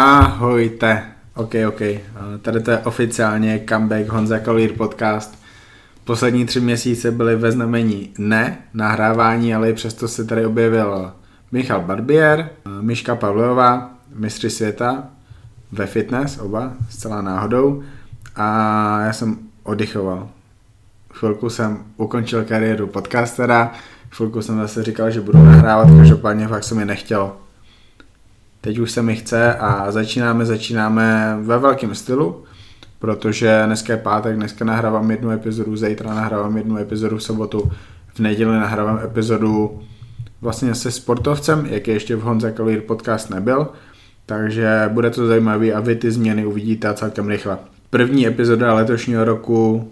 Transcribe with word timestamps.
Ahojte. 0.00 1.02
OK, 1.34 1.54
OK. 1.68 1.80
Tady 2.42 2.60
to 2.60 2.70
je 2.70 2.78
oficiálně 2.78 3.64
comeback 3.68 4.08
Honza 4.08 4.38
Kalír 4.38 4.72
podcast. 4.72 5.38
Poslední 6.04 6.46
tři 6.46 6.60
měsíce 6.60 7.10
byly 7.10 7.36
ve 7.36 7.52
znamení 7.52 8.12
ne 8.18 8.58
nahrávání, 8.74 9.54
ale 9.54 9.70
i 9.70 9.72
přesto 9.72 10.08
se 10.08 10.24
tady 10.24 10.46
objevil 10.46 11.12
Michal 11.52 11.80
Barbier, 11.80 12.50
Miška 12.80 13.16
Pavlová, 13.16 13.90
mistři 14.14 14.50
světa 14.50 15.04
ve 15.72 15.86
fitness, 15.86 16.38
oba, 16.38 16.72
zcela 16.90 17.22
náhodou. 17.22 17.82
A 18.36 19.00
já 19.00 19.12
jsem 19.12 19.38
oddychoval. 19.62 20.28
Chvilku 21.12 21.50
jsem 21.50 21.84
ukončil 21.96 22.44
kariéru 22.44 22.86
podcastera, 22.86 23.72
chvilku 24.10 24.42
jsem 24.42 24.56
zase 24.58 24.82
říkal, 24.82 25.10
že 25.10 25.20
budu 25.20 25.44
nahrávat, 25.44 25.88
každopádně 25.98 26.48
fakt 26.48 26.64
se 26.64 26.74
mi 26.74 26.84
nechtělo. 26.84 27.47
Teď 28.68 28.78
už 28.78 28.90
se 28.90 29.02
mi 29.02 29.16
chce 29.16 29.54
a 29.54 29.90
začínáme, 29.92 30.46
začínáme 30.46 31.38
ve 31.40 31.58
velkém 31.58 31.94
stylu, 31.94 32.44
protože 32.98 33.62
dneska 33.66 33.92
je 33.92 33.96
pátek, 33.96 34.36
dneska 34.36 34.64
nahrávám 34.64 35.10
jednu 35.10 35.30
epizodu, 35.30 35.76
zítra 35.76 36.14
nahrávám 36.14 36.56
jednu 36.56 36.78
epizodu 36.78 37.16
v 37.16 37.22
sobotu, 37.22 37.72
v 38.14 38.20
neděli 38.20 38.58
nahrávám 38.58 39.00
epizodu 39.04 39.82
vlastně 40.40 40.74
se 40.74 40.90
sportovcem, 40.90 41.66
jak 41.66 41.88
je 41.88 41.94
ještě 41.94 42.16
v 42.16 42.20
Honza 42.20 42.50
Kalír 42.50 42.80
podcast 42.80 43.30
nebyl, 43.30 43.68
takže 44.26 44.90
bude 44.92 45.10
to 45.10 45.26
zajímavý 45.26 45.72
a 45.72 45.80
vy 45.80 45.96
ty 45.96 46.10
změny 46.10 46.46
uvidíte 46.46 46.94
celkem 46.94 47.28
rychle. 47.28 47.58
První 47.90 48.26
epizoda 48.26 48.74
letošního 48.74 49.24
roku 49.24 49.90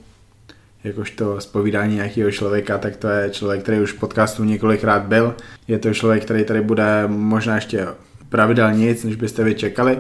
jakožto 0.85 1.41
zpovídání 1.41 1.95
nějakého 1.95 2.31
člověka, 2.31 2.79
tak 2.79 2.97
to 2.97 3.09
je 3.09 3.31
člověk, 3.31 3.63
který 3.63 3.81
už 3.81 3.93
v 3.93 4.01
podcastu 4.01 4.45
několikrát 4.45 5.03
byl. 5.03 5.35
Je 5.69 5.79
to 5.79 5.95
člověk, 5.95 6.25
který 6.25 6.45
tady 6.45 6.61
bude 6.61 7.05
možná 7.07 7.55
ještě 7.55 7.87
pravidelně 8.29 8.97
než 9.05 9.17
byste 9.17 9.45
vy 9.45 9.55
čekali, 9.55 9.99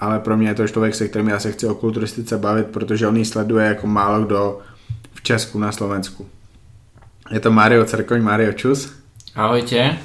ale 0.00 0.18
pro 0.18 0.36
mě 0.36 0.48
je 0.48 0.54
to 0.54 0.68
člověk, 0.68 0.94
se 0.94 1.08
kterým 1.08 1.28
já 1.28 1.38
se 1.38 1.52
chci 1.52 1.66
o 1.66 1.74
kulturistice 1.74 2.38
bavit, 2.38 2.66
protože 2.66 3.08
on 3.08 3.16
ji 3.16 3.24
sleduje 3.24 3.66
jako 3.66 3.86
málo 3.86 4.24
kdo 4.24 4.58
v 5.14 5.22
Česku, 5.22 5.58
na 5.58 5.72
Slovensku. 5.72 6.26
Je 7.30 7.40
to 7.40 7.50
Mario 7.50 7.84
Cerkoň, 7.84 8.22
Mario 8.22 8.52
Čus. 8.52 8.92
Ahojte. 9.34 9.96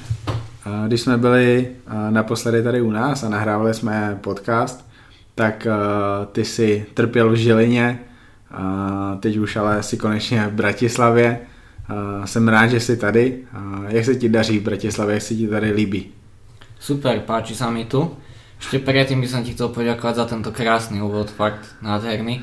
Když 0.86 1.00
jsme 1.00 1.18
byli 1.18 1.68
naposledy 2.10 2.62
tady 2.62 2.80
u 2.80 2.90
nás 2.90 3.22
a 3.22 3.28
nahrávali 3.28 3.74
jsme 3.74 4.18
podcast, 4.20 4.88
tak 5.34 5.66
ty 6.32 6.44
si 6.44 6.86
trpěl 6.94 7.30
v 7.30 7.34
Žilině, 7.34 7.98
teď 9.20 9.36
už 9.36 9.56
ale 9.56 9.82
si 9.82 9.96
konečně 9.96 10.46
v 10.46 10.52
Bratislavě. 10.52 11.38
Jsem 12.24 12.48
rád, 12.48 12.66
že 12.66 12.80
jsi 12.80 12.96
tady. 12.96 13.38
Jak 13.88 14.04
se 14.04 14.14
ti 14.14 14.28
daří 14.28 14.58
v 14.58 14.62
Bratislavě, 14.62 15.14
jak 15.14 15.22
se 15.22 15.34
ti 15.34 15.48
tady 15.48 15.72
líbí? 15.72 16.10
Super, 16.76 17.24
páči 17.24 17.56
sa 17.56 17.72
mi 17.72 17.88
tu. 17.88 18.14
Ešte 18.56 18.80
predtým 18.80 19.20
by 19.20 19.28
som 19.28 19.44
ti 19.44 19.52
chcel 19.52 19.68
poďakovať 19.68 20.14
za 20.16 20.24
tento 20.28 20.50
krásny 20.52 21.00
úvod, 21.04 21.28
fakt 21.28 21.76
nádherný. 21.84 22.40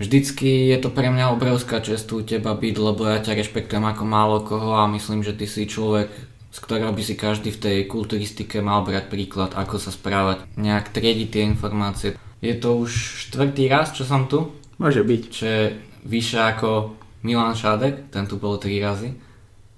Vždycky 0.00 0.72
je 0.72 0.78
to 0.80 0.88
pre 0.90 1.12
mňa 1.12 1.30
obrovská 1.36 1.78
čest 1.84 2.08
u 2.10 2.24
teba 2.24 2.56
byť, 2.56 2.74
lebo 2.80 3.06
ja 3.06 3.20
ťa 3.20 3.38
rešpektujem 3.38 3.84
ako 3.84 4.04
málo 4.08 4.42
koho 4.42 4.74
a 4.74 4.90
myslím, 4.90 5.22
že 5.22 5.36
ty 5.36 5.46
si 5.46 5.68
človek, 5.68 6.08
z 6.50 6.58
ktorého 6.58 6.90
by 6.90 7.02
si 7.04 7.14
každý 7.14 7.54
v 7.54 7.62
tej 7.62 7.76
kulturistike 7.86 8.64
mal 8.64 8.82
brať 8.82 9.12
príklad, 9.12 9.54
ako 9.54 9.78
sa 9.78 9.94
správať, 9.94 10.48
nejak 10.56 10.90
triediť 10.90 11.28
tie 11.28 11.42
informácie. 11.46 12.16
Je 12.42 12.54
to 12.58 12.80
už 12.80 12.90
štvrtý 13.28 13.70
raz, 13.70 13.94
čo 13.94 14.02
som 14.02 14.26
tu? 14.26 14.50
Môže 14.82 15.06
byť. 15.06 15.22
Čo 15.30 15.44
je 15.46 15.62
vyššie 16.02 16.40
ako 16.56 16.98
Milan 17.22 17.54
Šádek, 17.54 18.10
ten 18.10 18.26
tu 18.26 18.42
bol 18.42 18.58
tri 18.58 18.82
razy. 18.82 19.14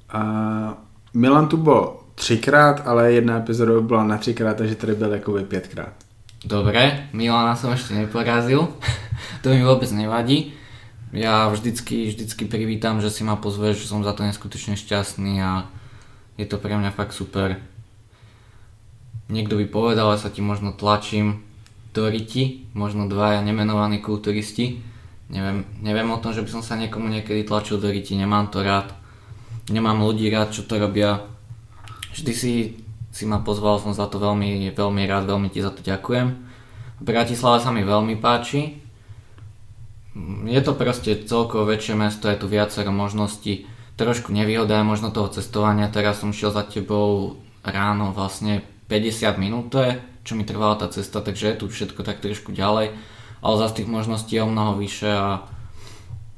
A 0.09 0.21
Milan 1.13 1.53
tu 1.53 1.61
bol 1.61 2.04
třikrát, 2.15 2.87
ale 2.87 3.13
jedna 3.13 3.37
epizoda 3.37 3.81
byla 3.81 4.05
na 4.05 4.19
třikrát, 4.19 4.57
takže 4.57 4.75
tady 4.75 4.95
byl 4.95 5.13
jakoby 5.13 5.45
pětkrát. 5.45 5.93
Dobre, 6.45 7.09
Milana 7.17 7.57
som 7.57 7.73
ešte 7.73 7.97
neporazil, 7.97 8.69
to 9.43 9.49
mi 9.49 9.65
vôbec 9.65 9.89
nevadí. 9.97 10.53
Ja 11.17 11.49
vždycky, 11.49 12.13
vždycky 12.13 12.45
privítam, 12.45 13.01
že 13.01 13.09
si 13.09 13.25
ma 13.25 13.41
pozveš, 13.41 13.81
že 13.81 13.89
som 13.89 14.05
za 14.05 14.13
to 14.13 14.29
neskutočne 14.29 14.77
šťastný 14.77 15.41
a 15.41 15.65
je 16.37 16.45
to 16.45 16.61
pre 16.61 16.77
mňa 16.77 16.93
fakt 16.93 17.17
super. 17.17 17.57
Niekto 19.33 19.57
by 19.57 19.67
povedal, 19.73 20.13
že 20.13 20.29
sa 20.29 20.31
ti 20.35 20.45
možno 20.45 20.77
tlačím 20.77 21.41
do 21.97 22.13
riti, 22.13 22.69
možno 22.77 23.09
dvaja 23.09 23.41
nemenovaní 23.41 24.05
kulturisti. 24.05 24.85
Neviem, 25.33 25.65
neviem 25.81 26.13
o 26.13 26.21
tom, 26.21 26.37
že 26.37 26.45
by 26.45 26.61
som 26.61 26.63
sa 26.67 26.77
niekomu 26.77 27.09
niekedy 27.09 27.49
tlačil 27.49 27.81
do 27.81 27.89
riti, 27.89 28.21
nemám 28.21 28.53
to 28.53 28.61
rád. 28.61 28.93
Nemám 29.73 30.05
ľudí 30.05 30.29
rád, 30.29 30.53
čo 30.53 30.69
to 30.69 30.77
robia 30.77 31.25
Vždy 32.15 32.33
si, 32.33 32.53
si 33.11 33.25
ma 33.27 33.43
pozval, 33.43 33.83
som 33.83 33.91
za 33.91 34.07
to 34.07 34.23
veľmi, 34.23 34.71
veľmi 34.71 35.03
rád, 35.11 35.27
veľmi 35.27 35.51
ti 35.51 35.59
za 35.59 35.75
to 35.75 35.83
ďakujem. 35.83 36.39
Bratislava 37.03 37.59
sa 37.59 37.75
mi 37.75 37.83
veľmi 37.83 38.15
páči. 38.23 38.79
Je 40.47 40.61
to 40.63 40.79
proste 40.79 41.27
celkovo 41.27 41.67
väčšie 41.67 41.99
mesto, 41.99 42.31
je 42.31 42.39
tu 42.39 42.47
viacero 42.47 42.95
možností. 42.95 43.67
Trošku 43.99 44.31
nevýhoda 44.31 44.79
je 44.79 44.87
možno 44.87 45.11
toho 45.11 45.27
cestovania, 45.27 45.91
teraz 45.91 46.23
som 46.23 46.31
šiel 46.31 46.55
za 46.55 46.63
tebou 46.63 47.43
ráno 47.67 48.15
vlastne 48.15 48.63
50 48.87 49.43
minút 49.43 49.75
čo 50.25 50.33
mi 50.35 50.49
trvala 50.49 50.81
tá 50.81 50.89
cesta, 50.89 51.21
takže 51.21 51.53
je 51.53 51.59
tu 51.61 51.65
všetko 51.69 52.01
tak 52.01 52.25
trošku 52.25 52.51
ďalej, 52.57 52.97
ale 53.45 53.61
zase 53.61 53.85
tých 53.85 53.93
možností 53.93 54.41
je 54.41 54.43
o 54.43 54.49
mnoho 54.49 54.81
vyššie 54.81 55.13
a 55.13 55.45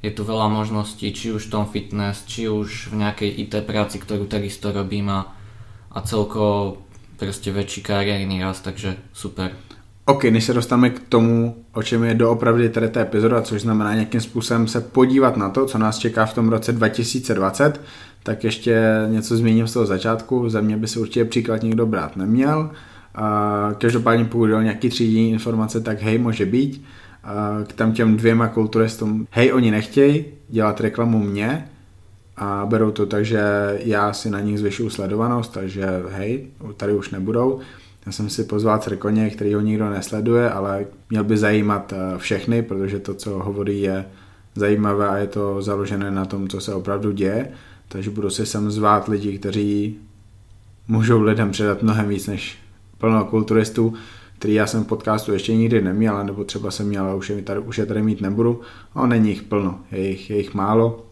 je 0.02 0.10
tu 0.10 0.26
veľa 0.26 0.50
možností, 0.50 1.14
či 1.14 1.30
už 1.32 1.48
v 1.48 1.52
tom 1.54 1.64
fitness, 1.70 2.26
či 2.26 2.50
už 2.50 2.92
v 2.92 3.06
nejakej 3.06 3.30
IT 3.46 3.54
práci, 3.64 4.02
ktorú 4.02 4.26
takisto 4.26 4.74
robím 4.74 5.08
a 5.08 5.30
a 5.96 6.00
celkovo 6.00 6.76
prostě 7.16 7.52
väčší 7.52 7.82
kariérny 7.82 8.42
rast, 8.42 8.64
takže 8.64 8.96
super. 9.12 9.50
OK, 10.04 10.24
než 10.24 10.44
se 10.44 10.54
dostaneme 10.54 10.90
k 10.90 11.00
tomu, 11.08 11.64
o 11.72 11.82
čem 11.82 12.04
je 12.04 12.14
doopravdy 12.14 12.68
tady 12.68 12.88
ta 12.88 13.00
epizoda, 13.00 13.42
což 13.42 13.62
znamená 13.62 13.94
nějakým 13.94 14.20
způsobem 14.20 14.68
se 14.68 14.80
podívat 14.80 15.36
na 15.36 15.50
to, 15.50 15.66
co 15.66 15.78
nás 15.78 15.98
čeká 15.98 16.26
v 16.26 16.34
tom 16.34 16.48
roce 16.48 16.72
2020, 16.72 17.80
tak 18.22 18.44
ještě 18.44 18.82
něco 19.08 19.36
zmíním 19.36 19.66
z 19.66 19.72
toho 19.72 19.86
začátku. 19.86 20.48
Za 20.48 20.60
mě 20.60 20.76
by 20.76 20.88
se 20.88 21.00
určitě 21.00 21.24
příklad 21.24 21.62
nikdo 21.62 21.86
brát 21.86 22.16
neměl. 22.16 22.70
Každopádně 23.78 24.24
pokud 24.24 24.52
o 24.52 24.60
nějaký 24.60 24.88
třídění 24.88 25.30
informace, 25.30 25.80
tak 25.80 26.02
hej, 26.02 26.18
může 26.18 26.46
být. 26.46 26.84
K 27.66 27.72
tam 27.72 27.92
těm 27.92 28.16
dvěma 28.16 28.48
kulturistům, 28.48 29.26
hej, 29.30 29.52
oni 29.52 29.70
nechtějí 29.70 30.24
dělat 30.48 30.80
reklamu 30.80 31.18
mě, 31.18 31.68
a 32.36 32.66
berou 32.66 32.90
to 32.90 33.06
tak, 33.06 33.24
že 33.24 33.40
já 33.84 34.12
si 34.12 34.30
na 34.30 34.40
nich 34.40 34.58
zvyšuju 34.58 34.90
sledovanost, 34.90 35.52
takže 35.52 35.86
hej, 36.08 36.46
tady 36.76 36.94
už 36.94 37.10
nebudou. 37.10 37.60
Já 38.06 38.12
jsem 38.12 38.30
si 38.30 38.44
pozval 38.44 38.78
Crkoně, 38.78 39.30
který 39.30 39.54
ho 39.54 39.60
nikdo 39.60 39.90
nesleduje, 39.90 40.50
ale 40.50 40.86
měl 41.10 41.24
by 41.24 41.36
zajímat 41.36 41.92
eh, 41.92 42.18
všechny, 42.18 42.62
protože 42.62 42.98
to, 42.98 43.14
co 43.14 43.30
hovorí, 43.30 43.82
je 43.82 44.04
zajímavé 44.54 45.08
a 45.08 45.16
je 45.16 45.26
to 45.26 45.62
založené 45.62 46.10
na 46.10 46.24
tom, 46.24 46.48
co 46.48 46.60
se 46.60 46.74
opravdu 46.74 47.12
děje. 47.12 47.50
Takže 47.88 48.10
budu 48.10 48.30
si 48.30 48.46
sem 48.46 48.70
zvát 48.70 49.08
lidi, 49.08 49.38
kteří 49.38 49.98
můžou 50.88 51.22
lidem 51.22 51.50
předat 51.50 51.82
mnohem 51.82 52.08
víc 52.08 52.26
než 52.26 52.58
plno 52.98 53.24
kulturistů, 53.24 53.94
který 54.38 54.54
já 54.54 54.66
jsem 54.66 54.84
v 54.84 54.86
podcastu 54.86 55.32
ještě 55.32 55.56
nikdy 55.56 55.80
neměl, 55.80 56.24
nebo 56.24 56.44
třeba 56.44 56.70
jsem 56.70 56.88
měl, 56.88 57.04
ale 57.04 57.14
už 57.14 57.30
je 57.30 57.42
tady, 57.42 57.60
už 57.60 57.78
je 57.78 57.86
tady 57.86 58.02
mít 58.02 58.20
nebudu. 58.20 58.60
No, 58.96 59.06
není 59.06 59.28
jich 59.28 59.42
plno, 59.42 59.80
je 59.92 60.08
jich, 60.08 60.30
je 60.30 60.36
jich 60.36 60.54
málo 60.54 61.05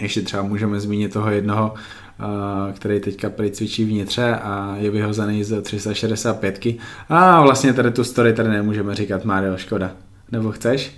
ještě 0.00 0.22
třeba 0.22 0.42
můžeme 0.42 0.80
zmínit 0.80 1.12
toho 1.12 1.30
jednoho, 1.30 1.74
eh, 1.74 2.72
který 2.72 3.00
teďka 3.00 3.30
cvičí 3.50 3.84
vnitře 3.84 4.34
a 4.34 4.76
je 4.78 4.90
vyhozený 4.90 5.44
z 5.44 5.62
365. 5.62 6.78
A 7.08 7.42
vlastně 7.42 7.72
tady 7.72 7.90
tu 7.90 8.04
story 8.04 8.32
tady 8.32 8.48
nemůžeme 8.48 8.94
říkat, 8.94 9.24
Mario, 9.24 9.56
škoda. 9.56 9.90
Nebo 10.32 10.52
chceš? 10.52 10.96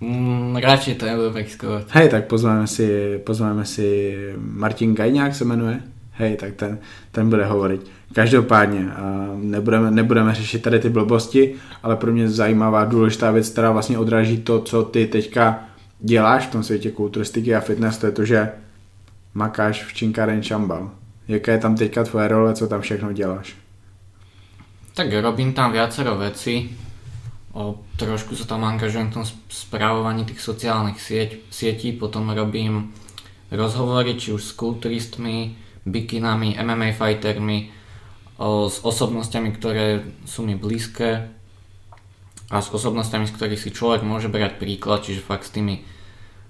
Mm, 0.00 0.56
radši 0.56 0.94
to 0.94 1.06
nebudu 1.06 1.32
riskovat. 1.34 1.84
Hej, 1.88 2.08
tak 2.08 2.26
pozveme 2.26 2.66
si, 2.66 3.18
pozveme 3.24 3.64
si 3.64 4.16
Martin 4.36 4.94
Gajňák 4.94 5.34
se 5.34 5.44
jmenuje. 5.44 5.80
Hej, 6.12 6.36
tak 6.36 6.54
ten, 6.54 6.78
ten 7.12 7.30
bude 7.30 7.44
hovorit. 7.44 7.86
Každopádně, 8.14 8.80
uh, 8.80 9.40
nebudeme, 9.44 9.90
nebudeme 9.90 10.34
řešit 10.34 10.62
tady 10.62 10.78
ty 10.78 10.88
blbosti, 10.88 11.54
ale 11.82 11.96
pro 11.96 12.12
mě 12.12 12.28
zajímavá, 12.28 12.84
důležitá 12.84 13.30
věc, 13.30 13.48
která 13.48 13.70
vlastně 13.70 13.98
odráží 13.98 14.38
to, 14.38 14.60
co 14.60 14.82
ty 14.82 15.06
teďka 15.06 15.64
děláš 16.00 16.46
v 16.46 16.50
tom 16.50 16.62
světě 16.62 16.90
kulturistiky 16.90 17.54
a 17.54 17.60
fitness, 17.60 17.98
to 17.98 18.06
je 18.06 18.12
to, 18.12 18.24
že 18.24 18.52
makáš 19.34 19.84
v 19.84 19.94
Činkaren 19.94 20.42
Čambal. 20.42 20.90
Jaká 21.28 21.52
je 21.52 21.58
tam 21.58 21.76
teďka 21.76 22.04
tvoje 22.04 22.28
role, 22.28 22.54
co 22.54 22.68
tam 22.68 22.80
všechno 22.80 23.12
děláš? 23.12 23.54
Tak 24.94 25.12
robím 25.12 25.52
tam 25.52 25.72
viacero 25.72 26.16
veci. 26.16 26.70
O, 27.50 27.82
trošku 27.98 28.38
sa 28.38 28.46
tam 28.46 28.62
angažujem 28.62 29.10
v 29.10 29.14
tom 29.14 29.26
správovaní 29.50 30.22
tých 30.22 30.38
sociálnych 30.38 31.02
sieť, 31.02 31.42
sietí, 31.50 31.90
potom 31.90 32.30
robím 32.30 32.94
rozhovory 33.50 34.14
či 34.14 34.30
už 34.30 34.42
s 34.42 34.52
kulturistmi, 34.54 35.58
bikinami, 35.82 36.54
MMA 36.62 36.94
fightermi, 36.94 37.74
o, 38.38 38.70
s 38.70 38.78
osobnostiami, 38.86 39.50
ktoré 39.50 39.98
sú 40.22 40.46
mi 40.46 40.54
blízke, 40.54 41.26
a 42.50 42.58
s 42.58 42.68
osobnostiami, 42.68 43.30
z 43.30 43.34
ktorých 43.38 43.62
si 43.62 43.70
človek 43.70 44.02
môže 44.02 44.26
brať 44.26 44.58
príklad, 44.58 45.06
čiže 45.06 45.22
fakt 45.22 45.46
s 45.46 45.54
tými, 45.54 45.86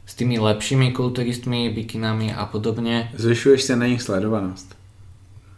s 0.08 0.12
tými 0.16 0.40
lepšími 0.40 0.96
kulturistmi, 0.96 1.68
bikinami 1.68 2.32
a 2.32 2.48
podobne. 2.48 3.12
Zvyšuješ 3.20 3.68
sa 3.68 3.76
na 3.76 3.86
nich 3.86 4.00
sledovanost? 4.00 4.72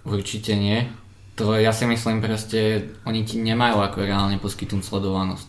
Určite 0.02 0.58
nie. 0.58 0.90
To 1.38 1.54
ja 1.54 1.70
si 1.70 1.86
myslím 1.86 2.18
proste, 2.18 2.90
oni 3.06 3.22
ti 3.22 3.38
nemajú 3.38 3.78
ako 3.80 4.02
reálne 4.02 4.36
poskytnúť 4.42 4.82
sledovanosť. 4.82 5.46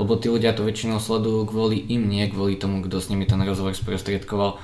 Lebo 0.00 0.16
tí 0.16 0.32
ľudia 0.32 0.56
to 0.56 0.64
väčšinou 0.64 0.96
sledujú 0.96 1.44
kvôli 1.44 1.76
im, 1.92 2.08
nie 2.08 2.24
kvôli 2.32 2.56
tomu, 2.56 2.80
kto 2.80 2.96
s 2.96 3.12
nimi 3.12 3.28
ten 3.28 3.38
rozhovor 3.44 3.76
sprostredkoval. 3.76 4.56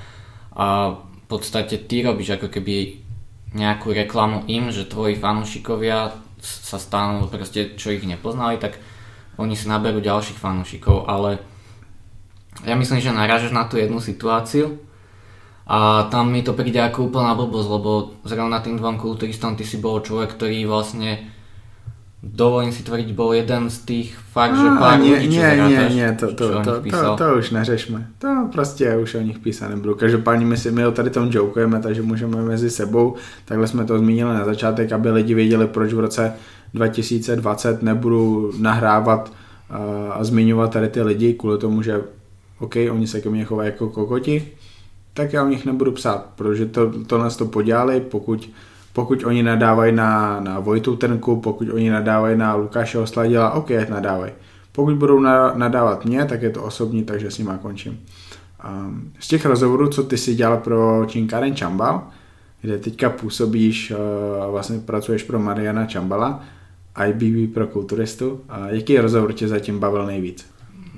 A 0.57 0.97
v 0.97 1.25
podstate 1.29 1.77
ty 1.77 2.01
robíš 2.01 2.41
ako 2.41 2.49
keby 2.49 3.05
nejakú 3.53 3.93
reklamu 3.93 4.49
im, 4.49 4.73
že 4.73 4.89
tvoji 4.89 5.21
fanúšikovia 5.21 6.17
sa 6.41 6.81
stanú 6.81 7.29
proste, 7.29 7.77
čo 7.77 7.93
ich 7.93 8.09
nepoznali, 8.09 8.57
tak 8.57 8.81
oni 9.37 9.55
si 9.55 9.69
naberú 9.69 10.01
ďalších 10.01 10.41
fanúšikov, 10.41 11.05
ale 11.09 11.41
ja 12.65 12.73
myslím, 12.73 13.05
že 13.05 13.13
narážeš 13.13 13.53
na 13.53 13.69
tú 13.69 13.77
jednu 13.77 14.01
situáciu 14.01 14.81
a 15.69 16.09
tam 16.09 16.33
mi 16.33 16.41
to 16.41 16.57
príde 16.57 16.81
ako 16.81 17.11
úplná 17.13 17.37
blbosť, 17.37 17.69
lebo 17.69 17.91
zrovna 18.25 18.63
tým 18.63 18.81
dvom 18.81 18.97
kulturistom 18.97 19.59
ty 19.59 19.67
si 19.67 19.83
bol 19.83 20.01
človek, 20.01 20.39
ktorý 20.39 20.65
vlastne 20.65 21.36
dovolím 22.23 22.73
si 22.73 22.83
tvrdiť, 22.83 23.13
bol 23.13 23.35
jeden 23.37 23.71
z 23.71 23.79
tých 23.85 24.09
fakt, 24.33 24.57
že 24.57 24.69
pár 24.81 24.99
nie, 24.99 25.15
ľudí, 25.15 25.29
čo 25.29 25.41
nie, 25.41 25.53
nie, 25.69 25.85
nie, 25.95 26.09
to, 26.17 26.27
to, 26.33 26.45
to, 26.65 26.73
to, 26.81 27.17
to, 27.17 27.27
už 27.39 27.51
neřešme. 27.51 28.07
To 28.19 28.49
prostě 28.53 28.97
už 28.97 29.15
o 29.15 29.21
nich 29.21 29.39
písat 29.39 29.69
nebudu. 29.69 29.95
Každopádně 29.95 30.47
my 30.47 30.57
si 30.57 30.71
my 30.71 30.87
o 30.87 30.93
tady 30.93 31.11
tom 31.11 31.29
jokujeme, 31.33 31.81
takže 31.81 32.03
můžeme 32.03 32.43
mezi 32.43 32.71
sebou. 32.71 33.15
Takhle 33.45 33.67
jsme 33.67 33.85
to 33.85 33.99
zmínili 33.99 34.35
na 34.35 34.45
začátek, 34.45 34.93
aby 34.93 35.11
lidi 35.11 35.35
věděli, 35.35 35.67
proč 35.67 35.93
v 35.93 36.01
roce 36.01 36.33
2020 36.75 37.83
nebudu 37.83 38.53
nahrávat 38.59 39.33
uh, 39.71 39.77
a 40.13 40.25
zmiňovat 40.25 40.73
tady 40.73 40.89
ty 40.89 41.03
lidi 41.03 41.35
kvůli 41.35 41.59
tomu, 41.59 41.83
že 41.83 42.01
OK, 42.59 42.77
oni 42.91 43.07
se 43.07 43.21
ke 43.21 43.31
mně 43.31 43.45
chovají 43.45 43.67
jako 43.67 43.89
kokoti, 43.89 44.53
tak 45.15 45.33
já 45.33 45.45
o 45.45 45.49
nich 45.49 45.67
nebudu 45.67 45.93
psát, 45.93 46.27
protože 46.37 46.67
to, 46.67 46.93
to 47.07 47.19
nás 47.19 47.37
to 47.37 47.47
podělali, 47.47 48.01
pokud 48.01 48.51
pokud 48.97 49.25
oni 49.25 49.43
nadávají 49.43 49.93
na, 49.93 50.41
na 50.41 50.61
Vojtu 50.61 50.97
Trnku, 50.97 51.41
pokud 51.41 51.69
oni 51.73 51.91
nadávají 51.91 52.39
na 52.39 52.55
Lukáše 52.55 52.99
Osladila, 52.99 53.51
OK, 53.51 53.71
nadávají. 53.89 54.33
Pokud 54.73 54.95
budou 54.95 55.21
na, 55.21 55.53
nadávat 55.55 56.05
mě, 56.05 56.25
tak 56.25 56.43
je 56.43 56.51
to 56.51 56.63
osobní, 56.63 57.05
takže 57.05 57.31
s 57.31 57.39
nimi 57.39 57.51
končím. 57.63 58.01
Um, 58.69 59.13
z 59.19 59.29
těch 59.29 59.47
rozhovorů, 59.47 59.89
co 59.89 60.03
ty 60.03 60.19
si 60.19 60.35
dělal 60.35 60.57
pro 60.57 61.07
Činkáren 61.07 61.57
Čambal, 61.57 62.09
kde 62.61 62.79
teďka 62.79 63.11
působíš, 63.11 63.91
uh, 63.91 64.51
vlastně 64.51 64.79
pracuješ 64.79 65.23
pro 65.23 65.39
Mariana 65.39 65.87
Čambala, 65.87 66.41
IBB 67.09 67.55
pro 67.55 67.67
kulturistu, 67.67 68.41
a 68.49 68.69
jaký 68.69 68.99
rozhovor 68.99 69.33
tě 69.33 69.49
zatím 69.49 69.79
bavil 69.79 70.07
nejvíc? 70.07 70.47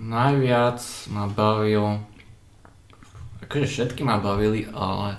Najviac 0.02 1.08
ma 1.10 1.26
bavil, 1.26 2.00
akože 3.42 3.66
všetky 3.66 4.04
ma 4.04 4.18
bavili, 4.18 4.66
ale 4.74 5.18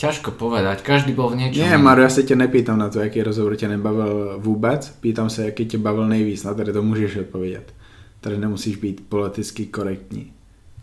ťažko 0.00 0.32
povedať, 0.32 0.80
každý 0.80 1.12
bol 1.12 1.28
v 1.28 1.44
niečom. 1.44 1.68
Ne. 1.68 1.76
Mario, 1.76 2.08
já 2.08 2.10
se 2.10 2.22
tě 2.22 2.36
nepýtam 2.36 2.78
na 2.80 2.88
to, 2.88 3.04
jaký 3.04 3.22
rozhovor 3.22 3.56
tě 3.56 3.68
nebavil 3.68 4.40
vůbec, 4.40 4.96
pýtam 5.00 5.30
se, 5.30 5.44
jaký 5.44 5.66
tě 5.66 5.78
bavil 5.78 6.08
nejvíc, 6.08 6.44
na 6.44 6.54
tady 6.54 6.72
to 6.72 6.82
můžeš 6.82 7.16
odpovědět. 7.16 7.74
Tady 8.20 8.38
nemusíš 8.38 8.76
být 8.76 9.04
politicky 9.08 9.66
korektní. 9.66 10.32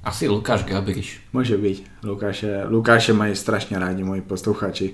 Asi 0.04 0.30
Lukáš 0.30 0.64
Gabriš. 0.64 1.22
Může 1.34 1.58
být. 1.58 1.90
Lukáše, 2.04 2.64
Lukáše 2.70 3.14
mají 3.14 3.36
strašně 3.36 3.80
rádi 3.80 4.04
moji 4.04 4.22
posluchači. 4.22 4.94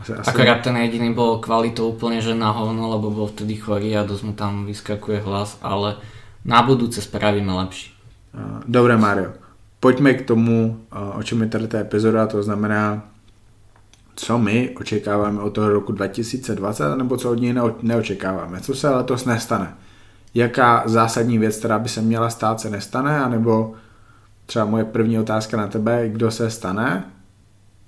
Asi, 0.00 0.12
asi 0.12 0.30
Akorát 0.30 0.64
ten 0.64 0.76
jediný 0.76 1.12
bol 1.12 1.44
kvalitou 1.44 1.92
úplne 1.92 2.24
že 2.24 2.32
na 2.32 2.56
hovno, 2.56 2.88
lebo 2.88 3.12
bol 3.12 3.28
vtedy 3.28 3.60
chorý 3.60 3.92
a 4.00 4.08
dosť 4.08 4.24
mu 4.24 4.32
tam 4.32 4.64
vyskakuje 4.64 5.20
hlas, 5.20 5.60
ale 5.60 6.00
na 6.44 6.64
budúce 6.64 7.04
spravíme 7.04 7.52
lepší. 7.52 7.92
Dobré, 8.64 8.96
Mario. 8.96 9.36
Pojďme 9.80 10.14
k 10.14 10.24
tomu, 10.24 10.80
o 10.90 11.22
čem 11.22 11.40
je 11.40 11.48
tady 11.48 11.68
ta 11.68 11.78
epizoda, 11.78 12.26
to 12.26 12.42
znamená, 12.42 13.09
co 14.14 14.38
my 14.38 14.70
očekáváme 14.80 15.40
od 15.40 15.50
toho 15.50 15.68
roku 15.68 15.92
2020, 15.92 16.96
nebo 16.96 17.16
co 17.16 17.30
od 17.30 17.40
něj 17.40 17.52
neo- 17.52 17.74
neočekáváme. 17.82 18.60
Co 18.60 18.74
se 18.74 18.90
letos 18.90 19.24
nestane? 19.24 19.74
Jaká 20.34 20.82
zásadní 20.86 21.38
věc, 21.38 21.56
která 21.56 21.78
by 21.78 21.88
se 21.88 22.02
měla 22.02 22.30
stát, 22.30 22.60
se 22.60 22.70
nestane, 22.70 23.20
anebo 23.20 23.74
třeba 24.46 24.64
moje 24.64 24.84
první 24.84 25.18
otázka 25.18 25.56
na 25.56 25.66
tebe, 25.66 26.08
kdo 26.08 26.30
se 26.30 26.50
stane? 26.50 27.04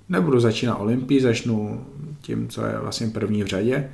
Nebudu 0.09 0.39
začínat 0.39 0.75
Olympii, 0.75 1.21
začnu 1.21 1.85
tím, 2.21 2.49
co 2.49 2.65
je 2.65 2.79
vlastně 2.79 3.07
první 3.07 3.43
v 3.43 3.47
řadě. 3.47 3.89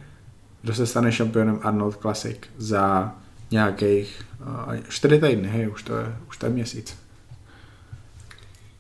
Kdo 0.62 0.74
se 0.74 0.86
stane 0.86 1.12
šampionem 1.12 1.60
Arnold 1.64 1.98
Classic 1.98 2.38
za 2.58 3.16
nějakých 3.52 4.22
uh, 4.68 4.76
4 4.90 5.20
týdny, 5.20 5.48
hej, 5.48 5.70
už 5.70 5.84
to 5.84 5.98
je, 5.98 6.16
už 6.30 6.38
to 6.38 6.46
je 6.46 6.52
měsíc. 6.52 6.98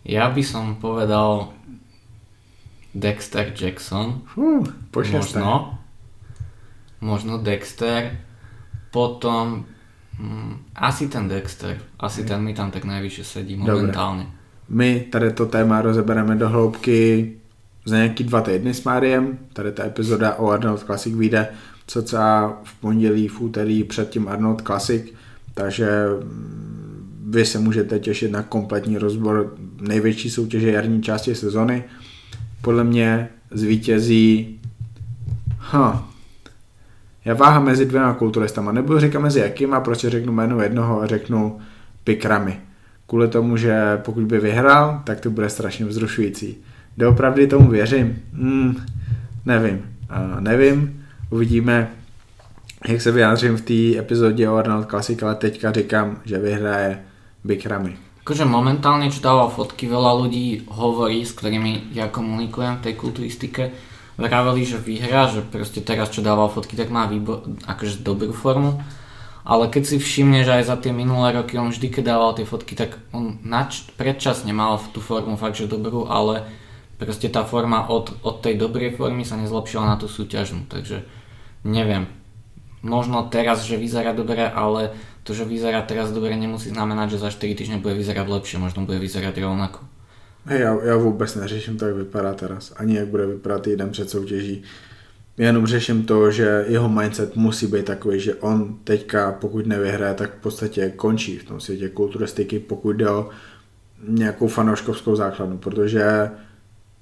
Ja 0.06 0.32
by 0.32 0.42
som 0.42 0.80
povedal 0.80 1.54
Dexter 2.96 3.54
Jackson. 3.62 4.22
Šesté. 5.04 5.40
Možno. 5.40 5.78
Možno 7.02 7.38
Dexter. 7.38 8.18
Potom 8.92 9.66
mm, 10.20 10.74
asi 10.76 11.08
ten 11.08 11.28
Dexter. 11.28 11.78
Asi 12.00 12.26
ten 12.26 12.42
mi 12.42 12.54
tam 12.54 12.72
tak 12.72 12.86
najvyššie 12.86 13.24
sedí 13.24 13.56
Dobre. 13.56 13.74
momentálne. 13.74 14.26
My 14.70 15.00
tady 15.12 15.34
to 15.34 15.46
téma 15.46 15.82
rozebereme 15.82 16.36
do 16.36 16.50
hloubky 16.50 17.34
za 17.86 17.96
nějaký 17.96 18.24
dva 18.24 18.42
týdny 18.42 18.74
s 18.74 18.84
Máriem. 18.84 19.38
Tady 19.54 19.72
ta 19.72 19.86
epizoda 19.86 20.36
o 20.36 20.50
Arnold 20.50 20.84
Classic 20.84 21.16
vyjde 21.16 21.48
cca 21.88 22.58
v 22.64 22.74
pondělí, 22.80 23.28
v 23.28 23.42
úterý 23.42 23.84
před 23.84 24.10
tím 24.10 24.28
Arnold 24.28 24.62
Classic, 24.62 25.14
takže 25.54 25.90
mm, 26.24 27.26
vy 27.30 27.46
se 27.46 27.60
můžete 27.60 28.00
těšit 28.00 28.32
na 28.32 28.44
kompletní 28.44 28.98
rozbor 28.98 29.54
největší 29.82 30.30
soutěže 30.30 30.72
jarní 30.72 31.02
části 31.02 31.36
sezony. 31.36 31.84
Podle 32.62 32.84
mě 32.84 33.30
zvítězí 33.52 34.60
huh. 35.58 35.96
Já 37.26 37.34
váhám 37.34 37.66
mezi 37.66 37.86
dvěma 37.86 38.14
kulturistama. 38.14 38.72
Nebudu 38.72 39.00
říkat 39.00 39.20
mezi 39.20 39.40
jakýma, 39.40 39.80
prostě 39.80 40.10
řeknu 40.10 40.34
jméno 40.34 40.62
jednoho 40.62 41.02
a 41.02 41.08
řeknu 41.08 41.60
Pikrami. 42.04 42.60
Kvůli 43.08 43.28
tomu, 43.28 43.58
že 43.58 43.98
pokud 43.98 44.24
by 44.24 44.40
vyhrál, 44.40 45.02
tak 45.04 45.20
to 45.20 45.30
bude 45.30 45.50
strašně 45.50 45.86
vzrušující. 45.86 46.58
Doopravdy 46.98 47.48
tomu 47.48 47.70
věřím? 47.70 48.18
Hmm, 48.34 48.76
nevím. 49.46 49.82
Uh, 50.12 50.42
nevím. 50.42 51.04
Uvidíme, 51.30 51.90
jak 52.88 53.02
se 53.02 53.12
vyjádřím 53.12 53.58
v 53.58 53.62
té 53.62 54.00
epizodě 54.00 54.50
o 54.50 54.56
Arnold 54.56 54.90
Classic, 54.90 55.24
ale 55.24 55.36
teďka 55.36 55.72
říkám, 55.72 56.20
že 56.26 56.38
vyhraje 56.38 57.00
Bikrami. 57.44 57.98
Akože 58.24 58.46
momentálne, 58.46 59.10
čo 59.10 59.24
dáva 59.24 59.50
fotky, 59.50 59.90
veľa 59.90 60.12
ľudí 60.26 60.70
hovorí, 60.70 61.24
s 61.26 61.34
ktorými 61.34 61.96
ja 61.96 62.12
komunikujem 62.12 62.78
v 62.78 62.84
tej 62.86 62.94
kulturistike, 63.00 63.64
vraveli, 64.20 64.68
že 64.68 64.78
vyhrá, 64.78 65.32
že 65.32 65.42
proste 65.42 65.80
teraz, 65.80 66.12
čo 66.12 66.20
dával 66.20 66.52
fotky, 66.52 66.76
tak 66.76 66.92
má 66.92 67.08
výbor, 67.08 67.48
akože 67.64 68.04
dobrú 68.04 68.36
formu. 68.36 68.84
Ale 69.48 69.72
keď 69.72 69.84
si 69.88 69.98
všimne, 69.98 70.44
že 70.44 70.62
aj 70.62 70.64
za 70.68 70.78
tie 70.78 70.92
minulé 70.94 71.34
roky 71.34 71.58
on 71.58 71.72
vždy, 71.72 71.90
keď 71.90 72.04
dával 72.14 72.36
tie 72.36 72.46
fotky, 72.46 72.76
tak 72.76 73.00
on 73.16 73.40
nač- 73.42 73.88
predčasne 73.96 74.52
mal 74.52 74.78
tú 74.92 75.00
formu 75.00 75.40
fakt, 75.40 75.58
že 75.58 75.72
dobrú, 75.72 76.06
ale 76.06 76.46
proste 77.00 77.32
tá 77.32 77.48
forma 77.48 77.88
od, 77.88 78.14
od 78.22 78.44
tej 78.44 78.60
dobrej 78.60 79.00
formy 79.00 79.24
sa 79.24 79.40
nezlepšila 79.40 79.90
na 79.90 79.96
tú 79.96 80.12
súťažnú, 80.12 80.68
takže 80.68 81.08
neviem. 81.64 82.12
Možno 82.84 83.26
teraz, 83.32 83.66
že 83.66 83.80
vyzerá 83.80 84.12
dobre, 84.12 84.44
ale 84.44 84.94
to, 85.30 85.38
že 85.38 85.46
vyzerá 85.46 85.86
teraz 85.86 86.10
dobre, 86.10 86.34
nemusí 86.34 86.74
znamenať, 86.74 87.14
že 87.14 87.22
za 87.22 87.30
4 87.30 87.54
týždne 87.54 87.78
bude 87.78 87.94
vyzerať 87.94 88.26
lepšie, 88.26 88.58
možno 88.58 88.90
bude 88.90 88.98
vyzerať 88.98 89.38
rovnako. 89.38 89.86
Hej, 90.46 90.62
já, 90.62 90.78
já 90.84 90.96
vůbec 90.98 91.36
neřeším 91.36 91.78
to, 91.78 91.86
jak 91.86 91.96
vypadá 91.96 92.34
teraz. 92.34 92.74
Ani 92.78 92.96
jak 92.96 93.08
bude 93.08 93.26
vypadat 93.28 93.62
týden 93.62 93.90
před 93.90 94.10
soutěží. 94.10 94.64
Jenom 95.38 95.68
řeším 95.68 96.06
to, 96.06 96.32
že 96.32 96.66
jeho 96.68 96.90
mindset 96.90 97.36
musí 97.36 97.68
být 97.68 97.86
takový, 97.86 98.20
že 98.20 98.36
on 98.36 98.78
teďka, 98.84 99.32
pokud 99.32 99.66
nevyhraje, 99.66 100.14
tak 100.14 100.38
v 100.38 100.42
podstatě 100.42 100.90
končí 100.96 101.38
v 101.38 101.44
tom 101.44 101.60
světě 101.60 101.90
kulturistiky, 101.90 102.60
pokud 102.60 102.92
jde 102.92 103.10
o 103.10 103.30
nějakou 104.08 104.48
fanouškovskou 104.48 105.16
základnu, 105.16 105.58
protože 105.58 106.30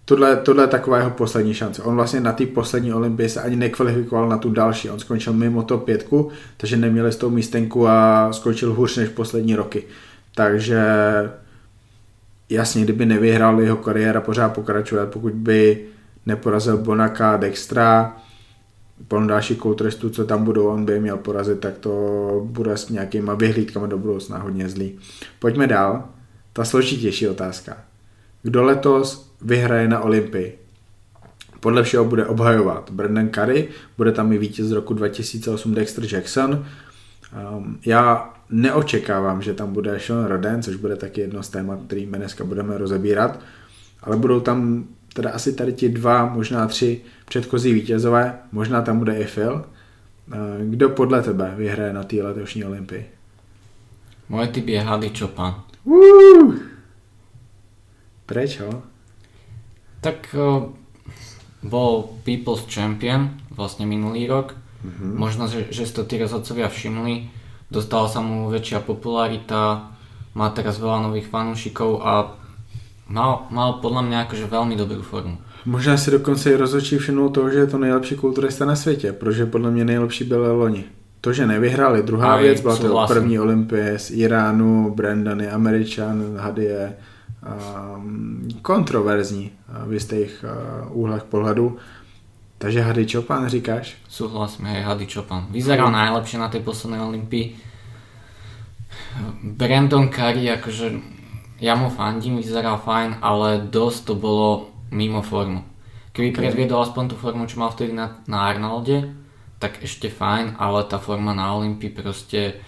tohle, 0.09 0.35
tohle 0.35 0.63
je 0.63 0.67
taková 0.67 0.97
jeho 0.97 1.09
poslední 1.09 1.53
šance. 1.53 1.83
On 1.83 1.95
vlastně 1.95 2.19
na 2.19 2.33
té 2.33 2.45
poslední 2.45 2.93
olympii 2.93 3.29
se 3.29 3.41
ani 3.41 3.55
nekvalifikoval 3.55 4.29
na 4.29 4.37
tu 4.37 4.49
další. 4.51 4.89
On 4.89 4.99
skončil 4.99 5.33
mimo 5.33 5.63
to 5.63 5.77
pětku, 5.77 6.31
takže 6.57 6.77
neměli 6.77 7.11
z 7.11 7.15
toho 7.15 7.29
místenku 7.29 7.87
a 7.87 8.29
skončil 8.33 8.73
hůř 8.73 8.97
než 8.97 9.09
poslední 9.09 9.55
roky. 9.55 9.83
Takže 10.35 10.81
jasně, 12.49 12.83
kdyby 12.83 13.05
nevyhrál, 13.05 13.61
jeho 13.61 13.77
kariéra 13.77 14.21
pořád 14.21 14.49
pokračuje, 14.49 15.05
pokud 15.05 15.33
by 15.33 15.85
neporazil 16.25 16.77
Bonaka, 16.77 17.37
Dextra, 17.37 18.17
plno 19.07 19.27
dalších 19.27 19.57
kulturistů, 19.57 20.09
co 20.09 20.25
tam 20.25 20.43
budou, 20.43 20.67
on 20.67 20.85
by 20.85 20.93
je 20.93 20.99
měl 20.99 21.17
porazit, 21.17 21.59
tak 21.59 21.77
to 21.77 22.41
bude 22.45 22.77
s 22.77 22.89
nějakýma 22.89 23.33
vyhlídkami 23.33 23.87
do 23.87 23.97
budoucna 23.97 24.37
hodně 24.37 24.69
zlý. 24.69 24.99
Pojďme 25.39 25.67
dál. 25.67 26.03
Ta 26.53 26.65
složitější 26.65 27.27
otázka. 27.27 27.77
Kdo 28.43 28.63
letos 28.63 29.26
vyhraje 29.41 29.87
na 29.87 29.99
Olympii? 29.99 30.59
Podle 31.59 31.83
všeho 31.83 32.05
bude 32.05 32.25
obhajovat 32.25 32.89
Brendan 32.91 33.29
Curry, 33.29 33.69
bude 33.97 34.11
tam 34.11 34.33
i 34.33 34.37
vítěz 34.37 34.67
z 34.67 34.71
roku 34.71 34.93
2008 34.93 35.73
Dexter 35.73 36.13
Jackson. 36.13 36.65
Um, 37.57 37.79
já 37.85 38.33
neočekávám, 38.49 39.41
že 39.41 39.53
tam 39.53 39.73
bude 39.73 39.99
Sean 39.99 40.25
Roden, 40.25 40.63
což 40.63 40.75
bude 40.75 40.95
taky 40.95 41.21
jedno 41.21 41.43
z 41.43 41.49
témat, 41.49 41.79
který 41.87 42.05
my 42.05 42.17
dneska 42.17 42.43
budeme 42.43 42.77
rozebírat, 42.77 43.39
ale 44.01 44.17
budou 44.17 44.39
tam 44.39 44.87
teda 45.13 45.29
asi 45.31 45.53
tady 45.53 45.73
ti 45.73 45.89
dva, 45.89 46.25
možná 46.25 46.67
tři 46.67 47.01
předchozí 47.25 47.73
vítězové, 47.73 48.39
možná 48.51 48.81
tam 48.81 48.99
bude 48.99 49.17
i 49.17 49.25
Phil. 49.25 49.65
Kdo 50.69 50.89
podle 50.89 51.21
tebe 51.21 51.53
vyhraje 51.57 51.93
na 51.93 52.03
té 52.03 52.23
letošní 52.23 52.63
olympii? 52.63 53.09
Moje 54.29 54.47
typ 54.47 54.67
je 54.67 54.81
Hady 54.81 55.11
Chopin. 55.19 55.53
Uh! 55.83 56.55
Prečo? 58.25 58.83
Tak 60.07 60.31
uh, 60.39 60.71
bol 61.67 62.15
People's 62.23 62.63
Champion 62.71 63.35
vlastne 63.51 63.83
minulý 63.83 64.23
rok. 64.31 64.55
Mm-hmm. 64.55 65.11
Možno, 65.19 65.51
že, 65.51 65.67
že 65.67 65.83
si 65.83 65.91
to 65.91 66.07
tí 66.07 66.15
rozhodcovia 66.15 66.71
všimli. 66.71 67.27
Dostala 67.67 68.07
sa 68.07 68.23
mu 68.23 68.47
väčšia 68.47 68.79
popularita, 68.79 69.91
má 70.31 70.47
teraz 70.55 70.79
veľa 70.79 71.11
nových 71.11 71.27
fanúšikov 71.27 71.99
a 71.99 72.31
mal, 73.11 73.51
mal 73.51 73.83
podľa 73.83 74.07
mňa 74.07 74.17
akože 74.23 74.47
veľmi 74.47 74.79
dobrú 74.79 75.03
formu. 75.03 75.35
Možná 75.67 75.99
si 75.99 76.07
dokonce 76.07 76.51
i 76.51 76.55
rozhodčí 76.55 76.95
všimnul 76.95 77.29
toho, 77.35 77.51
že 77.51 77.59
je 77.59 77.67
to 77.67 77.77
nejlepší 77.77 78.15
kulturista 78.15 78.63
na 78.65 78.75
světě, 78.75 79.11
protože 79.11 79.45
podle 79.45 79.71
mě 79.71 79.85
nejlepší 79.85 80.23
byl 80.23 80.55
loni. 80.55 80.83
To, 81.21 81.33
že 81.33 81.47
nevyhrali, 81.47 82.03
druhá 82.03 82.33
Aj, 82.35 82.43
věc, 82.43 82.61
byla 82.61 82.75
to 82.75 83.05
první 83.07 83.39
olympie 83.39 83.99
z 83.99 84.11
Iránu, 84.11 84.93
Brandon 84.95 85.41
je 85.41 85.51
Američan, 85.51 86.21
um, 86.21 86.37
kontroverzní 88.61 89.51
v 89.85 89.93
jistých 89.93 90.45
uh, 90.45 90.97
úhlech 90.97 91.23
pohledu. 91.23 91.77
Takže 92.57 92.81
Hady 92.81 93.07
Chopin 93.07 93.47
říkáš? 93.47 93.95
Súhlasím, 94.09 94.65
hej, 94.65 94.83
Hady 94.83 95.07
Chopin. 95.13 95.45
Vyzeral 95.53 95.91
najlepšie 95.93 96.41
na 96.41 96.49
tej 96.49 96.65
poslednej 96.65 97.01
olympii. 97.05 97.53
Brandon 99.43 100.09
Curry, 100.09 100.49
akože 100.57 100.97
ja 101.61 101.77
mu 101.77 101.89
fandím, 101.89 102.41
vyzeral 102.41 102.81
fajn, 102.81 103.21
ale 103.21 103.61
dosť 103.69 103.99
to 104.09 104.13
bolo 104.17 104.73
mimo 104.89 105.21
formu. 105.21 105.61
Keby 106.13 106.33
okay. 106.33 106.41
predviedol 106.41 106.81
aspoň 106.81 107.13
tú 107.13 107.15
formu, 107.17 107.45
čo 107.45 107.61
mal 107.61 107.69
vtedy 107.69 107.93
na, 107.93 108.21
na 108.25 108.49
Arnolde, 108.49 109.13
tak 109.61 109.81
ešte 109.81 110.09
fajn, 110.09 110.57
ale 110.57 110.85
tá 110.89 110.97
forma 110.97 111.33
na 111.33 111.53
Olympii 111.53 111.93
proste 111.93 112.61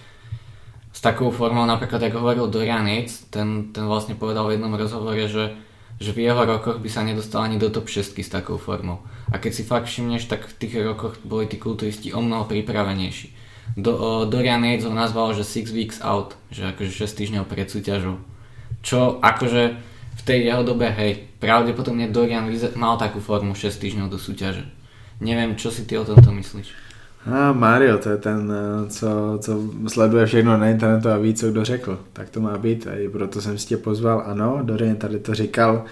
s 0.89 0.99
takou 1.05 1.29
formou, 1.29 1.69
napríklad 1.69 2.01
ako 2.01 2.17
hovoril 2.17 2.45
Dorian 2.49 2.89
Yates, 2.89 3.29
ten, 3.29 3.69
ten 3.69 3.85
vlastne 3.85 4.17
povedal 4.17 4.49
v 4.49 4.57
jednom 4.57 4.73
rozhovore, 4.73 5.21
že, 5.29 5.53
že 6.01 6.11
v 6.11 6.25
jeho 6.25 6.41
rokoch 6.41 6.81
by 6.81 6.89
sa 6.89 7.05
nedostal 7.05 7.45
ani 7.45 7.61
do 7.61 7.69
top 7.69 7.85
6 7.85 8.17
s 8.17 8.29
takou 8.29 8.57
formou. 8.57 9.05
A 9.29 9.37
keď 9.37 9.51
si 9.53 9.63
fakt 9.63 9.85
všimneš, 9.85 10.25
tak 10.25 10.49
v 10.49 10.57
tých 10.57 10.81
rokoch 10.81 11.21
boli 11.21 11.45
tí 11.45 11.61
kulturisti 11.61 12.09
o 12.09 12.25
mnoho 12.25 12.49
pripravenejší. 12.49 13.37
Do, 13.77 13.93
o, 13.93 14.09
Dorian 14.25 14.65
Yates 14.65 14.89
ho 14.89 14.93
nazval, 14.93 15.37
že 15.37 15.45
6 15.45 15.77
weeks 15.77 16.01
out, 16.01 16.33
že 16.49 16.73
akože 16.73 16.89
6 16.89 17.05
týždňov 17.05 17.45
pred 17.45 17.69
súťažou. 17.69 18.17
Čo 18.81 19.21
akože 19.21 19.63
v 20.19 20.21
tej 20.25 20.49
jeho 20.49 20.65
dobe, 20.65 20.89
hej, 20.89 21.29
pravdepodobne 21.37 22.09
Dorian 22.09 22.49
mal 22.73 22.97
takú 22.97 23.21
formu 23.21 23.53
6 23.53 23.77
týždňov 23.77 24.09
do 24.09 24.17
súťaže. 24.17 24.65
Nevím, 25.21 25.53
co 25.53 25.69
si 25.69 25.85
ty 25.85 26.01
o 26.01 26.07
tomto 26.07 26.33
myslíš? 26.33 26.88
A 27.25 27.53
Mario, 27.53 27.97
to 27.97 28.09
je 28.09 28.17
ten, 28.17 28.53
eh, 28.53 28.89
co, 28.89 29.39
co 29.41 29.59
sleduje 29.87 30.25
všechno 30.25 30.57
na 30.57 30.69
internetu 30.69 31.09
a 31.09 31.17
ví, 31.17 31.33
co 31.33 31.51
kdo 31.51 31.65
řekl. 31.65 31.99
Tak 32.13 32.29
to 32.29 32.41
má 32.41 32.57
být 32.57 32.87
a 32.87 32.95
i 32.95 33.09
proto 33.09 33.41
jsem 33.41 33.57
si 33.57 33.67
tě 33.67 33.77
pozval. 33.77 34.23
Ano, 34.25 34.59
Dorian 34.63 34.95
tady 34.95 35.19
to 35.19 35.33
říkal 35.33 35.85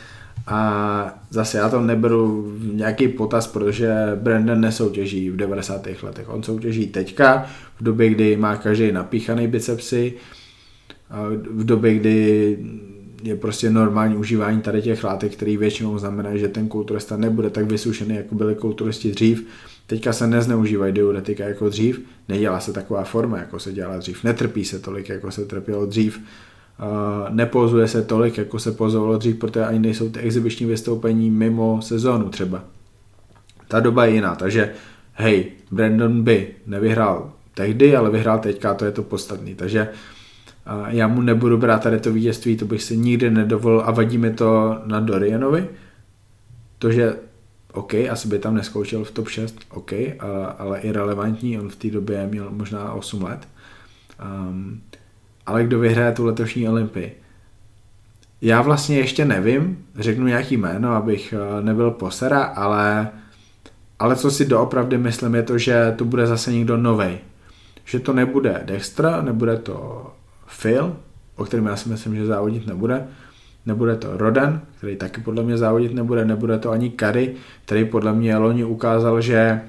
a 0.47 1.19
zase 1.29 1.57
já 1.57 1.69
to 1.69 1.81
neberu 1.81 2.53
nějaký 2.73 3.07
potaz, 3.07 3.47
protože 3.47 3.93
Brandon 4.15 4.61
nesoutěží 4.61 5.29
v 5.29 5.35
90. 5.35 5.87
letech. 6.03 6.29
On 6.29 6.43
soutěží 6.43 6.87
teďka, 6.87 7.45
v 7.79 7.83
době, 7.83 8.09
kdy 8.09 8.37
má 8.37 8.55
každý 8.55 8.91
napíchaný 8.91 9.47
bicepsy, 9.47 10.13
v 11.51 11.65
době, 11.65 11.93
kdy 11.93 12.57
je 13.23 13.35
prostě 13.35 13.69
normální 13.69 14.17
užívání 14.17 14.61
tady 14.61 14.81
těch 14.81 15.03
látek, 15.03 15.31
který 15.31 15.57
většinou 15.57 15.97
znamená, 15.97 16.37
že 16.37 16.47
ten 16.47 16.67
kulturista 16.67 17.17
nebude 17.17 17.49
tak 17.49 17.65
vysušený, 17.65 18.15
jako 18.15 18.35
byli 18.35 18.55
kulturisti 18.55 19.11
dřív. 19.11 19.47
Teďka 19.87 20.13
se 20.13 20.27
nezneužívají 20.27 20.93
diuretika 20.93 21.43
jako 21.43 21.69
dřív, 21.69 22.01
nedělá 22.29 22.59
se 22.59 22.73
taková 22.73 23.03
forma, 23.03 23.37
jako 23.37 23.59
se 23.59 23.73
dělala 23.73 23.97
dřív, 23.97 24.23
netrpí 24.23 24.65
se 24.65 24.79
tolik, 24.79 25.09
jako 25.09 25.31
se 25.31 25.45
trpělo 25.45 25.85
dřív, 25.85 26.21
nepozuje 27.29 27.87
se 27.87 28.01
tolik, 28.01 28.37
jako 28.37 28.59
se 28.59 28.71
pozovalo 28.71 29.17
dřív, 29.17 29.35
protože 29.35 29.65
ani 29.65 29.79
nejsou 29.79 30.09
ty 30.09 30.19
exibiční 30.19 30.65
vystoupení 30.65 31.29
mimo 31.29 31.81
sezónu 31.81 32.29
třeba. 32.29 32.63
Ta 33.67 33.79
doba 33.79 34.05
je 34.05 34.13
jiná, 34.13 34.35
takže 34.35 34.73
hej, 35.13 35.51
Brandon 35.71 36.23
by 36.23 36.47
nevyhrál 36.65 37.31
tehdy, 37.53 37.95
ale 37.95 38.09
vyhrál 38.09 38.39
teďka, 38.39 38.73
to 38.73 38.85
je 38.85 38.91
to 38.91 39.03
podstatný, 39.03 39.55
takže 39.55 39.89
já 40.87 41.07
mu 41.07 41.21
nebudu 41.21 41.57
brát 41.57 41.83
tady 41.83 41.99
to 41.99 42.13
vítězství, 42.13 42.57
to 42.57 42.65
bych 42.65 42.83
si 42.83 42.97
nikdy 42.97 43.29
nedovolil 43.29 43.81
a 43.85 43.91
vadí 43.91 44.17
mi 44.17 44.33
to 44.33 44.79
na 44.85 44.99
Dorianovi. 44.99 45.67
To, 46.79 46.91
že 46.91 47.15
OK, 47.77 47.93
asi 47.93 48.27
by 48.27 48.39
tam 48.39 48.55
neskoušel 48.55 49.03
v 49.03 49.11
top 49.11 49.29
6, 49.29 49.59
OK, 49.69 49.91
ale, 50.19 50.53
ale 50.57 50.79
irrelevantní, 50.79 51.59
on 51.59 51.69
v 51.69 51.75
té 51.75 51.89
době 51.89 52.27
měl 52.27 52.49
možná 52.51 52.93
8 52.93 53.23
let. 53.23 53.47
Um, 54.23 54.81
ale 55.45 55.63
kdo 55.63 55.79
vyhraje 55.79 56.11
tu 56.11 56.25
letošní 56.25 56.69
Olympii? 56.69 57.21
Já 58.41 58.61
vlastně 58.61 58.97
ještě 58.97 59.25
nevím, 59.25 59.85
řeknu 59.95 60.27
nějaký 60.27 60.57
jméno, 60.57 60.91
abych 60.91 61.33
eh, 61.33 61.61
nebyl 61.61 61.91
posera, 61.91 62.43
ale, 62.43 63.09
ale 63.99 64.15
co 64.15 64.31
si 64.31 64.45
doopravdy 64.45 64.97
myslím 64.97 65.35
je 65.35 65.43
to, 65.43 65.57
že 65.57 65.93
to 65.97 66.05
bude 66.05 66.27
zase 66.27 66.53
někdo 66.53 66.77
novej. 66.77 67.17
Že 67.85 67.99
to 67.99 68.13
nebude 68.13 68.61
Dextra, 68.65 69.21
nebude 69.21 69.57
to 69.57 70.07
Phil, 70.61 70.95
o 71.35 71.45
kterém 71.45 71.65
já 71.65 71.75
si 71.75 71.89
myslím, 71.89 72.15
že 72.15 72.25
závodit 72.25 72.67
nebude. 72.67 73.07
Nebude 73.67 73.95
to 73.95 74.17
Roden, 74.17 74.61
který 74.77 74.95
taky 74.95 75.21
podle 75.21 75.43
mě 75.43 75.57
závodit 75.57 75.93
nebude. 75.93 76.25
Nebude 76.25 76.59
to 76.59 76.71
ani 76.71 76.89
Kary, 76.89 77.35
který 77.65 77.85
podle 77.85 78.13
mě 78.13 78.37
loni 78.37 78.63
ukázal, 78.63 79.21
že 79.21 79.61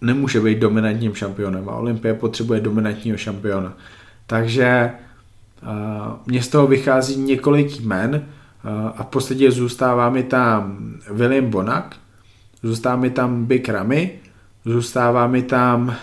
nemůže 0.00 0.40
být 0.40 0.58
dominantním 0.58 1.14
šampionem 1.14 1.68
a 1.68 1.72
Olympie 1.72 2.14
potřebuje 2.14 2.60
dominantního 2.60 3.16
šampiona. 3.16 3.72
Takže 4.26 4.90
uh, 5.62 5.68
mě 6.26 6.42
z 6.42 6.48
toho 6.48 6.66
vychází 6.66 7.16
několik 7.16 7.80
jmen 7.80 8.14
uh, 8.14 8.90
a 8.96 9.02
v 9.02 9.06
podstatě 9.06 9.50
zůstává 9.50 10.10
mi 10.10 10.22
tam 10.22 10.78
William 11.10 11.50
Bonak, 11.50 11.96
zůstává 12.62 12.96
mi 12.96 13.10
tam 13.10 13.44
Big 13.44 13.68
Ramy, 13.68 14.12
zůstává 14.64 15.26
mi 15.26 15.42
tam 15.42 15.96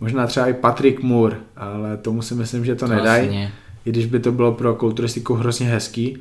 Možná 0.00 0.26
třeba 0.26 0.46
i 0.46 0.54
Patrick 0.54 1.02
Moore, 1.02 1.36
ale 1.56 1.96
tomu 1.96 2.22
si 2.22 2.34
myslím, 2.34 2.64
že 2.64 2.74
to, 2.74 2.86
to 2.86 2.94
nedají. 2.94 3.48
I 3.84 3.90
když 3.90 4.06
by 4.06 4.20
to 4.20 4.32
bylo 4.32 4.52
pro 4.52 4.74
kulturistiku 4.74 5.34
hrozně 5.34 5.66
hezký. 5.66 6.18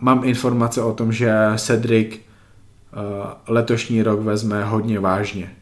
Mám 0.00 0.24
informace 0.24 0.82
o 0.82 0.92
tom, 0.92 1.12
že 1.12 1.34
Cedric 1.56 2.20
letošní 3.48 4.02
rok 4.02 4.20
vezme 4.20 4.64
hodně 4.64 5.00
vážně. 5.00 5.56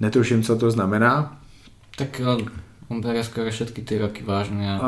Netuším, 0.00 0.42
co 0.42 0.56
to 0.56 0.70
znamená. 0.70 1.38
Tak 1.98 2.20
on 2.88 3.00
bere 3.00 3.24
skoro 3.24 3.50
všetky 3.50 3.82
ty 3.82 3.98
roky 3.98 4.24
vážně. 4.24 4.78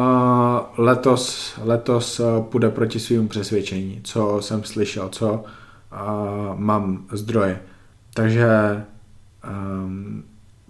Letos, 0.77 1.55
letos 1.63 2.21
uh, 2.21 2.45
půjde 2.45 2.71
proti 2.71 3.01
svým 3.01 3.29
přesvědčení, 3.29 4.01
co 4.05 4.39
jsem 4.41 4.65
slyšel, 4.65 5.09
co 5.09 5.45
mám 6.57 7.05
zdroje. 7.13 7.61
Takže 8.15 8.49
um, 9.85 10.25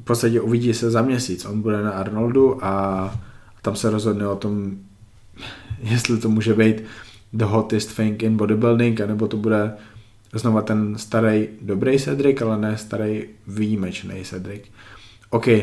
podstatě 0.06 0.40
uvidí 0.40 0.74
se 0.74 0.90
za 0.90 1.02
měsíc. 1.02 1.44
On 1.44 1.62
bude 1.62 1.82
na 1.82 1.90
Arnoldu 1.90 2.64
a 2.64 3.14
tam 3.66 3.76
se 3.76 3.90
rozhodne 3.90 4.28
o 4.28 4.36
tom, 4.36 4.78
jestli 5.82 6.18
to 6.18 6.28
může 6.28 6.54
být 6.54 6.82
the 7.32 7.44
hottest 7.44 7.96
thing 7.96 8.22
in 8.22 8.36
bodybuilding, 8.36 9.00
anebo 9.00 9.26
to 9.26 9.36
bude 9.36 9.72
znova 10.34 10.62
ten 10.62 10.94
starý 10.98 11.48
dobrý 11.62 11.98
Cedric, 11.98 12.42
ale 12.42 12.58
ne 12.58 12.76
starý 12.78 13.24
výjimečný 13.46 14.24
Cedric. 14.24 14.62
OK, 15.30 15.46
uh, 15.46 15.54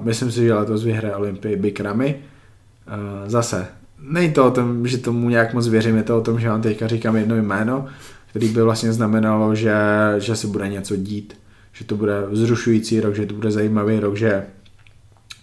myslím 0.00 0.30
si, 0.32 0.44
že 0.44 0.54
letos 0.54 0.84
vyhraje 0.84 1.14
Olympii 1.16 1.56
Big 1.56 1.80
Ramy. 1.80 2.16
Uh, 2.16 3.28
zase, 3.28 3.66
není 4.00 4.32
to 4.32 4.46
o 4.46 4.50
tom, 4.50 4.86
že 4.88 4.98
tomu 4.98 5.28
nějak 5.28 5.54
moc 5.54 5.68
věřím, 5.68 5.96
je 5.96 6.02
to 6.02 6.18
o 6.18 6.20
tom, 6.20 6.40
že 6.40 6.48
vám 6.48 6.62
teďka 6.62 6.86
říkám 6.86 7.16
jedno 7.16 7.36
jméno, 7.36 7.86
který 8.30 8.48
by 8.48 8.62
vlastně 8.62 8.92
znamenalo, 8.92 9.54
že, 9.54 9.76
že 10.18 10.36
se 10.36 10.46
bude 10.46 10.68
něco 10.68 10.96
dít 10.96 11.34
že 11.74 11.84
to 11.84 11.96
bude 11.96 12.26
vzrušující 12.30 13.00
rok, 13.00 13.14
že 13.14 13.26
to 13.26 13.34
bude 13.34 13.50
zajímavý 13.50 14.00
rok, 14.00 14.16
že 14.16 14.46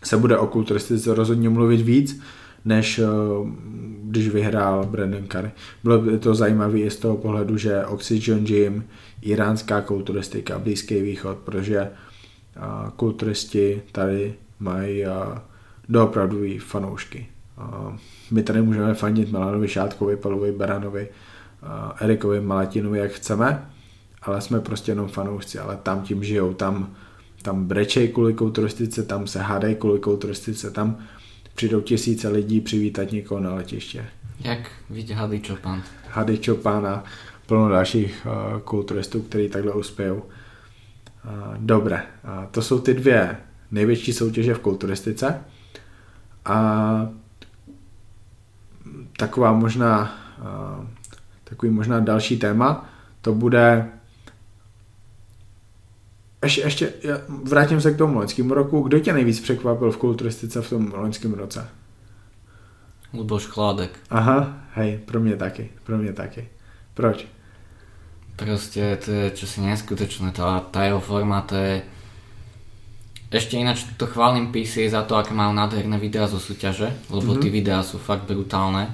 se 0.03 0.17
bude 0.17 0.37
o 0.37 0.47
kulturistice 0.47 1.13
rozhodně 1.13 1.49
mluvit 1.49 1.81
víc, 1.81 2.21
než 2.65 2.99
eh, 2.99 3.05
když 4.03 4.29
vyhrál 4.29 4.85
Brandon 4.85 5.27
Curry. 5.27 5.51
Bylo 5.83 5.99
by 5.99 6.19
to 6.19 6.35
zajímavé 6.35 6.79
i 6.79 6.89
z 6.89 6.97
toho 6.97 7.17
pohledu, 7.17 7.57
že 7.57 7.85
Oxygen 7.85 8.45
Gym, 8.45 8.83
iránská 9.21 9.81
kulturistika, 9.81 10.59
Blízký 10.59 11.01
východ, 11.01 11.37
protože 11.37 11.79
eh, 11.79 12.59
kulturisti 12.95 13.81
tady 13.91 14.33
mají 14.59 15.05
eh, 15.05 15.09
doopravdový 15.89 16.59
fanoušky. 16.59 17.27
My 18.31 18.43
tady 18.43 18.61
můžeme 18.61 18.93
fandit 18.93 19.31
Melanovi 19.31 19.67
Šátkovi, 19.67 20.17
Palovi 20.17 20.51
Baranovi, 20.51 21.09
Erikovi 21.99 22.41
Malatinovi, 22.41 22.99
jak 22.99 23.11
chceme, 23.11 23.69
ale 24.21 24.41
jsme 24.41 24.59
prostě 24.59 24.91
jenom 24.91 25.07
fanoušci, 25.07 25.59
ale 25.59 25.77
tam 25.83 26.01
tím 26.01 26.23
žijou, 26.23 26.53
tam, 26.53 26.93
tam 27.41 27.65
brečej 27.65 28.07
kvůli 28.07 28.33
kulturistice, 28.33 29.03
tam 29.03 29.27
se 29.27 29.39
hádají 29.41 29.75
kvůli 29.75 29.99
kulturistice, 29.99 30.71
tam 30.71 30.97
přijdou 31.55 31.81
tisíce 31.81 32.29
lidí 32.29 32.61
přivítat 32.61 33.11
někoho 33.11 33.39
na 33.39 33.53
letiště. 33.53 34.05
Jak 34.39 34.71
vidí 34.89 35.13
Hady 35.13 35.39
Čopan? 35.39 35.83
Hady 36.09 36.37
Čopán 36.37 36.87
a 36.87 37.03
plno 37.45 37.69
dalších 37.69 38.25
uh, 38.25 38.59
kulturistů, 38.59 39.21
kteří 39.21 39.49
takhle 39.49 39.73
uspějou. 39.73 40.15
Uh, 40.15 40.21
dobré, 41.57 42.03
uh, 42.23 42.45
to 42.51 42.61
jsou 42.61 42.79
ty 42.79 42.93
dvě 42.93 43.37
největší 43.71 44.13
soutěže 44.13 44.53
v 44.53 44.59
kulturistice. 44.59 45.41
A 46.45 47.09
taková 49.17 49.53
možná, 49.53 50.17
uh, 50.79 50.85
takový 51.43 51.71
možná 51.71 51.99
další 51.99 52.37
téma, 52.37 52.89
to 53.21 53.33
bude 53.33 53.89
ještě, 56.43 56.61
ještě 56.61 56.93
vrátím 57.43 57.81
se 57.81 57.91
k 57.91 57.97
tomu 57.97 58.17
loňskému 58.17 58.53
roku. 58.53 58.81
Kdo 58.81 58.99
tě 58.99 59.13
nejvíc 59.13 59.39
překvapil 59.39 59.91
v 59.91 59.97
kulturistice 59.97 60.61
v 60.61 60.69
tom 60.69 60.93
loňském 60.95 61.33
roce? 61.33 61.69
Luboš 63.13 63.45
Chládek. 63.45 63.99
Aha, 64.09 64.57
hej, 64.73 64.99
pro 65.05 65.19
mě 65.19 65.35
taky, 65.35 65.69
pro 65.83 65.97
mě 65.97 66.13
taky. 66.13 66.47
Proč? 66.93 67.25
Proste 68.35 68.97
to 68.97 69.11
je 69.11 69.31
čosi 69.37 69.61
neskutočné, 69.61 70.33
tá, 70.33 70.65
tá 70.65 70.87
jeho 70.87 70.97
forma, 70.97 71.45
to 71.45 71.53
je... 71.53 71.85
Ešte 73.31 73.55
ináč 73.55 73.85
to 73.95 74.09
chválim 74.09 74.49
PC 74.49 74.89
za 74.89 75.05
to, 75.05 75.15
aké 75.15 75.31
majú 75.31 75.53
nádherné 75.53 75.95
videá 76.01 76.25
zo 76.27 76.41
súťaže, 76.41 76.89
lebo 77.13 77.31
mm-hmm. 77.31 77.43
tie 77.43 77.51
videá 77.53 77.79
sú 77.85 78.01
fakt 78.01 78.25
brutálne. 78.25 78.91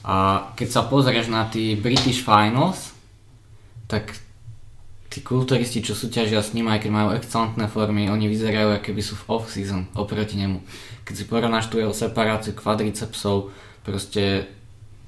A 0.00 0.48
keď 0.56 0.68
sa 0.70 0.82
pozrieš 0.88 1.28
na 1.28 1.44
tí 1.46 1.76
British 1.76 2.24
Finals, 2.24 2.96
tak 3.86 4.16
tí 5.14 5.22
kulturisti, 5.22 5.78
čo 5.78 5.94
súťažia 5.94 6.42
s 6.42 6.58
ním, 6.58 6.66
aj 6.66 6.82
keď 6.82 6.90
majú 6.90 7.08
excelentné 7.14 7.70
formy, 7.70 8.10
oni 8.10 8.26
vyzerajú, 8.26 8.74
aké 8.74 8.90
by 8.90 8.98
sú 8.98 9.14
v 9.14 9.38
off-season 9.38 9.86
oproti 9.94 10.34
nemu. 10.34 10.58
Keď 11.06 11.14
si 11.14 11.24
porovnáš 11.30 11.70
tú 11.70 11.78
jeho 11.78 11.94
separáciu 11.94 12.50
kvadricepsov, 12.58 13.54
proste 13.86 14.50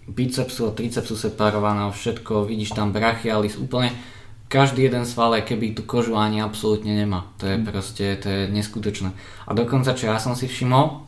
bicepsu 0.06 0.70
a 0.70 0.76
tricepsu 0.78 1.18
separovaného, 1.18 1.90
všetko, 1.90 2.46
vidíš 2.46 2.78
tam 2.78 2.94
brachialis, 2.94 3.58
úplne 3.58 3.90
každý 4.46 4.86
jeden 4.86 5.02
sval, 5.02 5.34
keby 5.42 5.75
tú 5.75 5.82
kožu 5.82 6.14
ani 6.14 6.38
absolútne 6.38 6.94
nemá. 6.94 7.26
To 7.42 7.50
je 7.50 7.58
proste, 7.66 8.06
to 8.22 8.30
je 8.30 8.40
neskutočné. 8.46 9.10
A 9.42 9.50
dokonca, 9.58 9.90
čo 9.98 10.06
ja 10.06 10.22
som 10.22 10.38
si 10.38 10.46
všimol, 10.46 11.02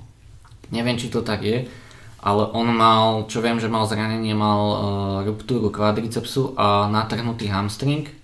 neviem, 0.74 0.98
či 0.98 1.06
to 1.06 1.22
tak 1.22 1.46
je, 1.46 1.70
ale 2.18 2.42
on 2.50 2.66
mal, 2.74 3.30
čo 3.30 3.38
viem, 3.38 3.62
že 3.62 3.70
mal 3.70 3.86
zranenie, 3.86 4.34
mal 4.34 4.60
uh, 4.66 4.76
ruptúru 5.22 5.70
kvadricepsu 5.70 6.58
a 6.58 6.90
natrhnutý 6.90 7.46
hamstring, 7.46 8.17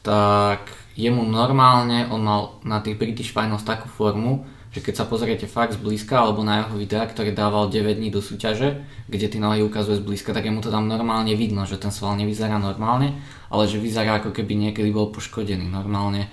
tak 0.00 0.72
jemu 0.96 1.24
normálne, 1.24 2.08
on 2.08 2.20
mal 2.24 2.42
na 2.64 2.80
tých 2.80 2.96
British 2.96 3.32
Finals 3.32 3.64
takú 3.64 3.88
formu, 3.88 4.44
že 4.70 4.78
keď 4.78 5.02
sa 5.02 5.04
pozriete 5.08 5.50
fakt 5.50 5.74
zblízka 5.74 6.14
alebo 6.14 6.46
na 6.46 6.62
jeho 6.62 6.78
videa, 6.78 7.02
ktoré 7.02 7.34
dával 7.34 7.66
9 7.66 7.98
dní 7.98 8.14
do 8.14 8.22
súťaže, 8.22 8.86
kde 9.10 9.26
tie 9.26 9.42
nohy 9.42 9.66
ukazuje 9.66 9.98
zblízka, 9.98 10.30
tak 10.30 10.46
mu 10.46 10.62
to 10.62 10.70
tam 10.70 10.86
normálne 10.86 11.34
vidno, 11.34 11.66
že 11.66 11.74
ten 11.74 11.90
sval 11.90 12.14
nevyzerá 12.14 12.54
normálne, 12.62 13.18
ale 13.50 13.66
že 13.66 13.82
vyzerá 13.82 14.22
ako 14.22 14.30
keby 14.30 14.54
niekedy 14.54 14.94
bol 14.94 15.10
poškodený. 15.10 15.66
Normálne 15.66 16.30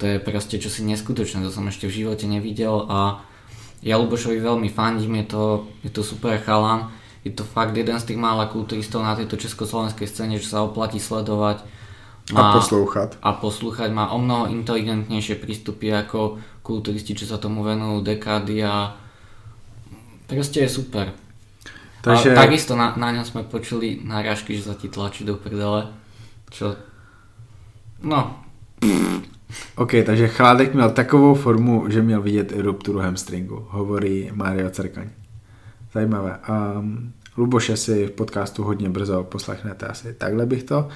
to 0.00 0.08
je 0.08 0.16
proste 0.16 0.56
čosi 0.56 0.80
neskutočné, 0.88 1.44
to 1.44 1.52
som 1.52 1.68
ešte 1.68 1.84
v 1.84 2.02
živote 2.02 2.24
nevidel 2.24 2.88
a 2.88 3.20
ja 3.84 4.00
Lubošovi 4.00 4.40
veľmi 4.40 4.72
fandím, 4.72 5.20
je 5.20 5.26
to, 5.36 5.42
je 5.84 5.90
to 5.92 6.00
super 6.00 6.40
chalan, 6.40 6.88
je 7.20 7.36
to 7.36 7.44
fakt 7.44 7.76
jeden 7.76 8.00
z 8.00 8.08
tých 8.08 8.18
mála 8.18 8.48
kulturistov 8.48 9.04
na 9.04 9.12
tejto 9.12 9.36
československej 9.36 10.08
scéne, 10.08 10.40
že 10.40 10.48
sa 10.48 10.64
oplatí 10.64 10.96
sledovať 10.96 11.60
má, 12.32 12.50
a 12.50 12.52
poslouchat. 12.56 13.18
A 13.22 13.32
poslúchať 13.36 13.92
má 13.92 14.08
o 14.12 14.18
mnoho 14.18 14.48
inteligentnejšie 14.48 15.36
prístupy 15.36 15.92
ako 15.92 16.40
kulturisti, 16.64 17.12
čo 17.12 17.28
sa 17.28 17.36
tomu 17.36 17.60
venujú 17.60 18.00
dekády 18.00 18.64
a 18.64 18.96
proste 20.24 20.64
je 20.64 20.70
super. 20.72 21.12
Takže... 22.00 22.32
A 22.32 22.48
takisto 22.48 22.76
na, 22.76 22.96
na 22.96 23.12
ňom 23.12 23.24
sme 23.24 23.42
počuli 23.44 24.00
náražky, 24.04 24.56
že 24.56 24.72
sa 24.72 24.74
ti 24.76 24.88
tlačí 24.88 25.24
do 25.24 25.36
prdele. 25.36 25.92
Čo... 26.48 26.76
No. 28.04 28.40
OK, 29.76 29.92
takže 30.06 30.28
Chládek 30.28 30.74
měl 30.74 30.90
takovou 30.90 31.34
formu, 31.34 31.84
že 31.88 32.02
měl 32.02 32.22
vidět 32.22 32.52
i 32.52 32.60
rupturu 32.60 32.98
hamstringu, 32.98 33.66
hovorí 33.70 34.30
Mario 34.34 34.70
Cerkaň. 34.70 35.10
Zajímavé. 35.92 36.38
Um, 36.48 37.12
Luboše 37.36 37.76
si 37.76 38.06
v 38.06 38.10
podcastu 38.10 38.64
hodně 38.64 38.88
brzo 38.88 39.24
poslechnete 39.24 39.86
asi. 39.86 40.14
Takhle 40.14 40.46
bych 40.46 40.62
to 40.62 40.88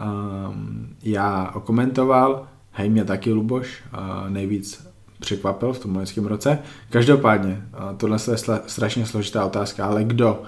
um, 0.00 0.96
já 1.02 1.50
okomentoval. 1.54 2.46
Hej, 2.70 2.90
mě 2.90 3.04
taky 3.04 3.32
Luboš 3.32 3.82
uh, 3.92 4.30
nejvíc 4.30 4.86
překvapil 5.20 5.72
v 5.72 5.78
tom 5.78 5.96
loňském 5.96 6.26
roce. 6.26 6.58
Každopádně, 6.90 7.66
uh, 7.72 7.96
tohle 7.96 8.18
je 8.30 8.36
strašně 8.66 9.06
složitá 9.06 9.44
otázka, 9.44 9.86
ale 9.86 10.04
kdo 10.04 10.42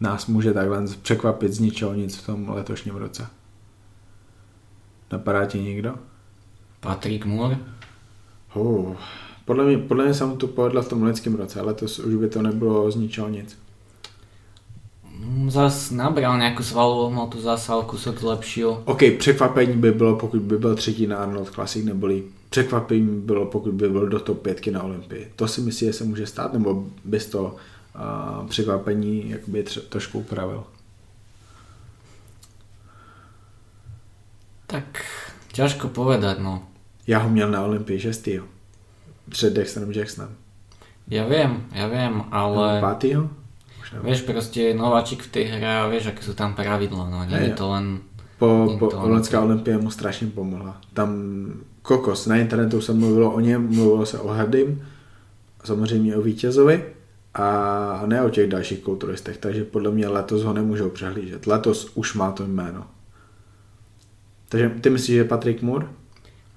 nás 0.00 0.26
může 0.26 0.52
takhle 0.52 0.84
překvapit 1.02 1.52
z 1.52 1.60
ničeho 1.60 1.94
nic 1.94 2.16
v 2.16 2.26
tom 2.26 2.48
letošním 2.48 2.94
roce? 2.94 3.26
Napadá 5.12 5.46
ti 5.46 5.62
někdo? 5.62 5.94
Patrick 6.80 7.24
Moore? 7.24 7.58
Oh, 8.54 8.96
podle 9.44 9.64
mě, 9.64 9.78
podle 9.78 10.04
mě 10.04 10.14
jsem 10.14 10.36
to 10.36 10.46
povedla 10.46 10.82
v 10.82 10.88
tom 10.88 11.02
loňském 11.02 11.34
roce, 11.34 11.60
ale 11.60 11.74
to 11.74 11.84
už 11.84 12.14
by 12.14 12.28
to 12.28 12.42
nebylo 12.42 12.90
z 12.90 12.96
ničeho 12.96 13.28
nic. 13.28 13.58
Mm, 15.18 15.50
zas 15.50 15.90
nabral 15.90 16.38
nějakou 16.38 16.62
svalovou 16.62 17.10
hmotu, 17.10 17.40
zase 17.40 17.74
o 17.74 17.82
to 17.82 17.96
zlepšil. 17.96 18.82
OK, 18.84 19.00
překvapení 19.18 19.76
by 19.76 19.92
bylo, 19.92 20.16
pokud 20.16 20.40
by 20.42 20.58
byl 20.58 20.76
třetí 20.76 21.06
na 21.06 21.16
Arnold 21.16 21.50
Classic, 21.50 21.84
neboli 21.84 22.22
překvapení 22.50 23.06
by 23.06 23.20
bylo, 23.20 23.46
pokud 23.46 23.72
by 23.74 23.88
byl 23.88 24.08
do 24.08 24.20
top 24.20 24.42
pětky 24.42 24.70
na 24.70 24.82
Olympii. 24.82 25.32
To 25.36 25.48
si 25.48 25.60
myslíš, 25.60 25.86
že 25.88 25.92
se 25.92 26.04
může 26.04 26.26
stát, 26.26 26.52
nebo 26.52 26.84
bys 27.04 27.26
to 27.26 27.42
uh, 27.44 28.46
překvapení 28.46 29.30
jakoby 29.30 29.62
tře- 29.62 29.80
trošku 29.88 30.18
upravil? 30.18 30.64
Tak 34.66 35.04
ťažko 35.52 35.88
povedať, 35.88 36.38
no. 36.38 36.62
Já 37.06 37.18
ho 37.18 37.28
měl 37.28 37.50
na 37.50 37.62
Olympii 37.62 38.00
šestýho. 38.00 38.46
Před 39.28 39.52
Dexterem 39.52 39.92
Jacksonem. 39.92 40.36
Ja 41.08 41.24
viem, 41.24 41.64
ja 41.72 41.88
viem, 41.88 42.28
ale... 42.28 42.80
Pátýho? 42.80 43.32
Možná. 43.92 44.04
Vieš, 44.04 44.20
proste 44.28 44.74
nováčik 44.74 45.22
v 45.24 45.32
tej 45.32 45.44
hre 45.48 45.64
a 45.64 45.88
vieš, 45.88 46.12
aké 46.12 46.20
sú 46.20 46.36
tam 46.36 46.52
pravidla, 46.52 47.08
no 47.08 47.24
nie 47.24 47.40
je 47.48 47.52
to 47.56 47.72
len... 47.72 48.04
Po, 48.38 48.76
po 48.78 48.86
Olenská 48.94 49.40
olympie 49.40 49.78
mu 49.78 49.90
strašně 49.90 50.26
pomohla. 50.26 50.80
Tam 50.94 51.10
kokos, 51.82 52.26
na 52.26 52.36
internetu 52.36 52.80
se 52.80 52.92
mluvilo 52.92 53.32
o 53.32 53.40
něm, 53.40 53.66
mluvilo 53.66 54.06
se 54.06 54.18
o 54.18 54.28
Hardym, 54.28 54.86
samozřejmě 55.64 56.16
o 56.16 56.22
vítězovi 56.22 56.84
a 57.34 58.02
ne 58.06 58.22
o 58.22 58.30
těch 58.30 58.48
dalších 58.50 58.78
kulturistech, 58.78 59.38
takže 59.38 59.64
podle 59.64 59.90
mě 59.90 60.08
letos 60.08 60.42
ho 60.42 60.52
nemůžou 60.52 60.88
přehlížet. 60.88 61.46
Letos 61.46 61.92
už 61.94 62.14
má 62.14 62.32
to 62.32 62.46
jméno. 62.46 62.86
Takže 64.48 64.70
ty 64.80 64.90
myslíš, 64.90 65.16
že 65.16 65.24
Patrick 65.24 65.62
Moore? 65.62 65.86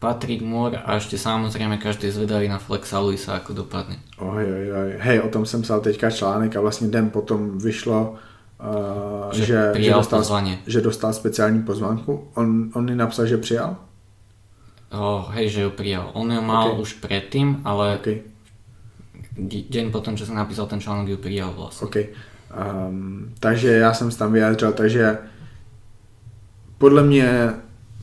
Patrick 0.01 0.41
Moore 0.41 0.81
a 0.81 0.97
ešte 0.97 1.13
samozrejme 1.13 1.77
každý 1.77 2.09
zvedavý 2.09 2.49
na 2.49 2.57
Flexa 2.57 2.97
Luisa, 2.97 3.37
ako 3.37 3.53
dopadne. 3.53 4.01
Oj, 4.17 4.41
oj, 4.41 4.67
oj. 4.73 4.89
Hej, 4.97 5.21
o 5.21 5.29
tom 5.29 5.45
jsem 5.45 5.61
psal 5.61 5.81
teďka 5.81 6.09
článek 6.09 6.55
a 6.57 6.61
vlastně 6.61 6.87
den 6.87 7.09
potom 7.09 7.61
vyšlo, 7.61 8.17
uh, 8.57 9.31
že, 9.31 9.45
že, 9.45 9.73
že, 9.77 9.93
dostal, 9.93 10.19
pozvanie. 10.19 10.57
že 10.67 10.81
dostal 10.81 11.13
speciální 11.13 11.61
pozvánku. 11.61 12.27
On, 12.33 12.73
on 12.73 12.85
mi 12.85 12.95
napsal, 12.95 13.25
že 13.25 13.37
přijal? 13.37 13.77
Oh, 14.91 15.29
hej, 15.31 15.49
že 15.49 15.61
ju 15.61 15.69
prijal. 15.69 16.09
On 16.13 16.31
ju 16.31 16.41
mal 16.41 16.67
okay. 16.67 16.81
už 16.81 16.93
predtým, 16.93 17.61
ale 17.63 17.95
okay. 17.95 18.25
deň 19.69 19.93
potom, 19.93 20.17
čo 20.17 20.25
som 20.25 20.35
napísal 20.35 20.65
ten 20.65 20.81
článok, 20.81 21.07
ju 21.13 21.17
prijal 21.21 21.53
vlastne. 21.53 21.87
Okay. 21.87 22.09
Um, 22.51 23.31
takže 23.39 23.71
já 23.85 23.93
jsem 23.93 24.11
se 24.11 24.17
tam 24.17 24.33
vyjádřil, 24.33 24.71
takže 24.73 25.17
podle 26.77 27.03
mě 27.03 27.53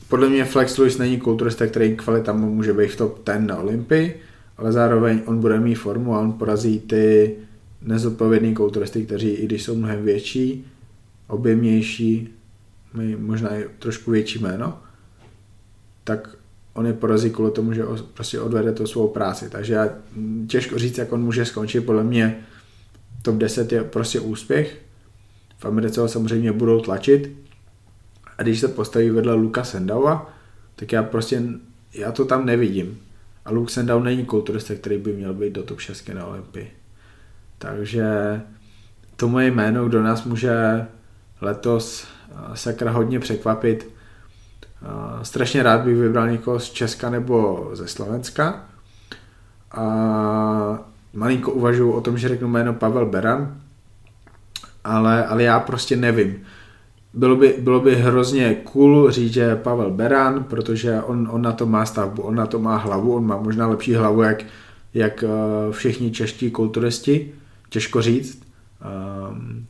podle 0.09 0.29
mě 0.29 0.45
Flex 0.45 0.77
Lewis 0.77 0.97
není 0.97 1.19
kulturista, 1.19 1.67
který 1.67 1.95
kvalita 1.95 2.33
mu 2.33 2.55
může 2.55 2.73
být 2.73 2.87
v 2.87 2.95
top 2.95 3.25
10 3.25 3.39
na 3.39 3.57
Olympii, 3.57 4.21
ale 4.57 4.71
zároveň 4.71 5.21
on 5.25 5.39
bude 5.39 5.59
mít 5.59 5.75
formu 5.75 6.15
a 6.15 6.19
on 6.19 6.33
porazí 6.33 6.79
ty 6.79 7.35
nezodpovědný 7.81 8.53
kulturisty, 8.53 9.05
kteří 9.05 9.29
i 9.29 9.45
když 9.45 9.63
jsou 9.63 9.75
mnohem 9.75 10.05
větší, 10.05 10.65
objemnější, 11.27 12.29
možná 13.17 13.55
i 13.55 13.65
trošku 13.79 14.11
větší 14.11 14.39
jméno, 14.39 14.79
tak 16.03 16.35
on 16.73 16.87
je 16.87 16.93
porazí 16.93 17.29
kvůli 17.29 17.51
tomu, 17.51 17.73
že 17.73 17.83
prostě 18.13 18.39
odvede 18.39 18.71
to 18.71 18.87
svou 18.87 19.07
práci. 19.07 19.49
Takže 19.49 19.73
já, 19.73 19.89
těžko 20.47 20.77
říct, 20.77 20.97
jak 20.97 21.13
on 21.13 21.23
může 21.23 21.45
skončit. 21.45 21.81
Podle 21.81 22.03
mě 22.03 22.39
top 23.21 23.35
10 23.35 23.71
je 23.71 23.83
prostě 23.83 24.19
úspěch. 24.19 24.81
V 25.57 25.65
Americe 25.65 26.01
ho 26.01 26.07
samozřejmě 26.07 26.51
budou 26.51 26.81
tlačit, 26.81 27.31
a 28.39 28.43
když 28.43 28.59
se 28.59 28.67
postaví 28.67 29.09
vedle 29.09 29.33
Luka 29.33 29.63
Sendauva, 29.63 30.29
tak 30.75 30.91
já 30.91 31.03
prostě, 31.03 31.43
já 31.93 32.11
to 32.11 32.25
tam 32.25 32.45
nevidím. 32.45 32.99
A 33.45 33.51
Luke 33.51 33.71
Sendau 33.71 33.99
není 33.99 34.25
kulturista, 34.25 34.75
který 34.75 34.97
by 34.97 35.13
měl 35.13 35.33
být 35.33 35.53
do 35.53 35.63
top 35.63 35.79
6 35.79 36.09
na 36.09 36.25
Olympii. 36.25 36.71
Takže 37.57 38.05
to 39.15 39.27
moje 39.27 39.51
jméno, 39.51 39.85
kdo 39.85 40.03
nás 40.03 40.23
může 40.23 40.85
letos 41.41 42.07
eh, 42.31 42.35
sakra 42.53 42.91
hodně 42.91 43.19
překvapit. 43.19 43.89
Eh, 44.83 45.25
strašně 45.25 45.63
rád 45.63 45.81
bych 45.81 45.95
vybral 45.95 46.29
někoho 46.29 46.59
z 46.59 46.69
Česka 46.69 47.09
nebo 47.09 47.69
ze 47.73 47.87
Slovenska. 47.87 48.65
A 49.71 49.83
malinko 51.13 51.51
uvažuji 51.51 51.91
o 51.91 52.01
tom, 52.01 52.17
že 52.17 52.29
řeknu 52.29 52.47
jméno 52.47 52.73
Pavel 52.73 53.05
Beran, 53.05 53.61
ale, 54.83 55.25
ale 55.25 55.43
já 55.43 55.59
prostě 55.59 55.95
nevím 55.95 56.45
bylo 57.13 57.35
by, 57.35 57.55
bylo 57.59 57.79
by 57.79 57.95
hrozně 57.95 58.55
cool 58.63 59.11
říct, 59.11 59.33
že 59.33 59.55
Pavel 59.55 59.91
Beran, 59.91 60.43
protože 60.43 61.01
on, 61.01 61.29
on 61.31 61.41
na 61.41 61.51
to 61.51 61.65
má 61.65 61.85
stavbu, 61.85 62.21
on 62.21 62.35
na 62.35 62.45
to 62.45 62.59
má 62.59 62.77
hlavu, 62.77 63.15
on 63.15 63.25
má 63.25 63.37
možná 63.37 63.67
lepší 63.67 63.93
hlavu, 63.93 64.21
jak, 64.21 64.43
jak 64.93 65.23
uh, 65.23 65.73
všichni 65.73 66.11
čeští 66.11 66.51
kulturisti, 66.51 67.31
těžko 67.69 68.01
říct, 68.01 68.43
um, 69.29 69.65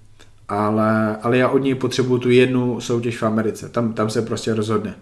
ale, 0.49 1.17
ale 1.17 1.37
já 1.37 1.49
od 1.49 1.57
něj 1.57 1.75
potřebuju 1.75 2.19
tu 2.19 2.29
jednu 2.29 2.81
soutěž 2.81 3.17
v 3.17 3.23
Americe, 3.23 3.69
tam, 3.69 3.93
tam 3.93 4.09
se 4.09 4.21
prostě 4.21 4.53
rozhodne. 4.53 4.95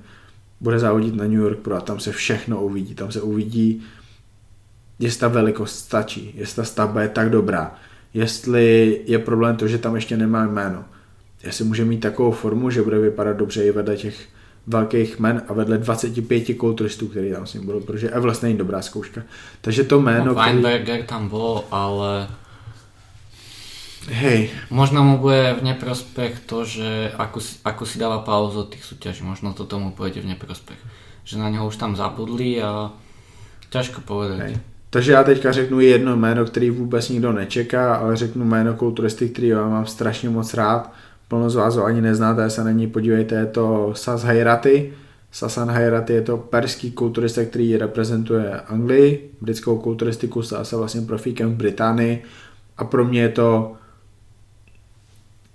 Bude 0.61 0.79
závodit 0.79 1.15
na 1.15 1.23
New 1.23 1.39
York 1.39 1.59
Pro 1.59 1.75
a 1.75 1.81
tam 1.81 1.99
se 1.99 2.11
všechno 2.11 2.63
uvidí, 2.63 2.95
tam 2.95 3.11
se 3.11 3.21
uvidí, 3.21 3.83
jestli 4.99 5.19
ta 5.19 5.27
velikost 5.27 5.75
stačí, 5.75 6.33
jestli 6.35 6.55
ta 6.55 6.63
stavba 6.63 7.01
je 7.01 7.09
tak 7.09 7.29
dobrá, 7.29 7.75
jestli 8.13 9.01
je 9.05 9.19
problém 9.19 9.55
to, 9.55 9.67
že 9.67 9.77
tam 9.77 9.95
ještě 9.95 10.17
nemá 10.17 10.45
jméno 10.45 10.85
jestli 11.43 11.65
může 11.65 11.85
mít 11.85 11.99
takovou 11.99 12.31
formu, 12.31 12.69
že 12.69 12.81
bude 12.81 12.99
vypadat 12.99 13.37
dobře 13.37 13.63
i 13.63 13.71
vedle 13.71 13.97
těch 13.97 14.27
velkých 14.67 15.19
men 15.19 15.41
a 15.47 15.53
vedle 15.53 15.77
25 15.77 16.57
kulturistů, 16.57 17.07
který 17.07 17.31
tam 17.31 17.47
s 17.47 17.53
ním 17.53 17.65
budou, 17.65 17.79
protože 17.79 18.09
Everest 18.09 18.43
není 18.43 18.57
dobrá 18.57 18.81
zkouška. 18.81 19.21
Takže 19.61 19.83
to 19.83 20.01
jméno... 20.01 20.25
No, 20.25 20.33
Weinberger 20.33 20.97
který... 20.97 21.07
tam 21.07 21.29
byl, 21.29 21.63
ale... 21.71 22.27
Hej. 24.09 24.49
Možno 24.69 25.03
mu 25.03 25.17
bude 25.17 25.55
v 25.59 25.63
neprospech 25.63 26.39
to, 26.45 26.65
že 26.65 27.11
ako, 27.17 27.39
ako 27.63 27.83
si 27.85 27.99
dáva 27.99 28.23
pauzu 28.23 28.63
od 28.63 28.71
tých 28.71 28.87
súťaží, 28.87 29.19
možno 29.19 29.51
to 29.51 29.67
tomu 29.67 29.91
pôjde 29.91 30.23
v 30.23 30.31
neprospech. 30.31 30.79
Že 31.27 31.43
na 31.43 31.51
něho 31.51 31.67
už 31.67 31.75
tam 31.75 31.91
zabudli 31.95 32.63
a 32.63 32.91
ťažko 33.69 34.07
povedať. 34.07 34.39
Hej. 34.39 34.57
Takže 34.89 35.11
já 35.11 35.23
teďka 35.23 35.51
řeknu 35.51 35.79
jedno 35.79 36.15
jméno, 36.15 36.45
který 36.45 36.69
vůbec 36.69 37.09
nikdo 37.09 37.31
nečeká, 37.33 37.95
ale 37.95 38.15
řeknu 38.15 38.45
jméno 38.45 38.73
kulturisty, 38.73 39.29
který 39.29 39.47
já 39.47 39.69
mám 39.69 39.85
strašně 39.85 40.29
moc 40.29 40.53
rád 40.53 40.93
plno 41.27 41.49
z 41.49 41.55
vás 41.55 41.75
ho 41.75 41.85
ani 41.85 42.01
neznáte, 42.01 42.49
se 42.49 42.63
na 42.63 42.71
ní 42.71 42.87
podívejte, 42.87 43.35
je 43.35 43.45
to 43.45 43.91
Sas 43.95 44.23
Hayrati. 44.23 44.93
Sasan 45.31 45.69
Hayrati 45.69 46.13
je 46.13 46.21
to 46.21 46.37
perský 46.37 46.91
kulturista, 46.91 47.45
který 47.45 47.77
reprezentuje 47.77 48.51
Anglii, 48.51 49.31
britskou 49.41 49.77
kulturistiku, 49.77 50.41
stal 50.41 50.65
se 50.65 50.75
vlastně 50.75 51.01
profíkem 51.01 51.53
v 51.53 51.55
Británii 51.55 52.23
a 52.77 52.83
pro 52.83 53.05
mě 53.05 53.21
je 53.21 53.29
to 53.29 53.73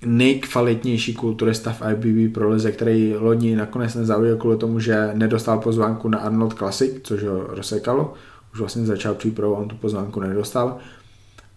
nejkvalitnější 0.06 1.14
kulturista 1.14 1.72
v 1.72 1.82
IBB 1.92 2.34
pro 2.34 2.50
lize, 2.50 2.72
který 2.72 3.14
loni 3.16 3.56
nakonec 3.56 3.94
nezaujel 3.94 4.36
kvůli 4.36 4.56
tomu, 4.56 4.80
že 4.80 5.10
nedostal 5.14 5.58
pozvánku 5.58 6.08
na 6.08 6.18
Arnold 6.18 6.54
Classic, 6.54 7.00
což 7.02 7.24
ho 7.24 7.46
rozsekalo. 7.46 8.14
Už 8.52 8.58
vlastně 8.58 8.86
začal 8.86 9.14
přípravu, 9.14 9.54
on 9.54 9.68
tu 9.68 9.76
pozvánku 9.76 10.20
nedostal. 10.20 10.78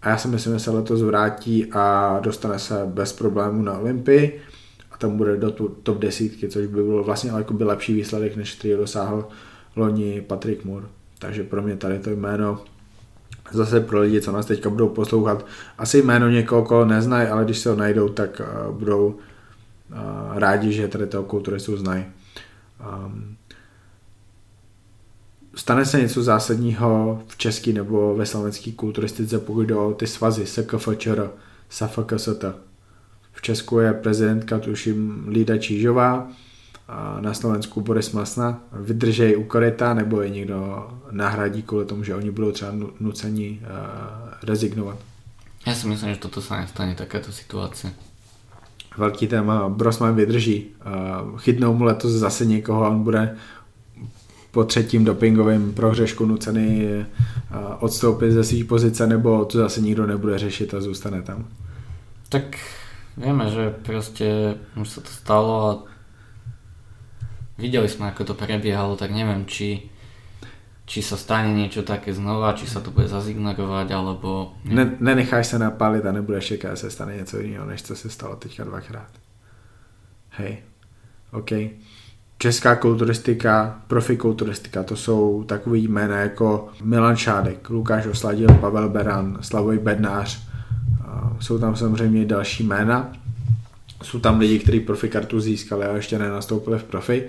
A 0.06 0.08
já 0.08 0.18
si 0.18 0.28
myslím, 0.28 0.52
že 0.52 0.58
se 0.58 0.70
letos 0.70 1.02
vrátí 1.02 1.72
a 1.72 2.18
dostane 2.22 2.58
se 2.58 2.82
bez 2.86 3.12
problému 3.12 3.62
na 3.62 3.78
Olympii 3.78 4.40
a 4.92 4.96
tam 4.96 5.16
bude 5.16 5.36
do 5.36 5.50
top 5.82 5.98
desítky, 5.98 6.48
což 6.48 6.66
by 6.66 6.82
bylo 6.82 7.04
vlastně 7.04 7.30
jako 7.36 7.54
by 7.54 7.64
lepší 7.64 7.94
výsledek, 7.94 8.36
než 8.36 8.54
který 8.54 8.74
dosáhl 8.74 9.28
loni 9.76 10.20
Patrick 10.26 10.64
Moore. 10.64 10.86
Takže 11.18 11.44
pro 11.44 11.62
mě 11.62 11.76
tady 11.76 11.98
to 11.98 12.10
jméno 12.10 12.64
zase 13.52 13.80
pro 13.80 14.00
lidi, 14.00 14.20
co 14.20 14.32
nás 14.32 14.46
teďka 14.46 14.70
budou 14.70 14.88
poslouchat, 14.88 15.46
asi 15.78 16.02
jméno 16.02 16.28
někoho, 16.28 16.64
koho 16.64 16.84
neznají, 16.84 17.28
ale 17.28 17.44
když 17.44 17.58
se 17.58 17.70
ho 17.70 17.76
najdou, 17.76 18.08
tak 18.08 18.40
uh, 18.40 18.74
budou 18.74 19.06
uh, 19.06 19.18
rádi, 20.38 20.72
že 20.72 20.88
tady 20.88 21.06
toho 21.06 21.24
kulturistu 21.24 21.76
znají. 21.76 22.04
Um, 23.06 23.36
stane 25.56 25.84
se 25.84 26.00
něco 26.00 26.22
zásadního 26.22 27.22
v 27.26 27.36
české 27.36 27.72
nebo 27.72 28.14
ve 28.14 28.26
slovenské 28.26 28.72
kulturistice, 28.72 29.38
pokud 29.38 29.62
jde 29.62 29.74
o 29.74 29.94
ty 29.94 30.06
svazy 30.06 30.46
SKFČR, 30.46 31.30
SFKST. 31.68 32.44
V 33.32 33.42
Česku 33.42 33.78
je 33.78 33.92
prezidentka, 33.92 34.58
tuším, 34.58 35.24
Lída 35.28 35.58
Čížová, 35.58 36.28
a 36.88 37.20
na 37.20 37.34
Slovensku 37.34 37.80
Boris 37.80 38.12
Masna. 38.12 38.60
Vydržej 38.72 39.36
u 39.36 39.44
koryta, 39.44 39.94
nebo 39.94 40.22
je 40.22 40.30
někdo 40.30 40.88
nahradí 41.10 41.62
kvůli 41.62 41.84
tomu, 41.84 42.04
že 42.04 42.14
oni 42.14 42.30
budou 42.30 42.52
třeba 42.52 42.72
nuceni 43.00 43.60
uh, 43.62 43.68
rezignovat? 44.42 44.98
Já 45.66 45.74
si 45.74 45.86
myslím, 45.86 46.14
že 46.14 46.20
toto 46.20 46.42
se 46.42 46.56
nestane, 46.56 46.94
takéto 46.94 47.32
situace. 47.32 47.92
Velký 48.96 49.26
téma, 49.26 49.68
Brosman 49.68 50.14
vydrží. 50.14 50.66
Uh, 51.30 51.38
chytnou 51.38 51.74
mu 51.74 51.84
letos 51.84 52.12
zase 52.12 52.44
někoho 52.44 52.84
a 52.84 52.88
on 52.88 53.02
bude 53.02 53.36
po 54.56 54.64
třetím 54.64 55.04
dopingovém 55.04 55.74
prohřešku 55.74 56.26
nucený 56.26 56.88
eh, 56.88 57.06
odstoupit 57.80 58.32
ze 58.32 58.44
svých 58.44 58.64
pozice, 58.64 59.06
nebo 59.06 59.44
to 59.44 59.58
zase 59.58 59.80
nikdo 59.80 60.06
nebude 60.06 60.38
řešit 60.38 60.74
a 60.74 60.80
zůstane 60.80 61.22
tam? 61.22 61.44
Tak 62.28 62.56
víme, 63.16 63.50
že 63.50 63.70
prostě 63.70 64.54
už 64.80 64.88
se 64.88 65.00
to 65.00 65.08
stalo 65.08 65.70
a 65.70 65.84
viděli 67.58 67.88
jsme, 67.88 68.06
jak 68.06 68.22
to 68.24 68.34
prebiehalo, 68.34 68.96
tak 68.96 69.10
nevím, 69.10 69.46
či 69.46 69.90
či 70.86 71.02
sa 71.02 71.18
stane 71.18 71.50
niečo 71.50 71.82
také 71.82 72.14
znova, 72.14 72.54
či 72.54 72.70
sa 72.70 72.78
to 72.78 72.94
bude 72.94 73.10
zazignorovať, 73.10 73.90
alebo... 73.90 74.54
Ne, 74.64 74.96
nenecháš 75.00 75.46
se 75.46 75.58
napálit 75.58 76.06
a 76.06 76.12
nebudeš 76.12 76.44
čekat, 76.44 76.70
že 76.70 76.76
se 76.76 76.90
stane 76.90 77.16
něco 77.16 77.38
jiného, 77.38 77.66
než 77.66 77.82
co 77.82 77.96
se 77.96 78.10
stalo 78.10 78.36
teďka 78.36 78.64
dvakrát. 78.64 79.10
Hej, 80.30 80.62
OK. 81.32 81.50
Česká 82.38 82.76
kulturistika, 82.76 83.80
profikulturistika, 83.86 84.82
to 84.82 84.96
jsou 84.96 85.44
takový 85.44 85.88
jména 85.88 86.16
jako 86.16 86.68
Milan 86.82 87.16
Šádek, 87.16 87.70
Lukáš 87.70 88.06
Osladil, 88.06 88.48
Pavel 88.48 88.88
Beran, 88.88 89.38
Slavoj 89.40 89.78
Bednář. 89.78 90.46
Jsou 91.40 91.58
tam 91.58 91.76
samozřejmě 91.76 92.24
další 92.24 92.64
jména. 92.64 93.12
Jsou 94.02 94.18
tam 94.18 94.38
lidi, 94.38 94.58
kteří 94.58 94.80
profikartu 94.80 95.40
získali 95.40 95.86
a 95.86 95.96
ještě 95.96 96.18
nenastoupili 96.18 96.78
v 96.78 96.84
profi. 96.84 97.24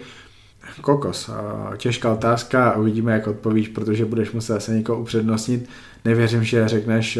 Kokos, 0.82 1.30
těžká 1.78 2.14
otázka 2.14 2.70
a 2.70 2.78
uvidíme, 2.78 3.14
jak 3.14 3.28
odpovíš, 3.28 3.68
protože 3.68 4.06
budeš 4.06 4.32
muset 4.32 4.54
zase 4.54 4.74
někoho 4.74 5.02
upřednostnit. 5.02 5.70
Nevěřím, 6.06 6.44
že 6.44 6.68
řekneš 6.68 7.20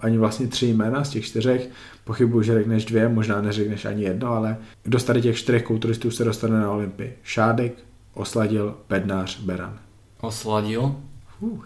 ani 0.00 0.18
vlastně 0.18 0.46
tři 0.46 0.66
jména 0.66 1.04
z 1.04 1.08
těch 1.08 1.24
čtyřech. 1.24 1.68
Pochybuji, 2.04 2.42
že 2.42 2.54
řekneš 2.54 2.84
dvě, 2.84 3.08
možná 3.08 3.40
neřekneš 3.40 3.84
ani 3.84 4.02
jedno, 4.02 4.28
ale 4.28 4.56
kdo 4.82 4.98
z 4.98 5.04
tady 5.04 5.22
těch 5.22 5.36
čtyřech 5.36 5.62
kulturistů 5.62 6.10
se 6.10 6.24
dostane 6.24 6.60
na 6.60 6.70
Olympii? 6.70 7.18
Šádek, 7.22 7.72
Osladil, 8.14 8.74
Bednář, 8.88 9.40
Beran. 9.40 9.78
Osladil? 10.20 10.96
Uh. 11.40 11.62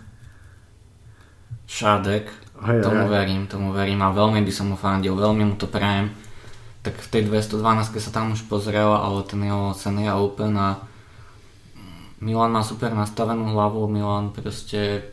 Šádek, 1.67 2.33
hej, 2.61 2.83
tomu 2.83 2.97
hej. 2.97 3.09
verím, 3.09 3.47
tomu 3.47 3.73
verím 3.73 4.03
a 4.03 4.09
veľmi 4.09 4.41
by 4.41 4.53
som 4.53 4.73
mu 4.73 4.77
fandil, 4.81 5.13
veľmi 5.13 5.45
mu 5.45 5.55
to 5.61 5.69
prajem. 5.69 6.09
Tak 6.89 6.97
v 7.05 7.09
tej 7.13 7.23
212 7.29 8.01
sa 8.01 8.11
tam 8.11 8.33
už 8.33 8.49
pozrel, 8.49 8.89
ale 8.89 9.21
ten 9.29 9.45
jeho 9.45 9.77
Senia 9.77 10.17
Open 10.17 10.57
a 10.57 10.81
Milan 12.25 12.51
má 12.51 12.65
super 12.65 12.97
nastavenú 12.97 13.53
hlavu, 13.53 13.85
Milan 13.87 14.33
proste 14.33 15.05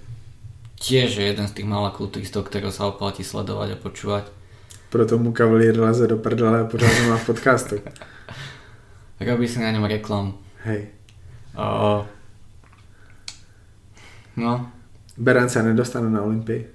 tiež 0.80 1.20
je 1.20 1.26
jeden 1.36 1.46
z 1.52 1.56
tých 1.60 1.68
malých 1.68 2.00
kulturistov, 2.00 2.48
ktorého 2.48 2.72
sa 2.72 2.88
oplatí 2.88 3.28
sledovať 3.28 3.76
a 3.76 3.82
počúvať 3.84 4.26
proto 4.96 5.20
mu 5.20 5.36
kavalír 5.36 5.80
leze 5.80 6.08
do 6.08 6.18
prdele 6.18 6.60
a 6.60 6.64
pořád 6.64 7.10
má 7.10 7.18
v 7.18 7.26
podcastu. 7.26 7.76
Robí 9.20 9.48
si 9.48 9.60
na 9.60 9.72
něm 9.72 9.84
reklam. 9.84 10.38
Hej. 10.64 10.88
Uh, 11.58 12.06
no. 14.36 14.72
Beran 15.18 15.50
sa 15.50 15.64
nedostane 15.64 16.08
na 16.12 16.24
Olympii. 16.24 16.75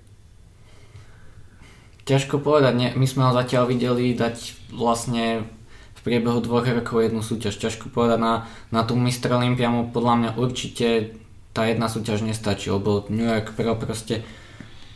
Ťažko 2.10 2.42
povedať, 2.42 2.74
ne, 2.74 2.88
my 2.98 3.06
sme 3.06 3.30
ho 3.30 3.32
zatiaľ 3.32 3.70
videli 3.70 4.18
dať 4.18 4.66
vlastne 4.74 5.46
v 5.94 6.00
priebehu 6.02 6.42
dvoch 6.42 6.66
rokov 6.66 7.06
jednu 7.06 7.22
súťaž. 7.22 7.54
Ťažko 7.62 7.94
povedať, 7.94 8.18
na, 8.18 8.50
na 8.74 8.82
tú 8.82 8.98
Mr. 8.98 9.30
Olympia 9.30 9.70
mu 9.70 9.94
podľa 9.94 10.14
mňa 10.18 10.30
určite 10.34 11.14
tá 11.54 11.70
jedna 11.70 11.86
súťaž 11.86 12.26
nestačí, 12.26 12.70
lebo 12.74 13.06
New 13.06 13.26
York 13.26 13.54
Pro 13.54 13.78
proste 13.78 14.26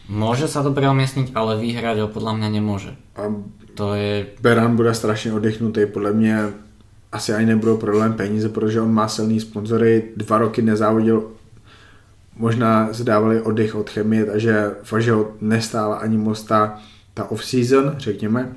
Môže 0.04 0.52
sa 0.52 0.60
dobre 0.60 0.84
umiestniť, 0.84 1.32
ale 1.32 1.56
vyhrať 1.56 2.04
ho 2.04 2.08
podľa 2.12 2.36
mňa 2.36 2.48
nemôže. 2.52 2.92
A 3.16 3.32
to 3.72 3.96
je... 3.96 4.26
Beran 4.40 4.76
bude 4.76 4.94
strašně 4.94 5.32
oddechnutý, 5.32 5.86
podle 5.86 6.12
mě 6.12 6.52
asi 7.12 7.32
ani 7.32 7.46
nebudou 7.46 7.76
problém 7.76 8.12
peníze, 8.12 8.48
protože 8.48 8.80
on 8.80 8.92
má 8.92 9.08
silný 9.08 9.40
sponzory, 9.40 10.12
dva 10.16 10.38
roky 10.38 10.62
nezávodil, 10.62 11.30
možná 12.36 12.92
zdávali 12.92 13.40
oddech 13.40 13.74
od 13.74 13.90
chemie, 13.90 14.24
takže 14.24 14.70
fakt, 14.82 15.02
že 15.02 15.12
ho 15.12 15.32
nestála 15.40 15.96
ani 15.96 16.18
moc 16.18 16.42
ta, 16.42 16.78
ta 17.14 17.30
off-season, 17.30 17.94
řekněme. 17.98 18.56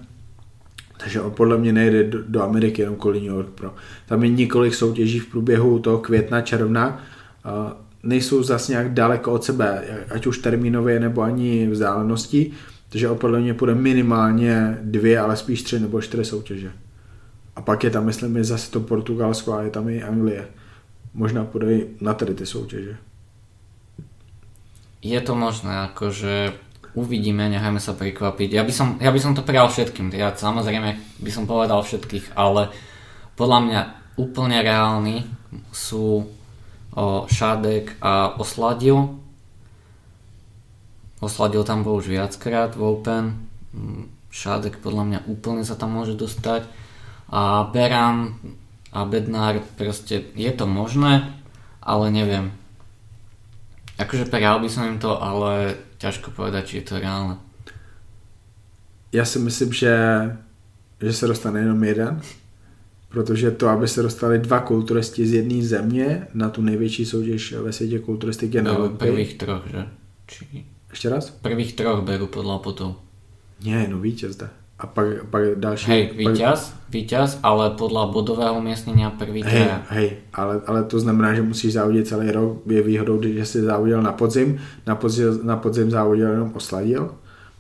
Takže 0.97 1.21
on 1.21 1.31
podle 1.31 1.57
mě 1.57 1.73
nejde 1.73 2.03
do, 2.03 2.23
do 2.27 2.41
Ameriky 2.41 2.81
jenom 2.81 2.95
kvůli 2.95 3.19
New 3.19 3.35
York 3.35 3.49
Pro. 3.49 3.75
Tam 4.05 4.23
je 4.23 4.29
několik 4.29 4.75
soutěží 4.75 5.19
v 5.19 5.25
průběhu 5.25 5.79
toho 5.79 5.97
května, 5.97 6.41
června 6.41 7.03
nejsou 8.03 8.43
zase 8.43 8.71
nějak 8.71 8.93
daleko 8.93 9.31
od 9.31 9.43
sebe, 9.43 9.83
ať 10.09 10.27
už 10.27 10.37
termínově 10.37 10.99
nebo 10.99 11.21
ani 11.21 11.67
vzdálenosti, 11.67 12.51
takže 12.89 13.07
podle 13.07 13.39
mě 13.39 13.53
půjde 13.53 13.75
minimálně 13.75 14.77
dvě, 14.81 15.19
ale 15.19 15.35
spíš 15.35 15.63
tři 15.63 15.79
nebo 15.79 16.01
čtyři 16.01 16.25
soutěže. 16.25 16.71
A 17.55 17.61
pak 17.61 17.83
je 17.83 17.89
tam, 17.89 18.05
myslím, 18.05 18.37
je 18.37 18.43
zase 18.43 18.71
to 18.71 18.79
Portugalsko 18.79 19.53
a 19.53 19.61
je 19.61 19.69
tam 19.69 19.89
i 19.89 20.03
Anglie. 20.03 20.47
Možná 21.13 21.45
půjde 21.45 21.73
i 21.73 21.87
na 22.01 22.13
tady 22.13 22.33
ty 22.33 22.45
soutěže. 22.45 22.97
Je 25.01 25.21
to 25.21 25.35
možné, 25.35 25.79
akože 25.79 26.53
uvidíme, 26.97 27.45
nechajme 27.45 27.77
sa 27.77 27.93
prekvapiť. 27.93 28.57
Ja 28.57 28.65
by 28.65 28.73
som, 28.73 28.97
ja 28.97 29.13
by 29.13 29.19
som 29.21 29.37
to 29.37 29.45
prijal 29.45 29.69
všetkým, 29.69 30.09
ja 30.17 30.33
samozrejme 30.33 31.21
by 31.21 31.31
som 31.31 31.45
povedal 31.45 31.85
všetkých, 31.85 32.33
ale 32.33 32.73
podľa 33.37 33.59
mňa 33.69 33.81
úplne 34.17 34.57
reálni 34.65 35.29
sú 35.69 36.25
o, 36.25 37.29
Šádek 37.29 38.01
a 38.01 38.33
Osladil. 38.41 39.21
Osladil 41.21 41.61
tam 41.61 41.85
bol 41.85 42.01
už 42.01 42.09
viackrát 42.09 42.73
v 42.73 42.81
Open. 42.81 43.45
Mm, 43.77 44.09
Šádek 44.33 44.81
podľa 44.81 45.03
mňa 45.05 45.19
úplne 45.29 45.61
sa 45.61 45.77
tam 45.77 45.93
môže 45.93 46.17
dostať. 46.17 46.65
A 47.29 47.69
Beran 47.69 48.41
a 48.89 49.05
Bednár 49.05 49.61
proste 49.77 50.33
je 50.33 50.49
to 50.49 50.65
možné, 50.65 51.29
ale 51.85 52.09
neviem. 52.09 52.49
Akože 54.01 54.29
prijal 54.29 54.57
by 54.57 54.69
som 54.69 54.89
im 54.89 54.97
to, 54.97 55.13
ale 55.13 55.77
ťažko 55.97 56.31
povedať, 56.31 56.65
či 56.65 56.77
je 56.77 56.85
to 56.85 56.99
reálne. 56.99 57.37
Já 59.11 59.25
si 59.25 59.39
myslím, 59.39 59.73
že, 59.73 59.97
že 61.01 61.13
se 61.13 61.27
dostane 61.27 61.59
jenom 61.59 61.83
jeden, 61.83 62.21
protože 63.09 63.51
to, 63.51 63.67
aby 63.67 63.87
se 63.87 64.01
dostali 64.01 64.39
dva 64.39 64.59
kulturisti 64.59 65.27
z 65.27 65.33
jedné 65.33 65.63
země 65.63 66.27
na 66.33 66.49
tu 66.49 66.61
největší 66.61 67.05
soutěž 67.05 67.53
ve 67.53 67.73
světě 67.73 67.99
kulturistiky 67.99 68.61
na 68.61 68.73
no, 68.73 68.89
prvých 68.89 69.33
troch, 69.33 69.63
že? 69.71 69.87
Či... 70.27 70.65
Ještě 70.89 71.09
raz? 71.09 71.29
Prvých 71.29 71.73
troch 71.73 72.03
beru 72.03 72.27
podľa 72.27 72.59
potov. 72.63 72.95
Nie, 73.63 73.87
no 73.87 73.99
vítěz 73.99 74.35
jde. 74.35 74.49
A 74.79 74.87
pak, 74.87 75.25
pak 75.33 75.43
další... 75.55 75.91
Hej, 75.91 76.11
víťaz, 76.13 76.69
pak... 76.69 76.93
víťaz, 76.93 77.41
ale 77.41 77.73
podľa 77.73 78.13
bodového 78.13 78.61
umiestnenia 78.61 79.09
prvý 79.09 79.41
hej. 79.41 79.73
Hej, 79.89 80.09
ale, 80.33 80.61
ale 80.69 80.85
to 80.85 81.01
znamená, 81.01 81.33
že 81.33 81.41
musíš 81.41 81.73
závodit 81.73 82.07
celý 82.07 82.29
rok. 82.29 82.61
Je 82.65 82.81
výhodou, 82.81 83.17
že 83.17 83.45
jsi 83.45 83.61
závodil 83.61 84.01
na 84.01 84.13
podzim. 84.13 84.61
Na 84.85 84.95
podzim, 84.95 85.39
na 85.43 85.57
podzim 85.57 85.89
závodil 85.89 86.29
jenom 86.29 86.51
Osladil. 86.53 87.09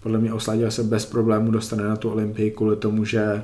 Podle 0.03 0.19
mě 0.19 0.33
Osladil 0.33 0.71
se 0.71 0.83
bez 0.83 1.05
problému 1.05 1.51
dostane 1.51 1.83
na 1.83 1.95
tu 1.95 2.09
Olympii 2.09 2.51
kvůli 2.51 2.75
tomu, 2.75 3.05
že 3.05 3.43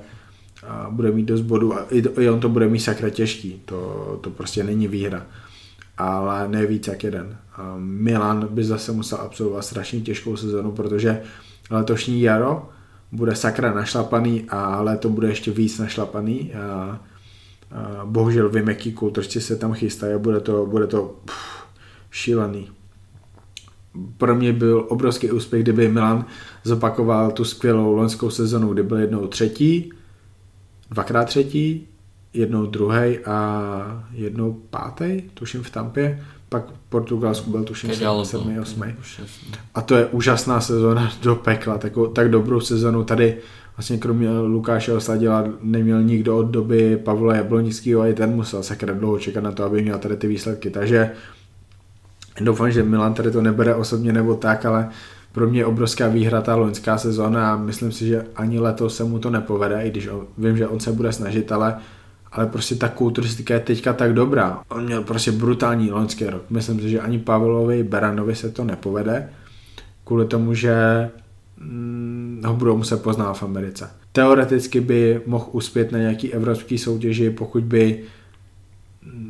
bude 0.90 1.12
mít 1.12 1.26
dost 1.26 1.42
bodů 1.42 1.74
a 1.74 1.86
i, 1.90 2.30
on 2.30 2.40
to 2.40 2.50
bude 2.50 2.68
mít 2.70 2.80
sakra 2.80 3.10
těžký. 3.10 3.62
To, 3.66 3.78
to 4.22 4.30
prostě 4.30 4.64
není 4.64 4.88
výhra. 4.88 5.26
Ale 5.98 6.48
ne 6.48 6.66
víc 6.66 6.88
jak 6.88 7.04
jeden. 7.04 7.38
Milan 7.78 8.48
by 8.52 8.64
zase 8.64 8.92
musel 8.92 9.18
absolvovat 9.18 9.66
strašně 9.66 10.02
těžkou 10.02 10.38
sezonu, 10.38 10.72
protože 10.72 11.22
letošní 11.70 12.22
jaro 12.22 12.70
bude 13.14 13.36
sakra 13.36 13.74
našlapaný 13.74 14.46
a 14.50 14.82
léto 14.82 15.10
bude 15.10 15.28
ještě 15.28 15.52
víc 15.52 15.80
našlapaný. 15.80 16.54
A, 16.54 16.64
a 16.64 17.00
bohužel 18.06 18.50
vím, 18.50 18.70
jaký 18.70 18.94
kulturci 18.94 19.42
se 19.42 19.56
tam 19.56 19.74
chystají 19.74 20.14
a 20.14 20.20
bude 20.20 20.40
to, 20.40 20.66
bude 20.66 20.88
to 20.88 21.16
pff, 21.26 21.66
šílený. 22.12 22.70
Pro 24.18 24.36
mě 24.36 24.54
byl 24.54 24.86
obrovský 24.90 25.32
úspěch, 25.32 25.64
kdyby 25.64 25.88
Milan 25.88 26.26
zopakoval 26.64 27.32
tu 27.32 27.46
skvělou 27.46 27.96
loňskou 27.96 28.30
sezonu, 28.30 28.74
kdy 28.74 28.84
byl 28.84 28.98
jednou 28.98 29.28
třetí, 29.28 29.92
dvakrát 30.92 31.26
třetí, 31.26 31.88
jednou 32.34 32.66
druhý 32.66 33.20
a 33.26 34.10
jednou 34.12 34.54
pátý, 34.70 35.22
tuším 35.34 35.64
v 35.64 35.70
Tampě, 35.70 36.26
pak 36.54 36.66
v 36.66 36.90
Portugalsku 36.90 37.52
byl 37.52 37.64
tuším 37.64 37.90
7. 37.94 38.60
8. 38.62 38.84
A 39.76 39.82
to 39.82 39.96
je 39.96 40.06
úžasná 40.06 40.62
sezóna 40.62 41.12
do 41.24 41.36
pekla, 41.36 41.78
tak, 41.78 41.94
tak 42.14 42.30
dobrou 42.30 42.60
sezonu 42.60 43.04
tady 43.04 43.38
vlastně 43.78 43.98
kromě 43.98 44.30
Lukáše 44.40 44.94
Osladila 44.94 45.46
neměl 45.62 46.04
nikdo 46.04 46.38
od 46.38 46.44
doby 46.44 46.98
Pavla 46.98 47.36
Jablonického 47.36 48.02
a 48.02 48.08
i 48.08 48.14
ten 48.14 48.30
musel 48.30 48.64
se 48.64 48.76
dlouho 48.76 49.20
čekat 49.20 49.44
na 49.44 49.52
to, 49.52 49.64
aby 49.64 49.82
měl 49.82 50.00
tady 50.00 50.18
ty 50.18 50.28
výsledky, 50.28 50.70
takže 50.70 51.12
doufám, 52.42 52.72
že 52.72 52.84
Milan 52.84 53.14
tady 53.14 53.32
to 53.32 53.42
nebere 53.42 53.76
osobně 53.76 54.14
nebo 54.14 54.36
tak, 54.36 54.66
ale 54.66 54.90
pro 55.32 55.50
mě 55.50 55.60
je 55.60 55.66
obrovská 55.66 56.08
výhra 56.08 56.42
ta 56.42 56.56
loňská 56.56 56.98
sezóna 56.98 57.54
a 57.54 57.58
myslím 57.58 57.92
si, 57.92 58.08
že 58.08 58.26
ani 58.36 58.60
letos 58.60 58.96
se 58.96 59.04
mu 59.04 59.20
to 59.20 59.30
nepovede, 59.30 59.82
i 59.84 59.90
když 59.90 60.08
on, 60.08 60.28
vím, 60.38 60.58
že 60.58 60.68
on 60.68 60.80
se 60.80 60.92
bude 60.92 61.14
snažit, 61.14 61.52
ale 61.52 61.78
ale 62.34 62.48
prostě 62.48 62.76
ta 62.76 62.90
kulturistika 62.90 63.54
je 63.54 63.60
teďka 63.60 63.94
tak 63.94 64.14
dobrá. 64.14 64.64
On 64.70 64.86
měl 64.86 65.04
prostě 65.04 65.32
brutální 65.32 65.92
loňský 65.92 66.26
rok. 66.26 66.44
Myslím 66.50 66.80
si, 66.80 66.90
že 66.90 67.00
ani 67.00 67.20
Pavlovi 67.20 67.84
Beranovi 67.84 68.36
se 68.36 68.50
to 68.50 68.64
nepovede, 68.64 69.30
kvůli 70.04 70.26
tomu, 70.26 70.54
že 70.54 70.76
mm, 71.58 72.44
ho 72.46 72.56
budou 72.56 72.78
muset 72.78 73.04
poznat 73.04 73.34
v 73.34 73.44
Americe. 73.44 73.90
Teoreticky 74.12 74.82
by 74.82 75.22
mohl 75.26 75.46
uspět 75.52 75.92
na 75.92 76.00
nějaký 76.00 76.34
evropský 76.34 76.78
soutěži, 76.78 77.30
pokud 77.30 77.64
by 77.64 78.04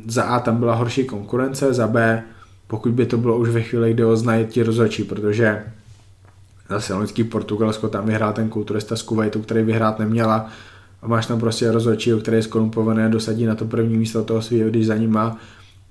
za 0.06 0.22
A 0.22 0.40
tam 0.40 0.56
byla 0.56 0.74
horší 0.74 1.04
konkurence, 1.04 1.74
za 1.74 1.88
B 1.88 2.24
pokud 2.66 2.92
by 2.92 3.06
to 3.06 3.16
bylo 3.16 3.38
už 3.38 3.48
ve 3.48 3.62
chvíli, 3.62 3.94
kdy 3.94 4.02
ho 4.02 4.16
znají 4.16 4.46
ti 4.46 4.62
rozhodčí, 4.62 5.04
protože 5.04 5.64
zase 6.70 6.94
loňský 6.94 7.24
Portugalsko 7.24 7.88
tam 7.88 8.06
vyhrál 8.06 8.32
ten 8.32 8.48
kulturista 8.48 8.96
z 8.96 9.02
Kuwaitu, 9.02 9.42
který 9.42 9.62
vyhrát 9.62 9.98
neměla 9.98 10.50
a 11.04 11.08
máš 11.08 11.26
tam 11.26 11.40
prostě 11.40 11.72
rozhodčího, 11.72 12.20
který 12.20 12.36
je 12.36 12.42
skorumpovaný 12.42 13.10
dosadí 13.10 13.46
na 13.46 13.54
to 13.54 13.64
první 13.64 13.98
místo 13.98 14.24
toho 14.24 14.42
svého, 14.42 14.70
když 14.70 14.86
za 14.86 14.96
ním 14.96 15.12
má 15.12 15.36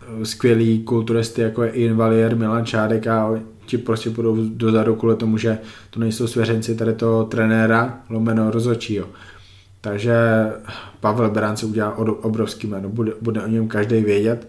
eh, 0.02 0.26
skvělý 0.26 0.84
kulturisty, 0.84 1.41
jako 1.41 1.63
je 1.63 1.69
Ian 1.69 1.97
Valier, 1.97 2.36
Milan 2.36 2.65
Čádek 2.65 3.08
a 3.08 3.30
ti 3.65 3.78
prostě 3.78 4.10
půjdou 4.10 4.38
dozadu 4.49 4.95
kvůli 4.95 5.15
tomu, 5.15 5.38
že 5.38 5.58
to 5.89 5.99
nejsou 5.99 6.28
svěřenci 6.28 6.76
tady 6.76 6.93
toho 6.93 7.23
trenéra, 7.23 7.99
lomeno 8.10 8.52
rozhodčího. 8.52 9.08
Takže 9.82 10.15
Pavel 10.99 11.30
Berán 11.30 11.58
se 11.58 11.65
udělá 11.65 11.97
obrovský 11.97 12.67
jméno, 12.67 12.89
bude, 12.89 13.12
bude 13.21 13.41
o 13.41 13.47
něm 13.47 13.67
každý 13.67 14.02
vědět, 14.02 14.47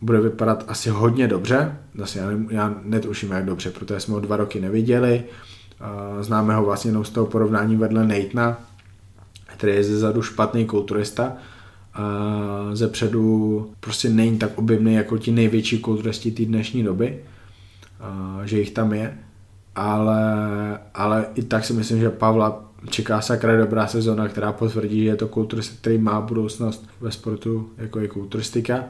bude 0.00 0.20
vypadat 0.20 0.64
asi 0.68 0.90
hodně 0.90 1.28
dobře, 1.28 1.76
zase 1.98 2.18
já, 2.18 2.30
ne, 2.30 2.46
já 2.50 2.74
netuším 2.82 3.30
jak 3.30 3.44
dobře, 3.44 3.70
protože 3.70 4.00
jsme 4.00 4.14
ho 4.14 4.20
dva 4.20 4.36
roky 4.36 4.60
neviděli, 4.60 5.24
známe 6.20 6.54
ho 6.54 6.64
vlastně 6.64 6.88
jenom 6.88 7.04
z 7.04 7.10
toho 7.10 7.26
porovnání 7.26 7.76
vedle 7.76 8.06
Natana, 8.06 8.58
který 9.56 9.72
je 9.72 9.84
ze 9.84 9.98
zadu 9.98 10.22
špatný 10.22 10.66
kulturista, 10.66 11.32
a 11.94 12.70
ze 12.72 12.88
předu 12.88 13.70
prostě 13.80 14.08
není 14.08 14.38
tak 14.38 14.50
objemný 14.58 14.94
jako 14.94 15.18
ti 15.18 15.32
největší 15.32 15.78
kulturisti 15.78 16.30
té 16.30 16.44
dnešní 16.44 16.82
doby, 16.82 17.20
a 18.00 18.40
že 18.44 18.58
jich 18.58 18.70
tam 18.70 18.92
je, 18.92 19.18
ale, 19.74 20.78
ale 20.94 21.26
i 21.34 21.42
tak 21.42 21.64
si 21.64 21.72
myslím, 21.72 22.00
že 22.00 22.10
Pavla 22.10 22.64
čeká 22.90 23.20
sakra 23.20 23.56
dobrá 23.56 23.86
sezona, 23.86 24.28
která 24.28 24.52
potvrdí, 24.52 25.00
že 25.02 25.08
je 25.08 25.16
to 25.16 25.28
kulturista, 25.28 25.76
který 25.80 25.98
má 25.98 26.20
budoucnost 26.20 26.88
ve 27.00 27.10
sportu, 27.10 27.70
jako 27.78 28.00
je 28.00 28.08
kulturistika. 28.08 28.84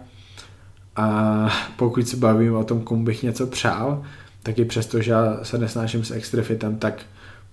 A 0.96 1.48
pokud 1.76 2.08
se 2.08 2.16
bavím 2.16 2.54
o 2.54 2.64
tom, 2.64 2.80
komu 2.80 3.04
bych 3.04 3.22
něco 3.22 3.46
přál, 3.46 4.02
tak 4.42 4.58
i 4.58 4.64
přesto, 4.64 5.02
že 5.02 5.12
já 5.12 5.38
se 5.42 5.58
nesnáším 5.58 6.04
s 6.04 6.10
Extrafitem, 6.10 6.76
tak 6.76 7.02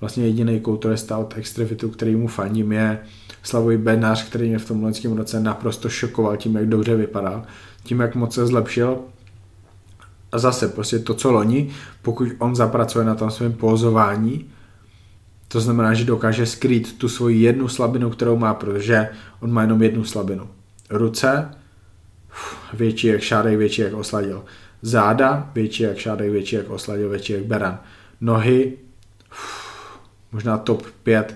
vlastně 0.01 0.25
jediný 0.25 0.59
kulturista 0.59 1.17
od 1.17 1.37
Extrafitu, 1.37 1.89
který 1.89 2.15
mu 2.15 2.27
faním, 2.27 2.71
je 2.71 2.99
Slavoj 3.43 3.77
Benář, 3.77 4.29
který 4.29 4.49
mě 4.49 4.59
v 4.59 4.67
tom 4.67 4.83
loňském 4.83 5.17
roce 5.17 5.39
naprosto 5.39 5.89
šokoval 5.89 6.37
tím, 6.37 6.55
jak 6.55 6.69
dobře 6.69 6.95
vypadal, 6.95 7.43
tím, 7.83 7.99
jak 7.99 8.15
moc 8.15 8.33
se 8.33 8.47
zlepšil. 8.47 8.99
A 10.31 10.37
zase 10.37 10.67
prostě 10.67 10.99
to, 10.99 11.13
co 11.13 11.31
loni, 11.31 11.69
pokud 12.01 12.27
on 12.39 12.55
zapracuje 12.55 13.05
na 13.05 13.15
tom 13.15 13.31
svém 13.31 13.53
pozování, 13.53 14.45
to 15.47 15.59
znamená, 15.59 15.93
že 15.93 16.05
dokáže 16.05 16.45
skrýt 16.45 16.97
tu 16.97 17.09
svoji 17.09 17.41
jednu 17.41 17.67
slabinu, 17.67 18.09
kterou 18.09 18.37
má, 18.37 18.53
protože 18.53 19.09
on 19.39 19.51
má 19.51 19.61
jenom 19.61 19.81
jednu 19.81 20.03
slabinu. 20.03 20.49
Ruce, 20.89 21.49
větší 22.73 23.07
jak 23.07 23.21
šádej, 23.21 23.57
větší 23.57 23.81
jak 23.81 23.93
osladil. 23.93 24.45
Záda, 24.81 25.51
větší 25.53 25.83
jak 25.83 25.97
šádej, 25.97 26.29
větší 26.29 26.55
jak 26.55 26.69
osladil, 26.69 27.09
větší 27.09 27.33
jak 27.33 27.43
beran. 27.43 27.79
Nohy, 28.21 28.77
možná 30.33 30.57
top 30.57 30.83
5 31.03 31.35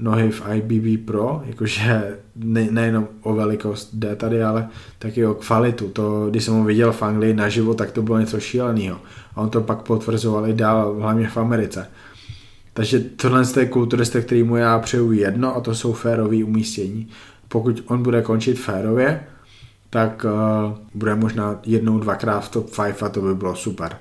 nohy 0.00 0.30
v 0.30 0.42
IBB 0.54 1.06
Pro, 1.06 1.42
jakože 1.44 2.18
ne, 2.36 2.68
nejenom 2.70 3.08
o 3.22 3.34
velikost 3.34 3.90
jde 3.92 4.16
tady, 4.16 4.42
ale 4.42 4.68
taky 4.98 5.26
o 5.26 5.34
kvalitu. 5.34 5.88
To, 5.88 6.26
když 6.30 6.44
jsem 6.44 6.54
ho 6.54 6.64
viděl 6.64 6.92
v 6.92 7.02
Anglii 7.02 7.34
naživo, 7.34 7.74
tak 7.74 7.90
to 7.90 8.02
bylo 8.02 8.18
něco 8.18 8.40
šíleného. 8.40 8.98
A 9.34 9.40
on 9.40 9.50
to 9.50 9.60
pak 9.60 9.82
potvrzoval 9.82 10.48
i 10.48 10.52
dál, 10.52 10.96
hlavně 11.00 11.28
v 11.28 11.36
Americe. 11.36 11.86
Takže 12.72 13.00
tohle 13.00 13.42
je 13.60 13.66
kulturista, 13.66 14.20
který 14.20 14.42
mu 14.42 14.56
já 14.56 14.78
přeju 14.78 15.12
jedno 15.12 15.56
a 15.56 15.60
to 15.60 15.74
jsou 15.74 15.92
férové 15.92 16.44
umístění. 16.44 17.08
Pokud 17.48 17.84
on 17.86 18.02
bude 18.02 18.22
končit 18.22 18.54
férově, 18.58 19.26
tak 19.90 20.24
uh, 20.24 20.78
bude 20.94 21.14
možná 21.14 21.60
jednou, 21.66 21.98
dvakrát 21.98 22.40
v 22.40 22.48
top 22.48 22.76
5 22.76 23.02
a 23.02 23.08
to 23.08 23.20
by 23.20 23.34
bylo 23.34 23.56
super. 23.56 23.96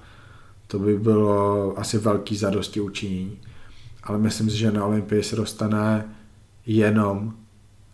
To 0.68 0.80
by 0.80 0.98
bylo 0.98 1.74
asi 1.80 1.98
velký 1.98 2.38
zadosti 2.38 2.80
učinění 2.82 3.38
ale 4.10 4.18
myslím 4.18 4.50
si, 4.50 4.58
že 4.58 4.72
na 4.72 4.86
Olympii 4.86 5.24
se 5.24 5.36
dostane 5.36 6.06
jenom 6.66 7.34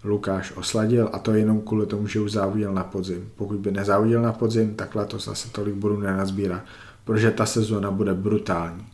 Lukáš 0.04 0.54
Osladil 0.56 1.10
a 1.14 1.20
to 1.20 1.34
jenom 1.34 1.62
kvůli 1.62 1.86
tomu, 1.86 2.08
že 2.08 2.20
už 2.20 2.32
závodil 2.32 2.74
na 2.74 2.84
podzim. 2.84 3.30
Pokud 3.36 3.60
by 3.60 3.72
nezávodil 3.72 4.22
na 4.22 4.34
podzim, 4.34 4.76
tak 4.76 4.96
letos 4.96 5.26
zase 5.26 5.50
tolik 5.50 5.76
budu 5.76 6.00
nenazbírá, 6.00 6.64
protože 7.04 7.32
ta 7.32 7.46
sezóna 7.46 7.92
bude 7.92 8.14
brutální. 8.14 8.86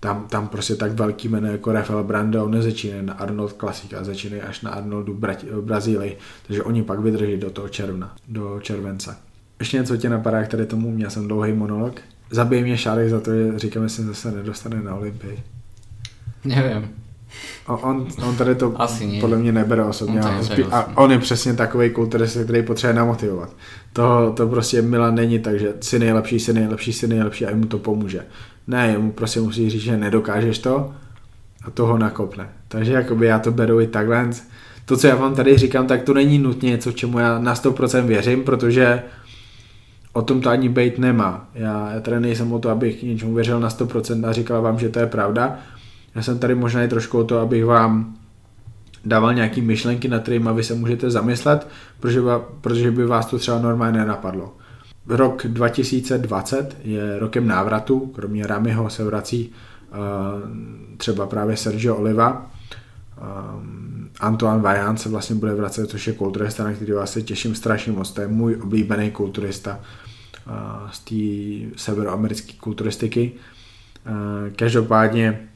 Tam, 0.00 0.26
tam 0.28 0.48
prostě 0.48 0.76
tak 0.76 0.92
velký 0.92 1.28
jméno 1.28 1.52
jako 1.52 1.72
Rafael 1.72 2.04
Brando 2.04 2.48
nezačínají 2.48 3.06
na 3.06 3.12
Arnold 3.12 3.52
Classic 3.52 3.92
a 3.92 4.04
začínají 4.04 4.42
až 4.42 4.60
na 4.60 4.70
Arnoldu 4.70 5.14
v 5.52 5.62
Brazílii, 5.62 6.18
takže 6.46 6.62
oni 6.62 6.82
pak 6.82 7.00
vydrží 7.00 7.36
do 7.36 7.50
toho 7.50 7.68
června, 7.68 8.14
do 8.28 8.60
července. 8.60 9.16
Ještě 9.58 9.76
něco 9.76 9.96
tě 9.96 10.08
napadá 10.08 10.44
k 10.44 10.66
tomu, 10.66 10.90
měl 10.90 11.10
jsem 11.10 11.28
dlouhý 11.28 11.52
monolog. 11.52 12.00
zabije 12.30 12.62
mě 12.62 12.78
Šárek 12.78 13.10
za 13.10 13.20
to, 13.20 13.34
že 13.34 13.58
říkám, 13.58 13.82
že 13.82 13.88
se 13.88 14.02
zase 14.02 14.30
nedostane 14.30 14.82
na 14.82 14.94
Olympii. 14.94 15.42
Nevím. 16.48 16.88
On, 17.66 18.06
on 18.28 18.36
tady 18.36 18.54
to 18.54 18.80
Asi 18.82 19.18
podle 19.20 19.38
mě 19.38 19.52
nebere 19.52 19.84
osobně. 19.84 20.20
On 20.20 20.46
to 20.46 20.74
a, 20.74 20.96
on 20.96 21.12
je 21.12 21.18
přesně 21.18 21.54
takový 21.54 21.90
kulturista, 21.90 22.44
který 22.44 22.62
potřebuje 22.62 22.94
namotivovat. 22.94 23.50
To, 23.92 24.32
to 24.36 24.48
prostě 24.48 24.82
Milan 24.82 25.14
není 25.14 25.38
tak, 25.38 25.58
že 25.58 25.74
jsi 25.80 25.98
nejlepší, 25.98 26.40
jsi 26.40 26.52
nejlepší, 26.52 26.92
jsi 26.92 27.08
nejlepší 27.08 27.46
a 27.46 27.50
jemu 27.50 27.66
to 27.66 27.78
pomůže. 27.78 28.24
Ne, 28.66 28.88
jemu 28.88 29.12
prostě 29.12 29.40
musí 29.40 29.70
říct, 29.70 29.82
že 29.82 29.96
nedokážeš 29.96 30.58
to 30.58 30.92
a 31.64 31.70
toho 31.70 31.98
nakopne. 31.98 32.48
Takže 32.68 32.92
jakoby 32.92 33.26
já 33.26 33.38
to 33.38 33.52
beru 33.52 33.80
i 33.80 33.86
takhle. 33.86 34.30
To, 34.84 34.96
co 34.96 35.06
já 35.06 35.16
vám 35.16 35.34
tady 35.34 35.58
říkám, 35.58 35.86
tak 35.86 36.02
to 36.02 36.14
není 36.14 36.38
nutně 36.38 36.70
něco, 36.70 36.92
čemu 36.92 37.18
já 37.18 37.38
na 37.38 37.54
100% 37.54 38.06
věřím, 38.06 38.44
protože 38.44 39.02
o 40.12 40.22
tom 40.22 40.40
to 40.40 40.50
ani 40.50 40.68
být 40.68 40.98
nemá. 40.98 41.48
Já, 41.54 41.90
já 41.94 42.00
tady 42.00 42.20
nejsem 42.20 42.52
o 42.52 42.58
to, 42.58 42.70
abych 42.70 43.02
něčemu 43.02 43.34
věřil 43.34 43.60
na 43.60 43.68
100% 43.68 44.28
a 44.28 44.32
říkal 44.32 44.62
vám, 44.62 44.78
že 44.78 44.88
to 44.88 44.98
je 44.98 45.06
pravda. 45.06 45.58
Já 46.18 46.22
jsem 46.22 46.38
tady 46.38 46.54
možná 46.54 46.82
i 46.82 46.88
trošku 46.88 47.18
o 47.18 47.24
to, 47.24 47.38
abych 47.38 47.64
vám 47.64 48.16
dával 49.04 49.34
nějaký 49.34 49.60
myšlenky, 49.62 50.08
nad 50.08 50.22
kterými 50.22 50.50
vy 50.54 50.64
se 50.64 50.74
můžete 50.74 51.10
zamyslet, 51.10 51.68
protože, 52.00 52.20
protože 52.60 52.90
by 52.90 53.06
vás 53.06 53.26
to 53.26 53.38
třeba 53.38 53.58
normálně 53.58 53.98
nenapadlo. 53.98 54.56
Rok 55.06 55.46
2020 55.46 56.76
je 56.84 57.18
rokem 57.18 57.46
návratu, 57.46 58.06
kromě 58.06 58.46
Ramiho 58.46 58.90
se 58.90 59.04
vrací 59.04 59.50
uh, 59.90 59.96
třeba 60.96 61.26
právě 61.26 61.56
Sergio 61.56 61.96
Oliva, 61.96 62.50
um, 63.20 64.10
Antoine 64.20 64.62
Vajan 64.62 64.96
se 64.96 65.08
vlastně 65.08 65.36
bude 65.36 65.54
vracet, 65.54 65.90
což 65.90 66.06
je 66.06 66.12
kulturista, 66.12 66.64
na 66.64 66.72
který 66.72 66.92
vás 66.92 67.12
se 67.12 67.22
těším 67.22 67.54
strašně 67.54 67.92
moc. 67.92 68.10
To 68.10 68.20
je 68.20 68.28
můj 68.28 68.58
oblíbený 68.62 69.10
kulturista 69.10 69.80
uh, 70.46 70.90
z 70.90 71.00
té 71.00 71.76
severoamerické 71.76 72.52
kulturistiky. 72.52 73.32
Každopádně 74.56 75.48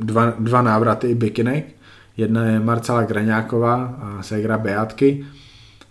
dva, 0.00 0.34
dva 0.38 0.62
návraty 0.62 1.14
bikinek. 1.14 1.66
Jedna 2.16 2.44
je 2.44 2.60
Marcela 2.60 3.02
Graňáková, 3.02 3.98
ségra 4.20 4.58
Beatky, 4.58 5.26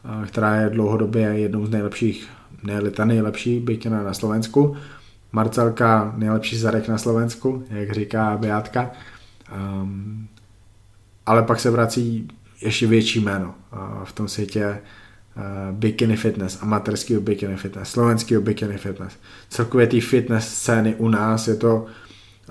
uh, 0.03 0.25
která 0.25 0.55
je 0.55 0.69
dlouhodobě 0.69 1.21
jednou 1.21 1.65
z 1.65 1.69
nejlepších, 1.69 2.27
ne 2.63 2.91
ta 2.91 3.05
nejlepší 3.05 3.59
bikina 3.59 4.03
na 4.03 4.13
Slovensku. 4.13 4.75
Marcelka 5.31 6.13
nejlepší 6.17 6.57
zadek 6.57 6.87
na 6.87 6.97
Slovensku, 6.97 7.63
jak 7.69 7.91
říká 7.91 8.37
Beatka. 8.37 8.91
Um, 9.81 10.27
ale 11.25 11.43
pak 11.43 11.59
se 11.59 11.71
vrací 11.71 12.27
ještě 12.61 12.87
větší 12.87 13.19
jméno 13.19 13.55
uh, 13.73 14.03
v 14.03 14.11
tom 14.11 14.27
světě 14.27 14.67
uh, 15.37 15.75
bikini 15.75 16.15
fitness, 16.15 16.61
amatérského 16.61 17.21
bikini 17.21 17.55
fitness, 17.55 17.89
slovenského 17.89 18.41
bikini 18.41 18.77
fitness. 18.77 19.13
Celkově 19.49 19.87
té 19.87 20.01
fitness 20.01 20.47
scény 20.47 20.95
u 20.95 21.09
nás 21.09 21.47
je 21.47 21.55
to 21.55 21.85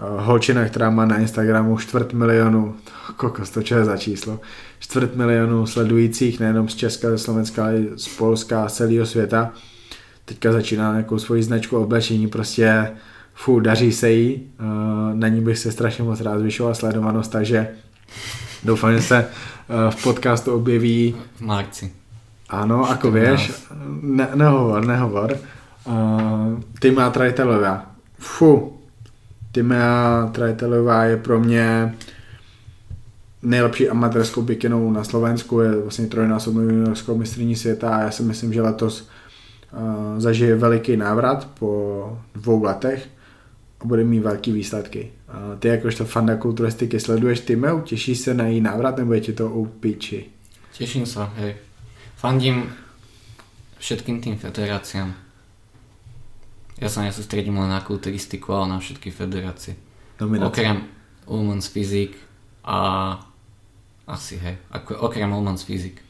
holčina, 0.01 0.65
která 0.65 0.91
má 0.91 1.07
na 1.07 1.19
Instagramu 1.19 1.79
čtvrt 1.79 2.13
milionu, 2.13 2.75
kokos, 3.17 3.51
to 3.51 3.61
je 3.61 3.85
za 3.85 3.97
číslo, 3.97 4.41
čtvrt 4.79 5.17
milionu 5.17 5.67
sledujících 5.67 6.41
nejenom 6.41 6.69
z 6.69 6.75
Česka, 6.75 7.11
ze 7.11 7.19
Slovenska, 7.19 7.65
ale 7.65 7.77
i 7.77 7.89
z 7.97 8.09
Polska 8.09 8.65
a 8.65 8.69
z 8.69 8.75
celého 8.75 9.07
světa. 9.07 9.53
Teďka 10.25 10.53
začíná 10.53 10.93
nějakou 10.93 11.19
svoji 11.19 11.43
značku 11.43 11.77
oblečení, 11.77 12.29
prostě 12.29 12.91
fů, 13.35 13.61
daří 13.61 13.93
se 13.93 14.11
jí, 14.11 14.43
uh, 14.61 15.15
na 15.15 15.29
ní 15.29 15.41
bych 15.41 15.59
se 15.59 15.73
strašně 15.73 16.05
moc 16.05 16.21
rád 16.21 16.39
zvyšoval 16.39 16.75
sledovanost, 16.75 17.33
takže 17.33 17.69
doufám, 18.65 18.93
že 18.93 19.03
se 19.03 19.27
uh, 19.27 19.91
v 19.91 20.03
podcastu 20.03 20.55
objeví 20.55 21.15
V 21.37 21.41
marci. 21.41 21.93
ano, 22.49 22.91
ako 22.91 23.11
vieš, 23.11 23.51
ne, 24.03 24.29
nehovor, 24.35 24.87
nehovor. 24.87 25.35
Uh, 25.85 26.63
Týma 26.79 27.11
Trajtelová. 27.11 27.91
Fu, 28.19 28.76
Týma 29.57 30.29
Trajtelová 30.33 31.05
je 31.05 31.17
pro 31.17 31.41
mě 31.41 31.95
nejlepší 33.43 33.89
amatérskou 33.89 34.43
bikinou 34.43 34.93
na 34.93 35.05
Slovensku, 35.05 35.61
je 35.61 35.81
vlastně 35.81 36.07
trojnásobnou 36.07 36.61
juniorskou 36.61 37.17
mistrní 37.17 37.57
světa 37.57 37.97
a 37.97 38.01
já 38.01 38.11
si 38.11 38.23
myslím, 38.23 38.53
že 38.53 38.63
letos 38.63 39.09
uh, 39.73 40.21
zažije 40.21 40.57
veliký 40.57 40.97
návrat 40.97 41.49
po 41.59 42.19
dvou 42.35 42.63
letech 42.63 43.09
a 43.81 43.85
bude 43.85 44.05
mít 44.05 44.21
velký 44.21 44.53
výsledky. 44.53 45.11
Ty 45.59 45.69
jakožto 45.69 46.05
fanda 46.05 46.37
kulturistiky 46.37 47.01
sleduješ 47.01 47.41
Timeu, 47.41 47.81
těšíš 47.81 48.19
se 48.19 48.35
na 48.35 48.47
její 48.47 48.61
návrat 48.61 48.97
nebo 48.97 49.13
je 49.13 49.21
ti 49.21 49.33
to 49.33 49.51
u 49.51 49.67
piči? 49.67 50.25
Teším 50.79 51.07
sa, 51.09 51.33
hej. 51.41 51.57
Fandím 52.21 52.69
všetkým 53.81 54.21
tým 54.21 54.37
federáciám. 54.37 55.26
Ja 56.77 56.93
sa 56.93 57.09
nesústredím 57.09 57.57
len 57.57 57.73
na 57.73 57.81
kulturistiku, 57.81 58.53
ale 58.53 58.77
na 58.77 58.79
všetky 58.79 59.09
federácie. 59.09 59.81
Nominace. 60.21 60.49
Okrem 60.53 60.77
Women's 61.25 61.69
Physique 61.73 62.21
a 62.65 62.79
asi 64.07 64.37
hej, 64.37 64.61
ako, 64.71 65.09
okrem 65.09 65.33
Women's 65.33 65.65
Physique. 65.65 66.05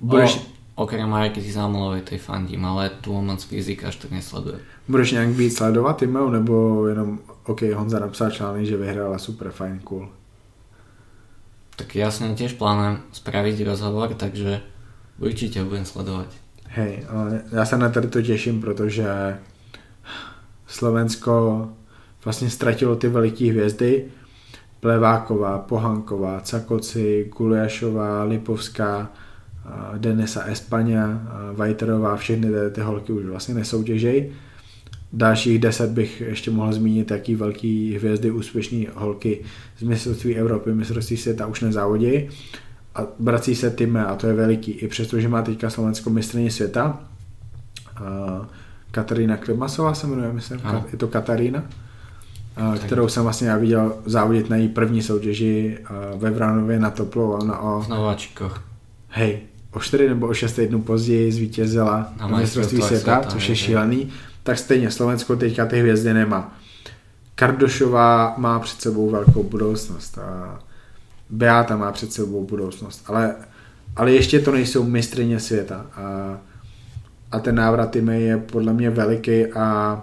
Budeš, 0.00 0.40
O, 0.78 0.84
okrem 0.84 1.10
Marky 1.10 1.42
Zámolovej 1.42 2.02
tej 2.02 2.18
fandím, 2.18 2.64
ale 2.64 2.90
tu 3.02 3.12
Women's 3.12 3.44
Physique 3.44 3.84
až 3.84 3.96
tak 3.96 4.10
nesledujem. 4.10 4.60
Budeš 4.88 5.12
nějak 5.12 5.28
víc 5.28 5.56
sledovat 5.56 5.98
Timeu, 5.98 6.30
nebo 6.30 6.86
jenom, 6.88 7.18
OK, 7.46 7.62
Honza 7.62 7.98
napsal 7.98 8.30
článek, 8.30 8.66
že 8.66 8.76
vyhrála 8.76 9.18
super, 9.18 9.50
fajn, 9.50 9.78
cool. 9.84 10.08
Tak 11.78 11.94
ja 11.94 12.10
s 12.10 12.18
ňou 12.18 12.34
tiež 12.34 12.58
plánujem 12.58 13.06
spraviť 13.14 13.62
rozhovor, 13.62 14.10
takže 14.18 14.66
určite 15.22 15.62
budem 15.62 15.86
sledovať. 15.86 16.26
Hej, 16.74 17.06
ale 17.06 17.42
já 17.52 17.64
se 17.64 17.78
na 17.78 17.88
tady 17.88 18.08
to 18.08 18.22
těším, 18.22 18.60
protože 18.60 19.06
Slovensko 20.68 21.68
vlastně 22.24 22.50
ztratilo 22.50 22.96
ty 22.96 23.08
veliký 23.08 23.50
hvězdy. 23.50 24.04
Pleváková, 24.80 25.58
Pohanková, 25.58 26.40
Cakoci, 26.40 27.30
Guliašová, 27.36 28.24
Lipovská, 28.24 29.12
Denisa 29.98 30.42
Espaňa, 30.42 31.06
a 31.06 31.52
Vajterová, 31.52 32.16
všechny 32.16 32.46
ty, 32.46 32.54
ty 32.72 32.80
holky 32.80 33.12
už 33.12 33.24
vlastně 33.24 33.54
nesoutěžej. 33.54 34.32
Dalších 35.12 35.58
deset 35.58 35.90
bych 35.90 36.20
ještě 36.20 36.50
mohl 36.50 36.72
zmínit, 36.72 37.10
jaký 37.10 37.34
velký 37.34 37.94
hvězdy, 37.94 38.30
úspěšný 38.30 38.88
holky 38.94 39.40
z 39.78 39.82
mistrovství 39.82 40.36
Evropy, 40.36 40.72
mistrovství 40.72 41.16
světa 41.16 41.46
už 41.46 41.60
nezávodějí. 41.60 42.28
A 42.94 43.06
vrací 43.18 43.54
se 43.54 43.70
Time 43.70 43.96
a 43.96 44.16
to 44.16 44.26
je 44.26 44.32
veliký, 44.32 44.72
i 44.72 44.88
přesto, 44.88 45.20
že 45.20 45.28
má 45.28 45.42
teďka 45.42 45.70
Slovensko 45.70 46.10
mistrně 46.10 46.50
světa. 46.50 47.00
Katarína 48.98 49.36
Klimasová 49.36 49.94
se 49.94 50.06
jmenuje, 50.06 50.32
myslím, 50.32 50.60
Ano. 50.64 50.84
Je 50.92 50.98
to 50.98 51.08
Katarína, 51.08 51.62
kterou 52.86 53.08
jsem 53.08 53.22
vlastně 53.22 53.48
já 53.48 53.56
viděl 53.56 53.96
závodit 54.06 54.50
na 54.50 54.56
její 54.56 54.68
první 54.68 55.02
soutěži 55.02 55.78
ve 56.16 56.30
Vranově 56.30 56.78
na 56.78 56.90
Toplo. 56.90 57.30
Ona 57.38 57.58
o, 57.58 57.80
V 57.80 57.88
nováčikoch. 57.88 58.62
hej, 59.08 59.38
o 59.72 59.80
4 59.80 60.08
nebo 60.08 60.26
o 60.26 60.34
6 60.34 60.52
týdnů 60.52 60.82
později 60.82 61.32
zvítězila 61.32 62.12
Na 62.20 62.26
na 62.28 62.38
mistrovství 62.38 62.82
světa, 62.82 63.02
světa, 63.14 63.30
což 63.30 63.48
je 63.48 63.56
šílený. 63.56 64.10
Tak 64.42 64.58
stejně 64.58 64.90
Slovensko 64.90 65.36
teďka 65.36 65.66
ty 65.66 65.80
hvězdy 65.80 66.14
nemá. 66.14 66.56
Kardošová 67.34 68.34
má 68.38 68.58
před 68.60 68.80
sebou 68.80 69.10
velkou 69.10 69.42
budoucnost. 69.42 70.18
A 70.18 70.58
Beata 71.30 71.76
má 71.76 71.92
před 71.92 72.12
sebou 72.12 72.44
budoucnost. 72.46 73.02
Ale, 73.06 73.34
ale 73.96 74.12
ještě 74.12 74.40
to 74.40 74.52
nejsou 74.52 74.84
mistrině 74.84 75.40
světa. 75.40 75.86
A, 75.94 76.36
a 77.30 77.38
ten 77.38 77.54
návrat 77.54 77.90
Time 77.90 78.08
je 78.08 78.36
podle 78.38 78.72
mě 78.72 78.90
veliký 78.90 79.46
a 79.46 80.02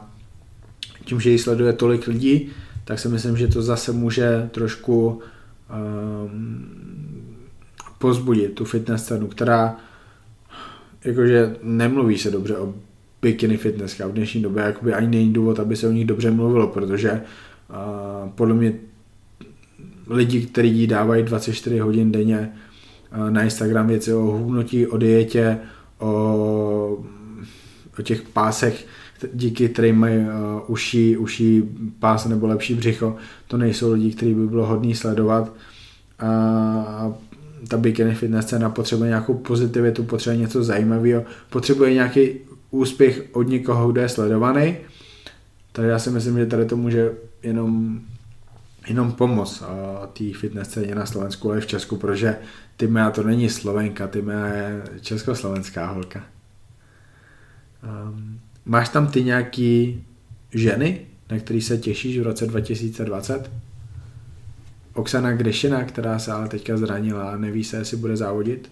tím, 1.06 1.20
že 1.20 1.30
ji 1.30 1.40
sleduje 1.40 1.74
tolik 1.74 2.08
lidí, 2.08 2.50
tak 2.86 3.00
si 3.00 3.08
myslím, 3.08 3.38
že 3.38 3.48
to 3.48 3.62
zase 3.62 3.92
může 3.92 4.50
trošku 4.52 5.22
um, 6.30 6.66
pozbudit 7.98 8.54
tu 8.54 8.66
fitness 8.66 9.04
scénu, 9.04 9.28
která 9.28 9.76
jakože 11.04 11.56
nemluví 11.64 12.18
se 12.18 12.32
dobře 12.32 12.58
o 12.58 12.74
bikini 13.22 13.58
fitness 13.58 14.00
v 14.00 14.12
dnešní 14.12 14.42
době, 14.42 14.64
jakoby 14.64 14.94
ani 14.94 15.08
není 15.08 15.34
důvod, 15.34 15.60
aby 15.60 15.76
se 15.76 15.88
o 15.88 15.92
nich 15.92 16.06
dobře 16.06 16.32
mluvilo, 16.32 16.68
protože 16.68 17.12
uh, 17.12 18.30
podle 18.30 18.56
mě 18.56 18.74
lidi, 20.08 20.46
kteří 20.46 20.78
jí 20.78 20.88
dávají 20.88 21.24
24 21.24 21.80
hodin 21.80 22.12
denně 22.12 22.52
uh, 23.18 23.30
na 23.30 23.44
Instagram 23.44 23.88
věci 23.88 24.14
o 24.14 24.20
hubnutí, 24.20 24.88
o 24.88 24.98
dietě, 24.98 25.60
o, 26.00 27.04
o 28.00 28.02
těch 28.02 28.22
pásech, 28.22 28.88
díky 29.34 29.70
kterým 29.70 29.96
mají 29.96 30.18
uh, 30.18 30.26
uší, 30.68 31.18
uší 31.18 31.64
pás 32.00 32.26
nebo 32.26 32.48
lepší 32.48 32.74
břicho, 32.74 33.16
to 33.48 33.58
nejsou 33.58 33.94
lidi, 33.94 34.14
kteří 34.14 34.34
by 34.34 34.48
bylo 34.48 34.66
hodný 34.66 34.96
sledovat. 34.96 35.54
A 36.20 37.14
ta 37.68 37.78
bikini 37.78 38.16
fitness 38.16 38.46
scéna 38.46 38.70
potřebuje 38.70 39.08
nějakou 39.08 39.34
pozitivitu, 39.34 40.04
potřebuje 40.04 40.42
něco 40.42 40.64
zajímavého, 40.64 41.24
potřebuje 41.50 41.94
nějaký 41.94 42.30
úspěch 42.72 43.24
od 43.32 43.48
někoho, 43.48 43.92
kdo 43.92 44.02
je 44.02 44.10
sledovaný. 44.10 44.78
Takže 45.72 45.90
já 45.90 46.00
si 46.00 46.10
myslím, 46.10 46.38
že 46.38 46.46
tady 46.46 46.66
to 46.66 46.78
může 46.78 47.12
jenom, 47.44 48.00
jenom 48.88 49.12
pomoct 49.12 49.64
té 50.14 50.24
fitness 50.34 50.68
scéně 50.68 50.96
na 50.96 51.06
Slovensku, 51.06 51.50
ale 51.50 51.58
i 51.58 51.62
v 51.62 51.68
Česku, 51.68 51.96
protože 51.98 52.36
Timea 52.78 53.12
to 53.12 53.24
není 53.24 53.50
Slovenka, 53.50 54.08
Timea 54.08 54.46
je 54.46 54.84
československá 55.02 55.88
holka. 55.88 56.24
Um, 57.84 58.40
máš 58.66 58.90
tam 58.90 59.08
ty 59.08 59.24
nějaký 59.24 60.04
ženy, 60.54 61.06
na 61.32 61.40
který 61.40 61.62
se 61.62 61.78
těšíš 61.78 62.20
v 62.20 62.24
roce 62.24 62.48
2020? 62.48 63.52
Oksana 64.94 65.32
Grešina, 65.32 65.84
která 65.84 66.20
se 66.20 66.32
ale 66.32 66.48
teďka 66.48 66.78
zranila 66.78 67.32
a 67.32 67.38
neví 67.38 67.64
se, 67.64 67.78
jestli 67.78 67.98
bude 67.98 68.18
závodit, 68.18 68.72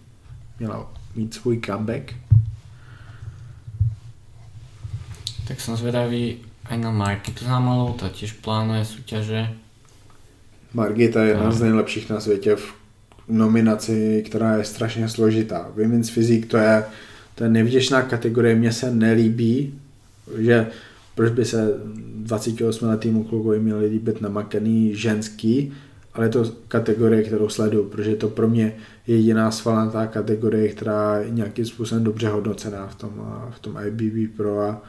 měla 0.60 0.94
mít 1.16 1.34
svůj 1.34 1.62
comeback. 1.66 2.14
Tak 5.48 5.60
som 5.60 5.76
zvedavý 5.76 6.40
aj 6.72 6.78
na 6.80 6.92
Markitu 6.92 7.44
Zamalou, 7.44 8.00
ta 8.00 8.08
tiež 8.08 8.40
plánuje 8.40 8.88
súťaže. 8.88 9.52
Margita 10.74 11.24
je 11.24 11.30
jedna 11.30 11.52
z 11.52 11.62
nejlepších 11.62 12.10
na 12.10 12.20
světě 12.20 12.56
v 12.56 12.83
nominaci, 13.28 14.24
která 14.26 14.58
je 14.58 14.64
strašně 14.64 15.10
složitá. 15.10 15.72
Women's 15.76 16.10
Physique 16.10 16.50
to 16.50 16.58
je, 16.58 16.84
to 17.36 17.44
je 17.44 17.50
nevděčná 17.50 18.02
kategorie, 18.02 18.56
mně 18.56 18.72
se 18.74 18.92
nelíbí, 18.92 19.80
že 20.38 20.68
proč 21.16 21.32
by 21.32 21.46
se 21.46 21.74
28 22.16 22.88
letýmu 22.88 23.24
klukovi 23.24 23.60
měli 23.60 23.86
líbit 23.86 24.22
namakaný 24.22 24.96
ženský, 24.96 25.74
ale 26.14 26.26
je 26.26 26.30
to 26.30 26.52
kategorie, 26.68 27.24
kterou 27.24 27.50
sleduju, 27.50 27.90
protože 27.90 28.10
je 28.10 28.16
to 28.16 28.30
pro 28.30 28.48
mě 28.48 28.76
jediná 29.08 29.52
svalnatá 29.52 30.08
kategorie, 30.08 30.70
která 30.70 31.18
je 31.18 31.30
nějakým 31.30 31.66
způsobem 31.66 32.04
dobře 32.04 32.28
hodnocená 32.28 32.88
v 32.88 32.96
tom, 32.96 33.44
v 33.52 33.60
tom 33.60 33.80
IBB 33.88 34.38
Pro 34.38 34.62
a 34.62 34.82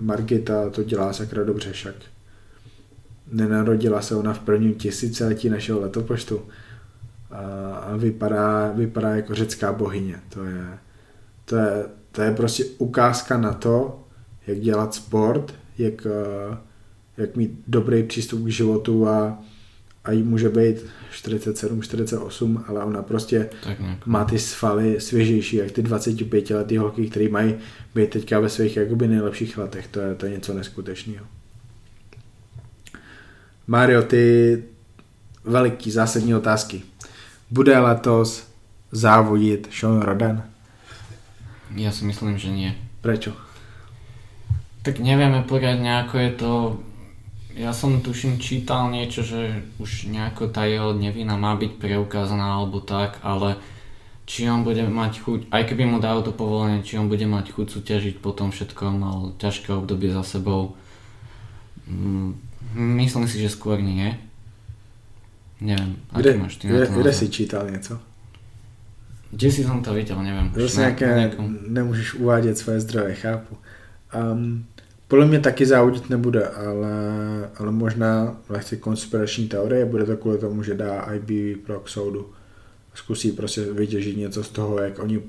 Margita 0.00 0.70
to 0.70 0.82
dělá 0.82 1.12
sakra 1.12 1.44
dobře 1.44 1.72
však. 1.72 1.94
Nenarodila 3.32 4.02
se 4.02 4.16
ona 4.16 4.32
v 4.32 4.38
prvním 4.38 4.74
tisíciletí 4.74 5.48
našeho 5.48 5.80
letopočtu 5.80 6.40
a 7.32 7.96
vypadá, 7.96 8.72
vypadá 8.72 9.16
jako 9.16 9.34
řecká 9.34 9.72
bohyně. 9.72 10.20
To 10.28 10.44
je, 10.44 10.78
to, 11.44 11.56
je, 11.56 11.84
to 12.12 12.22
je 12.22 12.32
prostě 12.32 12.64
ukázka 12.64 13.38
na 13.38 13.52
to, 13.52 14.04
jak 14.46 14.60
dělat 14.60 14.94
sport, 14.94 15.54
jak, 15.78 16.06
jak 17.16 17.36
mít 17.36 17.50
dobrý 17.66 18.02
přístup 18.02 18.44
k 18.44 18.48
životu 18.48 19.08
a, 19.08 19.42
a 20.04 20.12
jí 20.12 20.22
může 20.22 20.48
být 20.48 20.86
47, 21.10 21.82
48, 21.82 22.64
ale 22.68 22.84
ona 22.84 23.02
prostě 23.02 23.50
tak 23.64 23.78
má 24.06 24.24
ty 24.24 24.38
svaly 24.38 25.00
svěžejší, 25.00 25.56
jak 25.56 25.70
ty 25.70 25.82
25 25.82 26.50
letý 26.50 26.76
holky, 26.76 27.10
které 27.10 27.28
mají 27.28 27.54
být 27.94 28.10
teďka 28.10 28.40
ve 28.40 28.48
svých 28.48 28.76
jakoby 28.76 29.08
nejlepších 29.08 29.58
letech. 29.58 29.86
To 29.86 30.00
je, 30.00 30.14
to 30.14 30.26
je 30.26 30.32
něco 30.32 30.54
neskutečného. 30.54 31.26
Mario, 33.66 34.02
ty 34.02 34.64
veliký 35.44 35.90
zásadní 35.90 36.34
otázky. 36.34 36.82
Bude 37.52 37.76
letos 37.76 38.48
závodit 38.88 39.68
Sean 39.68 40.00
Rodan? 40.00 40.48
Ja 41.76 41.92
si 41.92 42.08
myslím, 42.08 42.40
že 42.40 42.48
nie. 42.48 42.72
Prečo? 43.04 43.36
Tak 44.80 44.96
nevieme 45.04 45.44
poriadne, 45.44 46.00
ako 46.00 46.14
je 46.16 46.30
to 46.32 46.52
ja 47.52 47.76
som 47.76 48.00
tuším 48.00 48.40
čítal 48.40 48.88
niečo, 48.88 49.20
že 49.20 49.60
už 49.76 50.08
nejako 50.08 50.48
tá 50.48 50.64
jeho 50.64 50.96
nevina 50.96 51.36
má 51.36 51.52
byť 51.52 51.76
preukázaná 51.76 52.56
alebo 52.56 52.80
tak, 52.80 53.20
ale 53.20 53.60
či 54.24 54.48
on 54.48 54.64
bude 54.64 54.80
mať 54.88 55.20
chuť, 55.20 55.40
aj 55.52 55.62
keby 55.68 55.84
mu 55.84 56.00
dal 56.00 56.24
to 56.24 56.32
povolenie, 56.32 56.80
či 56.80 56.96
on 56.96 57.12
bude 57.12 57.24
mať 57.28 57.52
chuť 57.52 57.66
súťažiť 57.68 58.24
po 58.24 58.32
tom 58.32 58.54
všetko, 58.54 58.96
mal 58.96 59.36
ťažké 59.36 59.68
obdobie 59.76 60.08
za 60.08 60.24
sebou. 60.24 60.72
Mm, 61.84 62.40
myslím 63.04 63.28
si, 63.28 63.36
že 63.36 63.52
skôr 63.52 63.84
nie. 63.84 64.16
Neviem, 65.62 65.96
kde, 66.16 66.36
máš 66.38 66.56
ty 66.56 66.68
kde, 66.68 66.86
kde 66.86 67.12
si 67.12 67.28
čítal 67.28 67.70
něco? 67.70 67.98
Kde 69.30 69.52
si 69.52 69.64
som 69.64 69.82
to 69.82 69.94
viděl, 69.94 70.22
nevím. 70.22 70.52
Zase 70.56 70.80
nějaké, 70.80 71.32
nemůžeš 71.68 72.14
uvádět 72.14 72.58
své 72.58 72.80
zdroje, 72.80 73.14
chápu. 73.14 73.56
Um, 74.32 74.64
podle 75.08 75.26
mě 75.26 75.40
taky 75.40 75.66
závodit 75.66 76.10
nebude, 76.10 76.48
ale, 76.48 76.94
ale 77.56 77.72
možná 77.72 78.36
lehce 78.48 78.76
konspirační 78.76 79.48
teorie, 79.48 79.84
bude 79.84 80.04
to 80.04 80.16
kvůli 80.16 80.38
tomu, 80.38 80.62
že 80.62 80.74
dá 80.74 81.00
IB 81.00 81.58
pro 81.66 81.80
k 81.80 81.88
soudu. 81.88 82.32
Zkusí 82.94 83.32
prostě 83.32 83.72
vytěžit 83.72 84.16
něco 84.16 84.44
z 84.44 84.48
toho, 84.48 84.78
jak 84.78 84.98
oni 84.98 85.22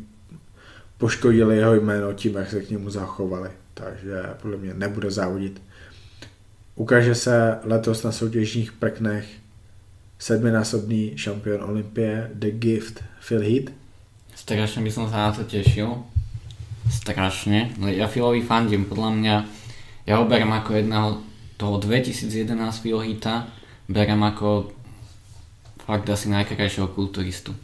poškodili 0.97 1.57
jeho 1.57 1.73
jméno 1.73 2.13
tím, 2.13 2.35
jak 2.35 2.49
se 2.49 2.61
k 2.61 2.69
němu 2.69 2.89
zachovali. 2.89 3.49
Takže 3.73 4.23
podle 4.41 4.57
mě 4.57 4.73
nebude 4.73 5.11
závodit. 5.11 5.61
Ukáže 6.75 7.15
se 7.15 7.57
letos 7.63 8.03
na 8.03 8.11
soutěžních 8.11 8.71
prknech 8.71 9.25
sedminásobný 10.23 11.19
šampion 11.19 11.63
Olympie 11.63 12.31
The 12.33 12.51
Gift 12.55 13.03
Phil 13.27 13.43
Heath. 13.43 13.71
Strašně 14.35 14.81
bych 14.81 14.93
se 14.93 14.99
na 14.99 15.31
to 15.31 15.43
těšil. 15.43 16.03
Strašně. 16.91 17.71
No 17.77 17.87
ja 17.87 18.07
Philovi 18.07 18.41
fandím, 18.43 18.85
podľa 18.85 19.09
mňa 19.15 19.35
ja 20.03 20.19
ho 20.19 20.27
berem 20.27 20.51
ako 20.51 20.71
jedného 20.73 21.07
toho 21.55 21.79
2011 21.79 22.83
Philhita, 22.83 23.47
berem 23.87 24.19
ako 24.23 24.71
fakt 25.87 26.09
asi 26.11 26.27
najkrajšieho 26.27 26.87
kulturistu. 26.91 27.55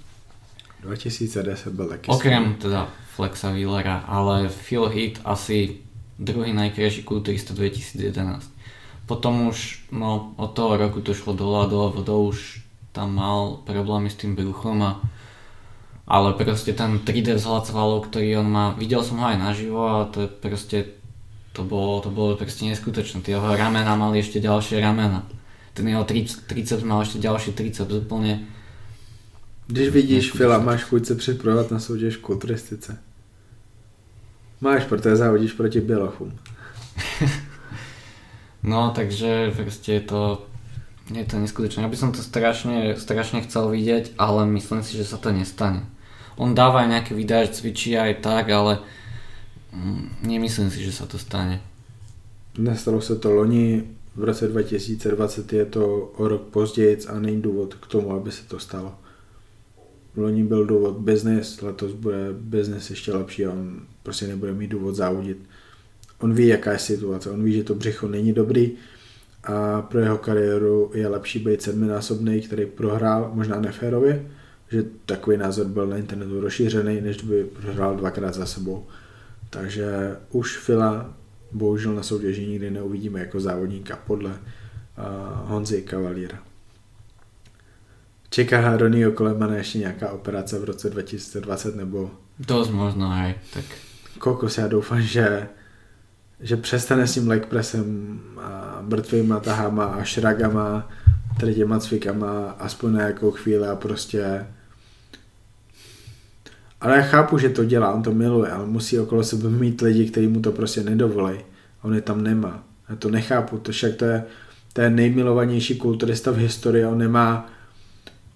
2010 0.84 1.74
byl 1.74 1.88
taky 1.88 2.07
Okrem 2.07 2.55
teda 2.55 2.89
Flexa 3.16 3.51
Wheelera, 3.51 4.07
ale 4.07 4.49
Phil 4.49 4.88
Heath 4.88 5.20
asi 5.24 5.84
druhý 6.20 6.53
najkrajší 6.53 7.03
kulturista 7.03 7.53
2011. 7.53 8.51
Potom 9.10 9.49
už 9.49 9.89
no, 9.89 10.38
od 10.38 10.53
toho 10.53 10.78
roku 10.78 11.01
to 11.01 11.18
šlo 11.18 11.34
dole 11.34 11.66
a 11.66 11.70
dole 11.70 11.89
vodou, 11.89 12.30
už 12.30 12.62
tam 12.93 13.18
mal 13.18 13.66
problémy 13.66 14.05
s 14.05 14.22
tým 14.22 14.38
bruchom 14.38 14.78
a 14.86 15.01
ale 16.10 16.34
proste 16.34 16.74
ten 16.74 17.01
3D 17.01 17.38
vzhľad 17.38 17.70
svalov, 17.70 18.10
ktorý 18.10 18.41
on 18.41 18.49
má, 18.49 18.66
videl 18.74 19.05
som 19.05 19.22
ho 19.22 19.30
aj 19.30 19.38
naživo 19.38 19.82
a 19.86 20.10
to 20.10 20.26
je 20.26 20.30
proste 20.30 20.78
to 21.53 21.62
bolo, 21.66 22.01
to 22.01 22.10
bolo 22.10 22.38
proste 22.38 22.66
neskutočné. 22.66 23.22
Tie 23.22 23.34
jeho 23.34 23.45
ramena 23.45 23.97
mali 23.97 24.22
ešte 24.22 24.41
ďalšie 24.41 24.82
ramena. 24.82 25.26
Ten 25.74 25.86
jeho 25.89 26.05
triceps 26.05 26.86
mal 26.86 27.01
ešte 27.01 27.22
ďalší 27.22 27.53
triceps 27.53 27.93
úplne. 27.93 28.45
Když 29.70 29.89
vidíš 29.89 30.32
Fila, 30.32 30.57
máš 30.57 30.84
chuť 30.84 31.05
se 31.05 31.16
připravovat 31.16 31.72
na 31.72 31.80
soutěž 31.80 32.18
v 32.18 32.22
kulturistice. 32.22 32.97
Máš, 34.62 34.86
protože 34.86 35.16
závodíš 35.16 35.53
proti 35.53 35.82
Bělochům. 35.82 36.34
no, 38.64 38.91
takže 38.95 39.51
proste 39.55 39.93
je 39.93 40.01
to 40.01 40.22
je 41.10 41.26
to 41.26 41.41
neskutočné. 41.41 41.82
Ja 41.82 41.89
by 41.89 41.97
som 41.97 42.14
to 42.14 42.22
strašne, 42.22 42.93
strašne 42.93 43.41
chcel 43.41 43.74
vidieť, 43.74 44.14
ale 44.22 44.45
myslím 44.45 44.86
si, 44.86 44.93
že 44.93 45.10
sa 45.10 45.18
to 45.18 45.34
nestane. 45.34 45.82
On 46.38 46.53
dáva 46.53 46.86
aj 46.86 46.89
nejaké 46.93 47.12
videá, 47.18 47.49
cvičí 47.49 47.97
aj 47.97 48.22
tak, 48.22 48.53
ale 48.53 48.86
Mm, 49.74 50.10
nemyslím 50.26 50.72
si, 50.72 50.84
že 50.84 50.91
sa 50.91 51.05
to 51.05 51.22
stane. 51.22 51.62
Nestalo 52.57 53.01
se 53.01 53.16
to 53.16 53.32
loni, 53.32 53.84
v 54.16 54.24
roce 54.24 54.47
2020 54.47 55.53
je 55.53 55.66
to 55.66 55.97
o 56.18 56.28
rok 56.28 56.41
později 56.41 56.97
a 57.07 57.20
není 57.20 57.41
důvod 57.41 57.74
k 57.74 57.88
tomu, 57.88 58.14
aby 58.14 58.32
se 58.32 58.43
to 58.43 58.60
stalo. 58.60 58.95
Loni 60.18 60.43
byl 60.43 60.66
důvod 60.66 60.97
business, 60.97 61.62
letos 61.62 61.91
bude 61.93 62.34
business 62.34 62.89
ještě 62.89 63.14
lepší 63.14 63.45
a 63.45 63.51
on 63.51 63.82
prostě 64.03 64.28
nebude 64.28 64.53
mít 64.53 64.68
důvod 64.68 64.95
závodit. 64.95 65.38
On 66.20 66.34
ví, 66.34 66.47
jaká 66.47 66.72
je 66.72 66.80
situace, 66.80 67.30
on 67.30 67.43
ví, 67.43 67.53
že 67.53 67.63
to 67.63 67.76
břicho 67.76 68.07
není 68.07 68.34
dobrý 68.34 68.72
a 69.43 69.82
pro 69.82 69.99
jeho 69.99 70.17
kariéru 70.17 70.91
je 70.93 71.07
lepší 71.07 71.39
být 71.39 71.61
sedminásobný, 71.61 72.41
který 72.41 72.65
prohrál, 72.65 73.32
možná 73.34 73.59
neférově, 73.59 74.26
že 74.72 74.86
takový 75.05 75.38
názor 75.38 75.65
byl 75.65 75.88
na 75.88 75.97
internetu 75.97 76.41
rozšířený, 76.41 77.01
než 77.01 77.22
by 77.24 77.43
prohrál 77.43 77.95
dvakrát 77.95 78.34
za 78.34 78.45
sebou. 78.45 78.86
Takže 79.49 80.17
už 80.32 80.57
Fila 80.57 81.13
bohužel 81.51 81.93
na 81.93 82.03
soutěži 82.03 82.47
nikdy 82.47 82.72
neuvidíme 82.72 83.20
jako 83.20 83.39
závodníka 83.39 83.99
podle 84.07 84.30
uh, 84.30 84.36
Honzy 85.49 85.82
Kavalíra. 85.82 86.39
Čeká 88.30 88.78
Ronio 88.78 89.11
Kolemana 89.11 89.55
ještě 89.55 89.78
nějaká 89.78 90.11
operace 90.11 90.59
v 90.59 90.63
roce 90.63 90.89
2020 90.89 91.76
nebo... 91.76 92.11
Dost 92.39 92.70
možno, 92.70 93.09
hej, 93.09 93.36
tak... 93.53 93.65
Kokos, 94.20 94.57
já 94.57 94.67
doufám, 94.67 95.01
že 95.01 95.47
že 96.42 96.58
přestane 96.58 97.08
s 97.08 97.14
tím 97.14 97.28
legpressem 97.28 98.20
a 98.38 98.80
mrtvýma 98.82 99.40
tahama 99.40 99.86
a 99.86 100.04
šragama, 100.04 100.90
tady 101.40 101.56
těma 101.56 101.80
cvikama 101.80 102.56
aspoň 102.60 102.94
na 102.94 103.02
jakou 103.02 103.32
chvíli 103.32 103.68
a 103.68 103.76
prostě 103.76 104.46
ale 106.82 106.96
já 106.96 107.02
chápu, 107.02 107.38
že 107.38 107.50
to 107.50 107.66
dělá, 107.66 107.94
on 107.94 108.02
to 108.02 108.12
miluje, 108.12 108.52
ale 108.52 108.66
musí 108.66 109.00
okolo 109.00 109.24
sebe 109.24 109.50
mít 109.50 109.82
lidi, 109.82 110.06
kteří 110.06 110.28
mu 110.28 110.42
to 110.42 110.52
prostě 110.52 110.84
nedovolí. 110.84 111.38
On 111.82 111.96
je 111.96 112.02
tam 112.02 112.24
nemá. 112.24 112.64
Já 112.90 112.96
to 112.96 113.10
nechápu, 113.10 113.58
to 113.58 113.72
však 113.72 113.96
to 113.96 114.06
je, 114.06 114.24
to 114.74 114.82
je 114.82 114.90
nejmilovanější 114.90 115.78
kulturista 115.78 116.32
v 116.32 116.38
historii, 116.38 116.86
on 116.86 116.98
nemá, 116.98 117.50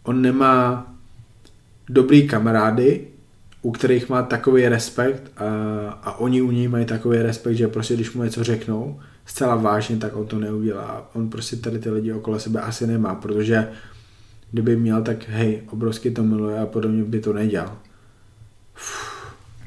on 0.03 0.21
nemá 0.21 0.87
dobrý 1.89 2.27
kamarády, 2.27 3.07
u 3.63 3.71
kterých 3.71 4.09
má 4.09 4.23
takový 4.23 4.67
respekt 4.67 5.31
a, 5.37 5.47
a 6.03 6.19
oni 6.19 6.41
u 6.41 6.51
něj 6.51 6.67
mají 6.67 6.85
takový 6.85 7.17
respekt, 7.17 7.55
že 7.55 7.67
prostě 7.67 7.93
když 7.93 8.13
mu 8.13 8.23
něco 8.23 8.43
řeknou 8.43 8.99
zcela 9.25 9.55
vážně, 9.55 9.97
tak 9.97 10.15
on 10.15 10.27
to 10.27 10.39
neudělá. 10.39 11.09
On 11.13 11.29
prostě 11.29 11.55
tady 11.55 11.79
ty 11.79 11.89
lidi 11.89 12.13
okolo 12.13 12.39
sebe 12.39 12.61
asi 12.61 12.87
nemá, 12.87 13.15
protože 13.15 13.71
kdyby 14.51 14.75
měl, 14.75 15.01
tak 15.01 15.29
hej, 15.29 15.61
obrovsky 15.71 16.11
to 16.11 16.23
miluje 16.23 16.59
a 16.59 16.65
podobně 16.65 17.03
by 17.03 17.19
to 17.19 17.33
nedělal. 17.33 17.77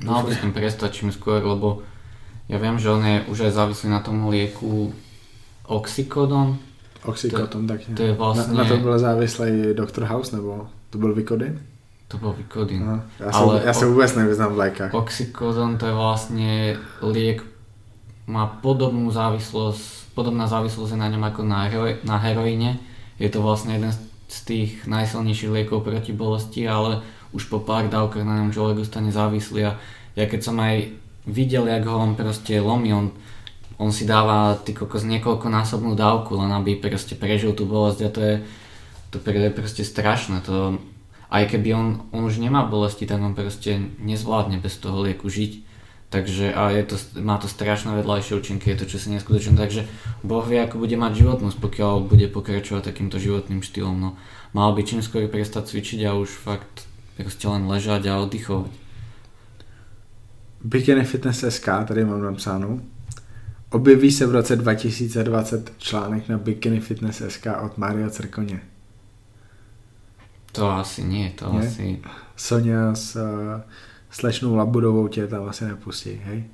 Mal 0.05 0.29
by 0.29 0.37
som 0.37 0.53
prestať 0.53 0.93
čím 0.93 1.09
skôr, 1.09 1.41
lebo 1.41 1.81
Ja 2.47 2.63
viem, 2.63 2.79
že 2.79 2.91
on 2.95 3.03
je 3.03 3.27
už 3.27 3.51
aj 3.51 3.53
závislý 3.59 3.91
na 3.91 4.01
tom 4.01 4.31
lieku 4.31 4.95
Oxycodon. 5.67 6.59
Oxycodon, 7.03 7.67
tak 7.67 7.81
to 7.95 8.03
je 8.03 8.13
vlastně... 8.13 8.55
Na, 8.55 8.63
na 8.63 8.69
to 8.69 8.77
byl 8.77 8.99
závislý 8.99 9.75
Dr. 9.75 10.05
House, 10.05 10.37
nebo 10.37 10.69
to 10.91 10.99
byl 10.99 11.15
Vicodin? 11.15 11.61
To 12.09 12.19
byl 12.19 12.33
Vicodin. 12.33 12.87
No, 12.87 13.03
já, 13.21 13.31
Ale 13.33 13.61
se, 13.61 13.67
já 13.67 13.73
se 13.73 13.87
vůbec 13.87 14.15
nevyznám 14.15 14.53
v 14.53 14.59
lékách. 14.59 14.95
Oxycodon 14.95 15.79
to 15.79 15.87
je 15.87 15.93
vlastně 15.93 16.77
liek, 17.03 17.43
má 18.27 18.47
podobnú 18.47 19.07
závislosť, 19.11 20.15
podobná 20.19 20.51
závislosť 20.51 20.99
na 20.99 21.07
ňom 21.15 21.23
ako 21.31 21.47
na, 21.47 21.71
hero, 21.71 21.95
na 22.03 22.19
heroíne. 22.19 22.83
Je 23.23 23.31
to 23.31 23.39
vlastne 23.39 23.79
jeden 23.79 23.95
z 24.27 24.39
tých 24.43 24.71
najsilnejších 24.91 25.51
liekov 25.51 25.87
proti 25.87 26.11
bolesti, 26.11 26.67
ale 26.67 27.07
už 27.31 27.47
po 27.47 27.63
pár 27.63 27.87
dávkach 27.87 28.27
na 28.27 28.43
ňom 28.43 28.51
človek 28.51 28.83
dostane 28.83 29.15
závislý 29.15 29.71
a 29.71 29.73
ja 30.19 30.25
keď 30.27 30.41
som 30.43 30.59
aj 30.59 30.91
videl, 31.27 31.71
jak 31.71 31.87
ho 31.87 32.03
on 32.03 32.19
proste 32.19 32.59
lomí, 32.59 32.91
on, 32.91 33.15
on 33.79 33.95
si 33.95 34.03
dáva 34.03 34.59
ty 34.59 34.75
kokos 34.75 35.07
niekoľkonásobnú 35.07 35.95
dávku, 35.95 36.35
len 36.35 36.51
aby 36.51 36.83
proste 36.83 37.15
prežil 37.15 37.55
tú 37.55 37.67
bolesť 37.67 38.01
a 38.03 38.11
to 38.11 38.21
je, 38.21 38.37
to 39.15 39.17
je 39.23 39.51
proste 39.55 39.87
strašné. 39.87 40.43
To, 40.51 40.83
aj 41.37 41.53
keby 41.53 41.69
on, 41.75 41.89
on 42.13 42.25
už 42.25 42.39
nemá 42.39 42.65
bolesti, 42.65 43.05
tak 43.05 43.21
on 43.21 43.37
proste 43.37 43.79
nezvládne 44.01 44.57
bez 44.63 44.77
toho 44.81 45.03
lieku 45.03 45.29
žiť. 45.29 45.67
Takže 46.07 46.55
a 46.55 46.71
je 46.71 46.83
to, 46.87 46.97
má 47.19 47.35
to 47.37 47.51
strašné 47.51 47.99
vedľajšie 47.99 48.39
účinky, 48.39 48.71
je 48.71 48.79
to 48.79 48.87
čo 48.87 48.99
si 49.03 49.11
neskutočné. 49.11 49.59
Takže 49.59 49.91
Boh 50.23 50.47
vie, 50.47 50.63
ako 50.63 50.79
bude 50.79 50.95
mať 50.95 51.19
životnosť, 51.19 51.59
pokiaľ 51.59 51.95
bude 52.07 52.31
pokračovať 52.31 52.95
takýmto 52.95 53.19
životným 53.19 53.61
štýlom. 53.61 53.97
No, 53.99 54.11
mal 54.55 54.71
by 54.71 54.87
čím 54.87 55.03
skôr 55.03 55.27
prestať 55.27 55.75
cvičiť 55.75 56.07
a 56.07 56.15
už 56.15 56.31
fakt 56.31 56.87
proste 57.19 57.51
len 57.51 57.67
ležať 57.67 58.07
a 58.07 58.23
oddychovať. 58.23 58.71
Bikini 60.63 61.05
Fitness 61.05 61.43
SK, 61.43 61.91
tady 61.91 62.05
mám 62.05 62.23
napsáno. 62.23 62.81
Objeví 63.71 64.11
se 64.13 64.27
v 64.27 64.31
roce 64.31 64.57
2020 64.57 65.73
článek 65.79 66.29
na 66.29 66.39
Bikini 66.39 66.81
Fitness 66.81 67.23
SK 67.29 67.47
od 67.63 67.79
Mario 67.79 68.11
Crkoně. 68.11 68.76
To 70.57 70.71
asi 70.71 71.05
nie, 71.05 71.31
to 71.37 71.53
nie? 71.53 71.59
asi... 71.61 72.01
Sonja 72.37 72.95
s 72.95 73.17
uh, 73.17 73.61
slečnou 74.11 74.57
Labudovou 74.57 75.09
tě 75.09 75.27
tam 75.27 75.49
asi 75.49 75.65
nepustí, 75.65 76.21
hej? 76.25 76.45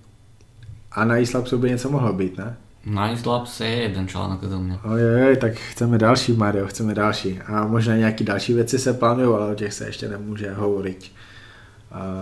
A 0.93 1.05
na 1.05 1.17
Islapsu 1.17 1.59
by 1.59 1.71
něco 1.71 1.91
mohlo 1.91 2.13
být, 2.13 2.39
ne? 2.39 2.57
Na 2.87 3.13
Islapse 3.13 3.67
je 3.67 3.83
jeden 3.83 4.09
článek 4.09 4.41
do 4.41 4.59
mě. 4.59 4.79
Ojej, 4.85 5.37
tak 5.37 5.53
chceme 5.55 5.99
další, 5.99 6.33
Mario, 6.33 6.67
chceme 6.67 6.95
další. 6.95 7.41
A 7.41 7.67
možná 7.67 7.97
nějaký 7.97 8.25
další 8.25 8.55
věci 8.55 8.79
se 8.79 8.93
plánují, 8.93 9.29
ale 9.35 9.53
o 9.53 9.55
těch 9.55 9.73
se 9.73 9.87
ještě 9.87 10.09
nemůže 10.09 10.55
hovoriť. 10.55 11.13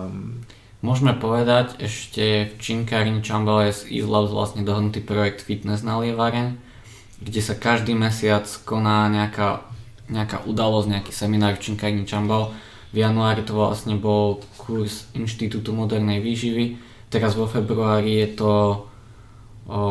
Um, 0.07 0.41
Môžeme 0.81 1.13
povedať, 1.13 1.77
ešte 1.77 2.49
v 2.49 2.53
Činkárni 2.57 3.21
Čambale 3.21 3.69
je 3.69 3.85
z 3.85 4.01
Islabs 4.01 4.33
vlastne 4.33 4.65
dohodnutý 4.65 4.97
projekt 5.05 5.45
Fitness 5.45 5.85
na 5.85 6.01
Lievareň, 6.01 6.57
kde 7.21 7.41
sa 7.41 7.53
každý 7.53 7.93
mesiac 7.93 8.49
koná 8.65 9.05
nejaká, 9.05 9.61
nejaká 10.11 10.43
udalosť, 10.45 10.87
nejaký 10.91 11.11
seminár 11.15 11.55
v 11.57 11.63
Činkárni 11.71 12.03
Čambal. 12.03 12.51
V 12.91 12.97
januári 12.99 13.47
to 13.47 13.55
vlastne 13.55 13.95
bol 13.95 14.43
kurz 14.59 15.07
Inštitútu 15.15 15.71
modernej 15.71 16.19
výživy, 16.19 16.75
teraz 17.07 17.39
vo 17.39 17.47
februári 17.47 18.19
je 18.19 18.27
to 18.35 18.51
o, 19.67 19.81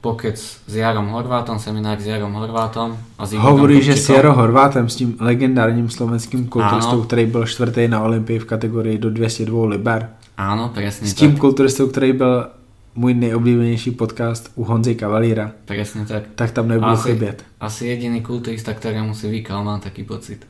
pokec 0.00 0.38
s 0.38 0.70
Jarom 0.70 1.10
Horvátom, 1.10 1.58
seminár 1.58 1.98
s 1.98 2.06
Jarom 2.06 2.32
Horvátom. 2.32 2.94
A 3.18 3.26
s 3.26 3.34
Hovorí, 3.34 3.82
že 3.82 3.98
s 3.98 4.08
Jaro 4.08 4.32
Horvátem, 4.32 4.88
s 4.88 4.96
tím 4.96 5.18
legendárním 5.20 5.90
slovenským 5.90 6.48
kulturistou, 6.48 7.02
který 7.02 7.26
byl 7.26 7.46
čtvrtý 7.46 7.88
na 7.88 8.00
Olympii 8.02 8.38
v 8.38 8.44
kategorii 8.44 8.98
do 8.98 9.10
202 9.10 9.66
liber. 9.66 10.08
Áno, 10.40 10.72
presne 10.72 11.04
S 11.04 11.12
tím 11.12 11.36
tak. 11.36 11.40
kulturistou, 11.40 11.92
který 11.92 12.12
byl 12.12 12.59
můj 12.94 13.14
nejoblíbenější 13.14 13.90
podcast 13.90 14.52
u 14.54 14.64
Honzy 14.64 14.94
Kavalíra. 14.94 15.52
Presne 15.64 16.06
tak. 16.06 16.24
Tak 16.34 16.50
tam 16.50 16.68
nebudu 16.68 16.90
asi, 16.90 17.12
chybět. 17.12 17.44
Asi 17.60 17.86
jediný 17.86 18.22
kulturista, 18.22 18.74
ktorému 18.74 19.14
si 19.14 19.30
vykal, 19.30 19.64
mám 19.64 19.80
taký 19.80 20.04
pocit. 20.04 20.46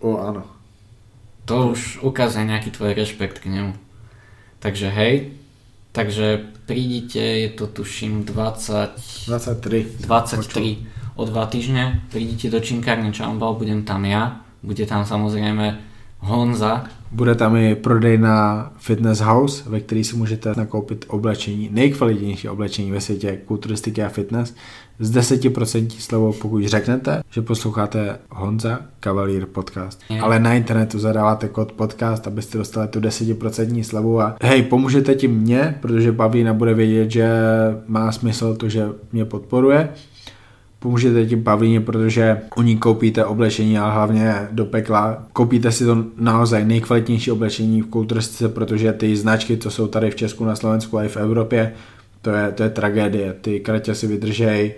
O, 0.00 0.16
áno. 0.18 0.42
To 1.44 1.74
už 1.74 2.00
ukazuje 2.06 2.46
nejaký 2.46 2.70
tvoj 2.70 2.94
rešpekt 2.94 3.42
k 3.42 3.50
nemu. 3.50 3.74
Takže 4.62 4.88
hej, 4.88 5.34
takže 5.92 6.46
prídite, 6.66 7.18
je 7.18 7.50
to 7.50 7.66
tuším 7.66 8.24
20... 8.24 9.26
23. 9.26 10.06
23 10.06 10.86
o 11.16 11.24
dva 11.24 11.46
týždne. 11.46 12.00
Prídite 12.08 12.48
do 12.48 12.60
Činkárne 12.60 13.12
Čambal, 13.12 13.58
budem 13.58 13.82
tam 13.82 14.04
ja. 14.06 14.40
Bude 14.62 14.86
tam 14.86 15.04
samozrejme 15.04 15.89
Honza. 16.20 16.84
Bude 17.12 17.34
tam 17.34 17.56
i 17.56 17.74
prodejna 17.74 18.72
Fitness 18.78 19.20
House, 19.20 19.70
ve 19.70 19.80
který 19.80 20.04
si 20.04 20.16
můžete 20.16 20.52
nakoupit 20.56 21.04
oblečení, 21.08 21.68
nejkvalitnější 21.72 22.48
oblečení 22.48 22.90
ve 22.90 23.00
světě 23.00 23.38
kulturistiky 23.46 24.02
a 24.02 24.08
fitness 24.08 24.54
s 24.98 25.16
10% 25.16 25.88
slevou, 25.98 26.32
pokud 26.32 26.64
řeknete, 26.64 27.22
že 27.30 27.42
posloucháte 27.42 28.18
Honza 28.30 28.78
Cavalier 29.00 29.46
podcast. 29.46 30.00
Je. 30.10 30.20
Ale 30.20 30.40
na 30.40 30.54
internetu 30.54 30.98
zadáváte 30.98 31.48
kód 31.48 31.72
podcast, 31.72 32.26
abyste 32.26 32.58
dostali 32.58 32.88
tu 32.88 33.00
10% 33.00 33.82
slevu 33.82 34.20
a 34.20 34.36
hej, 34.42 34.62
pomůžete 34.62 35.14
tím 35.14 35.30
mě, 35.30 35.78
protože 35.80 36.12
Pavlína 36.12 36.54
bude 36.54 36.74
vědět, 36.74 37.10
že 37.10 37.28
má 37.86 38.12
smysl 38.12 38.54
to, 38.54 38.68
že 38.68 38.88
mě 39.12 39.24
podporuje 39.24 39.88
pomůžete 40.80 41.26
tím 41.26 41.44
Pavlíně, 41.44 41.80
protože 41.80 42.40
u 42.56 42.62
ní 42.62 42.76
koupíte 42.76 43.24
oblečení, 43.24 43.78
ale 43.78 43.92
hlavně 43.92 44.48
do 44.50 44.64
pekla. 44.64 45.26
Koupíte 45.32 45.72
si 45.72 45.84
to 45.84 46.04
naozaj 46.16 46.64
nejkvalitnější 46.64 47.30
oblečení 47.30 47.82
v 47.82 47.86
kulturistice, 47.86 48.48
protože 48.48 48.92
ty 48.92 49.16
značky, 49.16 49.56
co 49.56 49.70
jsou 49.70 49.86
tady 49.86 50.10
v 50.10 50.16
Česku, 50.16 50.44
na 50.44 50.56
Slovensku 50.56 50.98
a 50.98 51.04
i 51.04 51.08
v 51.08 51.16
Evropě, 51.16 51.72
to 52.22 52.30
je, 52.30 52.52
to 52.52 52.62
je 52.62 52.70
tragédie. 52.70 53.32
Ty 53.40 53.60
kratě 53.60 53.94
si 53.94 54.06
vydržej 54.06 54.74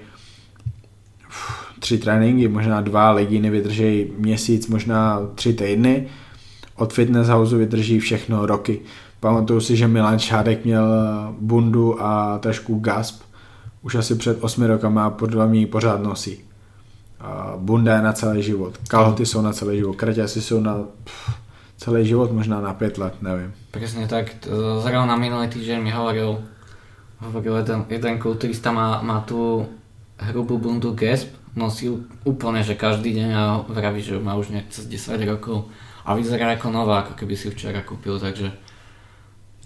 tři 1.78 1.98
tréninky, 1.98 2.48
možná 2.48 2.80
dva, 2.80 3.10
legíny 3.10 3.50
vydržej 3.50 4.12
měsíc, 4.18 4.68
možná 4.68 5.20
tři 5.34 5.52
týdny. 5.54 6.06
Od 6.76 6.92
Fitness 6.92 7.28
House 7.28 7.56
vydrží 7.56 7.98
všechno 7.98 8.46
roky. 8.46 8.80
Pamatuju 9.20 9.60
si, 9.60 9.76
že 9.76 9.88
Milan 9.88 10.18
Šádek 10.18 10.64
měl 10.64 10.86
bundu 11.40 12.02
a 12.02 12.38
trošku 12.38 12.78
gasp 12.78 13.22
už 13.82 13.94
asi 13.94 14.14
před 14.14 14.44
osmi 14.44 14.66
rokama 14.66 15.10
podle 15.10 15.46
mě 15.46 15.66
pořád 15.66 16.02
nosí. 16.02 16.44
Bunda 17.56 17.96
je 17.96 18.02
na 18.02 18.12
celý 18.12 18.42
život, 18.42 18.78
kalhoty 18.88 19.26
jsou 19.26 19.42
na 19.42 19.52
celý 19.52 19.78
život, 19.78 19.96
kraťasy 19.96 20.42
jsou 20.42 20.60
na 20.60 20.74
pff, 21.04 21.34
celý 21.76 22.06
život, 22.06 22.32
možná 22.32 22.60
na 22.60 22.74
pět 22.74 22.98
let, 22.98 23.14
nevím. 23.22 23.54
Přesně 23.70 24.08
tak, 24.08 24.26
zrovna 24.82 25.16
minulý 25.16 25.48
týden 25.48 25.82
mi 25.82 25.90
hovoril, 25.90 26.38
hovoril 27.18 27.56
jeden, 27.56 27.84
jeden 27.88 28.18
kulturista 28.18 28.72
má, 28.72 29.02
má 29.02 29.20
tu 29.20 29.66
hrubú 30.18 30.58
bundu 30.58 30.94
Gasp, 30.94 31.28
nosil 31.52 32.08
úplne, 32.24 32.64
že 32.64 32.74
každý 32.74 33.12
deň 33.12 33.30
a 33.36 33.60
vraví, 33.68 34.00
že 34.00 34.16
má 34.16 34.34
už 34.40 34.48
nejak 34.56 34.72
cez 34.72 34.88
10 34.88 35.20
rokov. 35.28 35.68
A 36.02 36.16
vyzerá 36.16 36.56
ako 36.56 36.72
nová, 36.72 37.04
ako 37.04 37.14
keby 37.14 37.36
si 37.36 37.52
včera 37.52 37.84
kúpil, 37.84 38.16
takže 38.18 38.50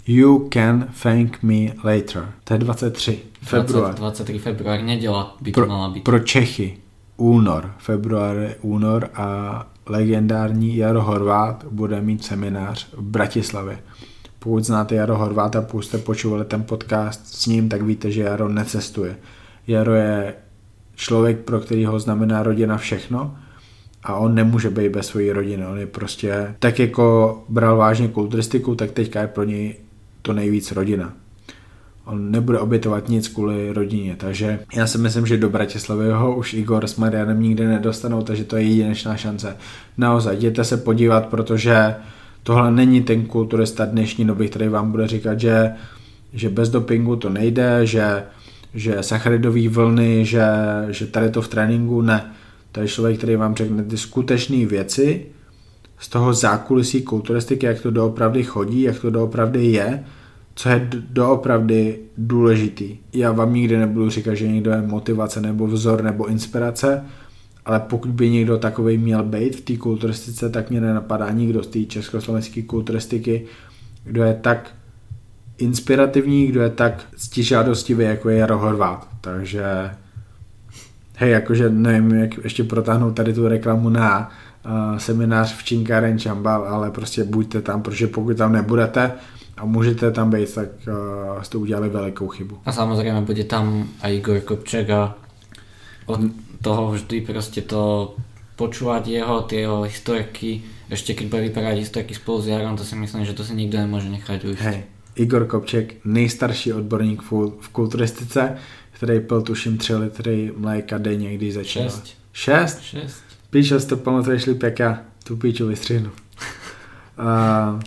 You 0.08 0.48
can 0.52 0.88
thank 1.02 1.42
me 1.42 1.74
later. 1.84 2.32
To 2.44 2.54
je 2.54 2.58
23. 2.58 3.18
Február. 3.42 3.94
23 3.94 4.38
február, 4.38 4.82
neděla 4.82 5.36
by 5.40 5.52
to 5.52 5.60
pro, 5.60 5.68
mala 5.68 5.88
být. 5.88 6.04
Pro 6.04 6.18
Čechy. 6.18 6.78
Únor. 7.16 7.72
Február 7.78 8.36
je 8.36 8.56
únor 8.60 9.10
a 9.14 9.66
legendární 9.86 10.76
Jaro 10.76 11.02
Horvát 11.02 11.64
bude 11.70 12.00
mít 12.00 12.24
seminář 12.24 12.88
v 12.92 13.02
Bratislavě. 13.02 13.78
Pokud 14.38 14.64
znáte 14.64 14.94
Jaro 14.94 15.16
Horváta, 15.16 15.62
pokud 15.62 15.82
jste 15.82 15.98
počúvali 15.98 16.44
ten 16.44 16.62
podcast 16.62 17.26
s 17.26 17.46
ním, 17.46 17.68
tak 17.68 17.82
víte, 17.82 18.10
že 18.10 18.22
Jaro 18.22 18.48
necestuje. 18.48 19.16
Jaro 19.66 19.94
je 19.94 20.34
člověk, 20.94 21.38
pro 21.38 21.60
kterýho 21.60 22.00
znamená 22.00 22.42
rodina 22.42 22.76
všechno 22.76 23.36
a 24.02 24.14
on 24.14 24.34
nemůže 24.34 24.70
být 24.70 24.88
bez 24.88 25.06
své 25.06 25.32
rodiny. 25.32 25.66
On 25.66 25.78
je 25.78 25.86
prostě, 25.86 26.54
tak 26.58 26.78
jako 26.78 27.38
bral 27.48 27.76
vážně 27.76 28.08
kulturistiku, 28.08 28.74
tak 28.74 28.90
teďka 28.90 29.20
je 29.20 29.26
pro 29.26 29.44
něj 29.44 29.74
to 30.26 30.32
nejvíc 30.32 30.72
rodina. 30.72 31.12
On 32.04 32.30
nebude 32.30 32.58
obětovat 32.58 33.08
nic 33.08 33.28
kvůli 33.28 33.72
rodině, 33.72 34.16
takže 34.18 34.58
já 34.76 34.86
si 34.86 34.98
myslím, 34.98 35.26
že 35.26 35.36
do 35.36 35.50
Bratislavy 35.50 36.10
ho 36.10 36.36
už 36.36 36.54
Igor 36.54 36.86
s 36.86 36.96
Marianem 36.96 37.42
nikdy 37.42 37.66
nedostanou, 37.66 38.22
takže 38.22 38.44
to 38.44 38.56
je 38.56 38.62
jedinečná 38.62 39.16
šance. 39.16 39.56
Naozaj, 39.98 40.36
jděte 40.36 40.64
se 40.64 40.76
podívat, 40.76 41.26
protože 41.26 41.94
tohle 42.42 42.70
není 42.70 43.02
ten 43.02 43.26
kulturista 43.26 43.84
dnešní 43.84 44.24
doby, 44.24 44.48
který 44.48 44.68
vám 44.68 44.90
bude 44.90 45.06
říkat, 45.06 45.40
že, 45.40 45.72
že 46.32 46.48
bez 46.48 46.68
dopingu 46.68 47.16
to 47.16 47.28
nejde, 47.28 47.86
že, 47.86 48.22
že 48.74 49.02
sacharidové 49.02 49.68
vlny, 49.68 50.24
že, 50.24 50.46
že 50.88 51.06
tady 51.06 51.30
to 51.30 51.42
v 51.42 51.48
tréninku 51.48 52.02
ne. 52.02 52.32
To 52.72 52.80
je 52.80 52.88
člověk, 52.88 53.16
který 53.16 53.36
vám 53.36 53.54
řekne 53.54 53.84
ty 53.84 53.96
skutečné 53.96 54.66
věci, 54.66 55.26
z 55.98 56.08
toho 56.08 56.34
zákulisí 56.34 57.02
kulturistiky, 57.02 57.66
jak 57.66 57.80
to 57.80 57.90
doopravdy 57.90 58.42
chodí, 58.42 58.82
jak 58.82 58.98
to 58.98 59.10
doopravdy 59.10 59.66
je, 59.66 60.04
co 60.54 60.68
je 60.68 60.88
doopravdy 61.10 61.98
důležitý. 62.18 62.96
Já 63.12 63.32
vám 63.32 63.54
nikdy 63.54 63.76
nebudu 63.76 64.10
říkat, 64.10 64.34
že 64.34 64.48
někdo 64.48 64.70
je 64.70 64.82
motivace 64.82 65.40
nebo 65.40 65.66
vzor 65.66 66.02
nebo 66.02 66.26
inspirace, 66.26 67.04
ale 67.64 67.80
pokud 67.80 68.10
by 68.10 68.30
někdo 68.30 68.58
takový 68.58 68.98
měl 68.98 69.22
být 69.22 69.56
v 69.56 69.60
té 69.60 69.76
kulturistice, 69.76 70.50
tak 70.50 70.70
mě 70.70 70.80
nenapadá 70.80 71.30
nikdo 71.30 71.62
z 71.62 71.66
té 71.66 71.84
československé 71.84 72.62
kulturistiky, 72.62 73.46
kdo 74.04 74.22
je 74.22 74.34
tak 74.34 74.70
inspirativní, 75.58 76.46
kdo 76.46 76.62
je 76.62 76.70
tak 76.70 77.04
stižádostivý, 77.16 78.04
jako 78.04 78.28
je 78.28 78.46
Rohorvát. 78.46 79.08
Takže 79.20 79.90
hej, 81.16 81.30
jakože 81.30 81.70
nevím, 81.70 82.10
jak 82.10 82.44
ještě 82.44 82.64
protáhnout 82.64 83.14
tady 83.14 83.32
tu 83.34 83.48
reklamu 83.48 83.88
na 83.88 84.30
seminář 84.98 85.54
v 85.54 85.64
Činkáren 85.64 86.18
Čambal, 86.18 86.64
ale 86.64 86.90
prostě 86.90 87.24
buďte 87.24 87.62
tam, 87.62 87.82
protože 87.82 88.06
pokud 88.06 88.36
tam 88.36 88.52
nebudete 88.52 89.12
a 89.56 89.64
můžete 89.64 90.10
tam 90.10 90.30
být, 90.30 90.54
tak 90.54 90.68
uh, 90.88 91.42
jste 91.42 91.58
udělali 91.58 91.88
velikou 91.88 92.28
chybu. 92.28 92.58
A 92.64 92.72
samozřejmě 92.72 93.20
bude 93.20 93.44
tam 93.44 93.88
i 94.02 94.16
Igor 94.16 94.40
Kopček 94.40 94.90
a 94.90 95.14
od 96.06 96.20
toho 96.62 96.90
vždy 96.92 97.20
prostě 97.20 97.62
to 97.62 98.14
počúvať 98.56 99.06
jeho, 99.06 99.44
tie 99.44 99.60
jeho 99.60 99.84
historky, 99.84 100.64
ešte 100.88 101.12
keď 101.14 101.26
bude 101.28 101.42
vypadať 101.52 101.76
historky 101.78 102.14
spolu 102.16 102.40
s 102.42 102.48
Jarom, 102.48 102.76
to 102.76 102.84
si 102.84 102.96
myslím, 102.96 103.24
že 103.24 103.36
to 103.36 103.44
si 103.44 103.54
nikdo 103.54 103.78
nemůže 103.78 104.08
nechat 104.08 104.44
ujít. 104.44 104.60
Hej, 104.60 104.82
Igor 105.16 105.46
Kopček, 105.46 105.94
nejstarší 106.04 106.72
odborník 106.72 107.22
v 107.60 107.68
kulturistice, 107.72 108.56
který 108.92 109.20
pil 109.20 109.42
tuším 109.42 109.78
3 109.78 109.94
litry 109.94 110.52
mléka 110.56 110.98
denně, 110.98 111.34
když 111.34 111.54
začal. 111.54 111.82
6. 111.82 112.16
6? 112.32 112.80
6. 112.80 113.25
Píšo, 113.50 113.80
to 113.80 113.96
pamatuješ 113.96 114.46
líp 114.46 114.62
jak 114.62 114.78
já, 114.78 115.00
tu 115.24 115.36
píču 115.36 115.66
vystřihnu. 115.66 116.10
uh, 117.18 117.80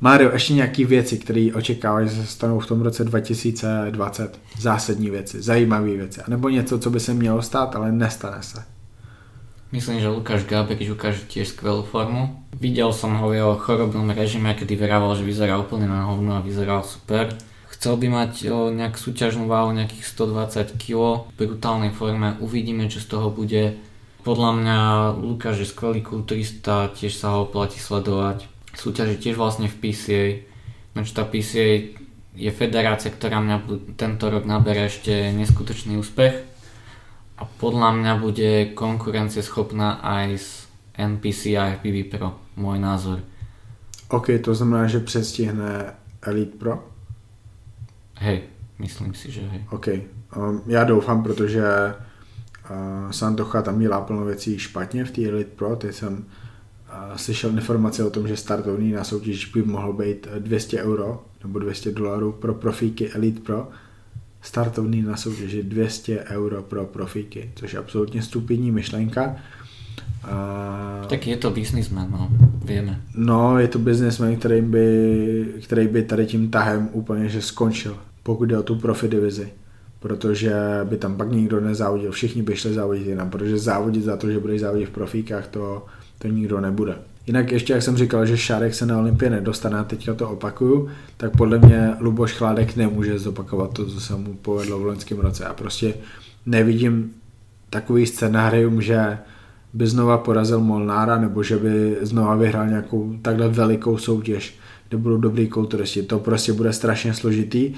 Mário, 0.00 0.32
ještě 0.32 0.54
nějaký 0.54 0.84
věci, 0.84 1.18
které 1.18 1.48
očekáváš, 1.54 2.10
že 2.10 2.22
se 2.22 2.26
stanou 2.26 2.60
v 2.60 2.66
tom 2.66 2.82
roce 2.82 3.04
2020? 3.04 4.40
Zásadní 4.58 5.10
věci, 5.10 5.42
zajímavé 5.42 5.90
věci, 5.90 6.20
nebo 6.28 6.48
něco, 6.48 6.78
co 6.78 6.90
by 6.90 7.00
se 7.00 7.14
mělo 7.14 7.42
stát, 7.42 7.76
ale 7.76 7.92
nestane 7.92 8.42
se. 8.42 8.64
Myslím, 9.72 10.00
že 10.00 10.08
Lukáš 10.08 10.46
Gábek 10.46 10.78
ukáže 10.78 11.26
tiež 11.26 11.50
skvelú 11.50 11.82
formu. 11.82 12.46
Videl 12.54 12.94
som 12.94 13.18
ho 13.18 13.28
v 13.28 13.42
jeho 13.42 13.58
chorobnom 13.58 14.06
režime, 14.14 14.54
kedy 14.54 14.78
vyrával, 14.78 15.18
že 15.18 15.26
vyzerá 15.26 15.58
úplne 15.58 15.90
na 15.90 16.06
hovno 16.06 16.38
a 16.38 16.44
vyzeral 16.44 16.86
super. 16.86 17.34
Chcel 17.74 17.98
by 17.98 18.06
mať 18.08 18.32
o, 18.46 18.70
nejak 18.70 18.94
súťažnú 18.94 19.50
váhu 19.50 19.74
nejakých 19.74 20.06
120 20.06 20.78
kg 20.78 21.26
v 21.28 21.32
brutálnej 21.34 21.90
forme. 21.90 22.38
Uvidíme, 22.38 22.86
čo 22.86 23.02
z 23.02 23.10
toho 23.10 23.28
bude. 23.34 23.74
Podľa 24.26 24.50
mňa 24.58 24.78
Lukáš 25.22 25.62
je 25.62 25.70
skvelý 25.70 26.02
kulturista, 26.02 26.90
tiež 26.90 27.14
sa 27.14 27.38
ho 27.38 27.46
oplatí 27.46 27.78
sledovať. 27.78 28.50
Súťaží 28.74 29.22
tiež 29.22 29.38
vlastne 29.38 29.70
v 29.70 29.78
PCA. 29.78 30.42
Znači 30.98 31.10
tá 31.14 31.22
PCA 31.22 31.94
je 32.34 32.50
federácia, 32.50 33.14
ktorá 33.14 33.38
mňa 33.38 33.56
tento 33.94 34.26
rok 34.26 34.42
nabere 34.42 34.90
ešte 34.90 35.30
neskutočný 35.30 35.94
úspech 35.94 36.42
a 37.38 37.42
podľa 37.46 38.02
mňa 38.02 38.12
bude 38.18 38.50
konkurencieschopná 38.74 40.02
aj 40.02 40.26
s 40.34 40.48
NPC 40.98 41.54
a 41.54 41.78
FPV 41.78 42.10
Pro, 42.10 42.34
môj 42.58 42.82
názor. 42.82 43.22
OK, 44.10 44.42
to 44.42 44.54
znamená, 44.54 44.90
že 44.90 45.06
přestihne 45.06 45.94
Elite 46.22 46.58
Pro? 46.58 46.82
Hej, 48.18 48.42
myslím 48.78 49.14
si, 49.14 49.30
že 49.30 49.40
hej. 49.40 49.62
OK, 49.70 49.86
um, 50.36 50.62
já 50.66 50.84
doufám, 50.84 51.22
protože 51.22 51.62
uh, 52.70 53.10
Santocha 53.10 53.62
tam 53.62 53.78
dělá 53.78 54.00
plno 54.00 54.24
věcí 54.24 54.58
špatně 54.58 55.04
v 55.04 55.10
té 55.10 55.28
Elite 55.28 55.50
Pro, 55.56 55.76
teď 55.76 55.94
jsem 55.94 56.12
uh, 56.12 57.16
slyšel 57.16 57.50
informace 57.50 58.04
o 58.04 58.10
tom, 58.10 58.28
že 58.28 58.36
startovní 58.36 58.92
na 58.92 59.04
soutěž 59.04 59.46
by 59.46 59.62
mohlo 59.62 59.92
být 59.92 60.28
200 60.38 60.82
euro 60.82 61.24
nebo 61.44 61.58
200 61.58 61.92
dolarů 61.92 62.32
pro 62.32 62.54
profíky 62.54 63.10
Elite 63.10 63.40
Pro, 63.40 63.68
startovný 64.42 65.02
na 65.02 65.16
soutěži 65.16 65.62
200 65.62 66.24
euro 66.24 66.62
pro 66.62 66.84
profíky, 66.84 67.50
což 67.54 67.72
je 67.72 67.78
absolutně 67.78 68.22
stupidní 68.22 68.70
myšlenka. 68.70 69.36
A... 70.24 71.06
Tak 71.08 71.26
je 71.26 71.36
to 71.36 71.50
businessman, 71.50 72.10
no, 72.10 72.28
víme. 72.64 73.00
No, 73.14 73.58
je 73.58 73.68
to 73.68 73.78
businessman, 73.78 74.36
který 74.36 74.62
by, 74.62 75.54
který 75.64 75.88
by 75.88 76.02
tady 76.02 76.26
tím 76.26 76.50
tahem 76.50 76.88
úplně 76.92 77.28
že 77.28 77.42
skončil, 77.42 77.98
pokud 78.22 78.44
jde 78.44 78.58
o 78.58 78.62
tu 78.62 78.76
profi 78.76 79.08
divizi. 79.08 79.52
Protože 80.06 80.54
by 80.84 80.96
tam 80.96 81.16
pak 81.16 81.32
nikdo 81.32 81.60
nezávodil, 81.60 82.12
všichni 82.12 82.42
by 82.42 82.56
šli 82.56 82.74
závodit 82.74 83.06
jinam, 83.06 83.30
protože 83.30 83.58
závodit 83.58 84.04
za 84.04 84.16
to, 84.16 84.30
že 84.30 84.38
budeš 84.38 84.60
závodit 84.60 84.88
v 84.88 84.92
profíkách, 84.92 85.46
to, 85.46 85.86
to 86.18 86.28
nikdo 86.28 86.60
nebude. 86.60 86.94
Jinak 87.26 87.52
ještě, 87.52 87.72
jak 87.72 87.82
jsem 87.82 87.96
říkal, 87.96 88.26
že 88.26 88.36
Šárek 88.36 88.74
se 88.74 88.86
na 88.86 88.98
Olympii 88.98 89.30
nedostane, 89.30 89.84
teďka 89.84 90.14
to 90.14 90.30
opakuju, 90.30 90.88
tak 91.16 91.36
podle 91.36 91.58
mě 91.58 91.92
Luboš 92.00 92.32
Chládek 92.32 92.76
nemůže 92.76 93.18
zopakovat 93.18 93.72
to, 93.72 93.86
co 93.86 94.00
se 94.00 94.16
mu 94.16 94.34
povedlo 94.34 94.78
v 94.78 94.86
loňském 94.86 95.18
roce. 95.18 95.44
Já 95.44 95.54
prostě 95.54 95.94
nevidím 96.46 97.12
takový 97.70 98.06
scénárium, 98.06 98.82
že 98.82 99.18
by 99.72 99.86
znova 99.86 100.18
porazil 100.18 100.60
Molnára, 100.60 101.18
nebo 101.18 101.42
že 101.42 101.56
by 101.56 101.96
znova 102.00 102.36
vyhrál 102.36 102.66
nějakou 102.66 103.14
takhle 103.22 103.48
velikou 103.48 103.98
soutěž, 103.98 104.54
kde 104.88 104.98
budou 104.98 105.16
dobrý 105.16 105.48
kulturisti. 105.48 106.02
To 106.02 106.18
prostě 106.18 106.52
bude 106.52 106.72
strašně 106.72 107.14
složitý 107.14 107.74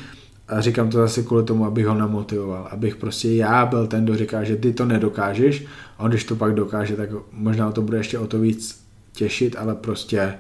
a 0.48 0.60
říkám 0.60 0.90
to 0.90 0.98
zase 0.98 1.22
kvůli 1.22 1.44
tomu, 1.44 1.64
abych 1.64 1.86
ho 1.86 1.94
namotivoval, 1.94 2.68
abych 2.70 2.96
prostě 2.96 3.32
já 3.32 3.66
byl 3.66 3.86
ten, 3.86 4.04
kdo 4.04 4.16
říká, 4.16 4.44
že 4.44 4.56
ty 4.56 4.72
to 4.72 4.84
nedokážeš 4.84 5.64
a 5.98 6.02
on 6.02 6.10
když 6.10 6.24
to 6.24 6.36
pak 6.36 6.54
dokáže, 6.54 6.96
tak 6.96 7.08
možná 7.32 7.72
to 7.72 7.82
bude 7.82 7.98
ještě 7.98 8.18
o 8.18 8.26
to 8.26 8.38
víc 8.38 8.84
těšit, 9.12 9.56
ale 9.58 9.74
prostě 9.74 10.34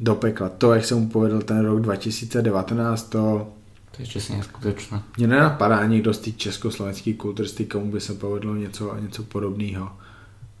do 0.00 0.14
pekla. 0.14 0.48
To, 0.48 0.74
jak 0.74 0.84
jsem 0.84 0.98
mu 0.98 1.08
povedl 1.08 1.42
ten 1.42 1.66
rok 1.66 1.80
2019, 1.80 3.10
to... 3.10 3.48
To 3.96 4.02
je 4.02 4.06
čestně 4.06 4.36
neskutečné. 4.36 5.02
Mě 5.16 5.26
nenapadá 5.26 5.86
nikdo 5.86 6.14
z 6.14 6.18
té 6.18 6.32
československé 6.32 7.12
kulturisty, 7.12 7.64
komu 7.64 7.92
by 7.92 8.00
se 8.00 8.14
povedlo 8.14 8.54
něco, 8.54 8.96
něco 9.00 9.22
podobného. 9.22 9.90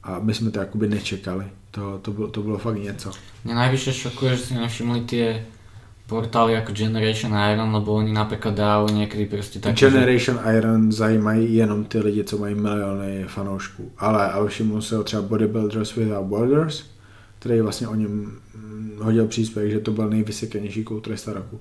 A 0.02 0.18
my 0.18 0.34
jsme 0.34 0.50
to 0.50 0.58
jakoby 0.58 0.88
nečekali. 0.88 1.44
To, 1.70 1.98
to, 1.98 2.12
bylo, 2.12 2.28
to 2.28 2.42
bylo 2.42 2.58
fakt 2.58 2.78
něco. 2.78 3.10
Mě 3.44 3.54
nejvíce 3.54 3.92
šokuje, 3.92 4.36
že 4.36 4.42
si 4.42 4.54
nevšimli 4.54 5.00
ty 5.00 5.42
portály 6.06 6.52
jako 6.52 6.72
Generation 6.72 7.32
Iron, 7.52 7.74
lebo 7.74 7.92
oni 7.92 8.12
například 8.12 8.54
dávají 8.54 8.94
někdy 8.94 9.26
prostě 9.26 9.58
tak. 9.58 9.76
Generation 9.76 10.40
že... 10.44 10.56
Iron 10.56 10.92
zajímají 10.92 11.54
jenom 11.54 11.84
ty 11.84 11.98
lidi, 11.98 12.24
co 12.24 12.38
mají 12.38 12.54
miliony 12.54 13.24
fanoušků. 13.28 13.92
Ale, 13.98 14.32
ale 14.32 14.48
všiml 14.48 14.82
se 14.82 15.04
třeba 15.04 15.22
Bodybuilders 15.22 15.94
Without 15.94 16.26
Borders, 16.26 16.84
který 17.38 17.60
vlastně 17.60 17.88
o 17.88 17.94
něm 17.94 18.10
mm, 18.10 18.98
hodil 19.02 19.26
příspěvek, 19.26 19.72
že 19.72 19.80
to 19.80 19.90
byl 19.90 20.10
nejvysekanější 20.10 20.84
kulturista 20.84 21.32
roku. 21.32 21.60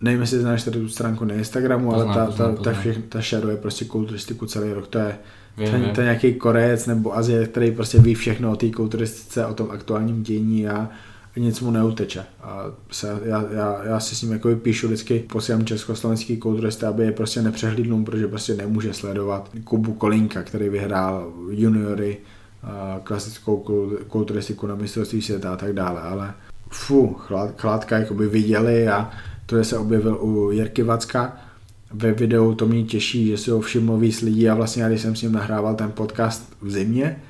Nevím, 0.00 0.20
jestli 0.20 0.38
znáš 0.38 0.62
tady 0.64 0.80
tu 0.80 0.88
stránku 0.88 1.24
na 1.24 1.34
Instagramu, 1.34 1.90
poznám, 1.90 2.08
ale 2.08 2.20
ta, 2.20 2.26
poznám, 2.26 2.56
ta, 2.56 2.62
ta, 2.62 2.72
všechn, 2.72 3.02
ta 3.02 3.20
shadow 3.20 3.50
je 3.50 3.56
prostě 3.56 3.84
kulturistiku 3.84 4.46
celý 4.46 4.72
rok. 4.72 4.86
To 4.86 4.98
je, 4.98 5.18
vím, 5.56 5.70
ten, 5.70 5.90
ten 5.94 6.04
nějaký 6.04 6.34
Korejec 6.34 6.86
nebo 6.86 7.16
Azie, 7.16 7.46
který 7.46 7.70
prostě 7.70 7.98
ví 7.98 8.14
všechno 8.14 8.52
o 8.52 8.56
té 8.56 8.70
kulturistice, 8.70 9.46
o 9.46 9.54
tom 9.54 9.70
aktuálním 9.70 10.22
dění 10.22 10.68
a, 10.68 10.76
a 10.76 10.88
nic 11.36 11.60
mu 11.60 11.70
neuteče. 11.70 12.24
A 12.42 12.64
se, 12.90 13.20
já, 13.24 13.44
já, 13.52 13.84
já, 13.84 14.00
si 14.00 14.16
s 14.16 14.22
ním 14.22 14.32
jako 14.32 14.56
píšu 14.56 14.86
vždycky, 14.86 15.18
posílám 15.18 15.64
československý 15.64 16.36
kulturisty, 16.36 16.86
aby 16.86 17.04
je 17.04 17.12
prostě 17.12 17.42
nepřehlídnul, 17.42 18.04
protože 18.04 18.28
prostě 18.28 18.54
nemůže 18.54 18.94
sledovat 18.94 19.50
Kubu 19.64 19.92
Kolinka, 19.92 20.42
který 20.42 20.68
vyhrál 20.68 21.32
juniory 21.50 22.16
klasickou 23.02 23.64
kulturistiku 24.08 24.66
na 24.66 24.74
mistrovství 24.74 25.22
světa 25.22 25.52
a 25.52 25.56
tak 25.56 25.72
dále, 25.72 26.00
ale 26.00 26.34
fu, 26.70 27.14
chlad, 27.14 27.60
chládka 27.60 27.96
by 28.14 28.28
viděli 28.28 28.88
a 28.88 29.10
to 29.46 29.56
je 29.56 29.64
se 29.64 29.78
objevil 29.78 30.18
u 30.20 30.50
Jirky 30.50 30.82
Vacka 30.82 31.36
ve 31.92 32.12
videu, 32.12 32.54
to 32.54 32.66
mě 32.66 32.84
těší, 32.84 33.26
že 33.26 33.38
si 33.38 33.50
ho 33.50 33.60
všiml 33.60 33.96
víc 33.96 34.20
lidí 34.20 34.48
a 34.48 34.54
vlastně 34.54 34.84
když 34.88 35.00
jsem 35.00 35.16
s 35.16 35.22
ním 35.22 35.32
nahrával 35.32 35.74
ten 35.74 35.92
podcast 35.92 36.56
v 36.62 36.70
zimě, 36.70 37.22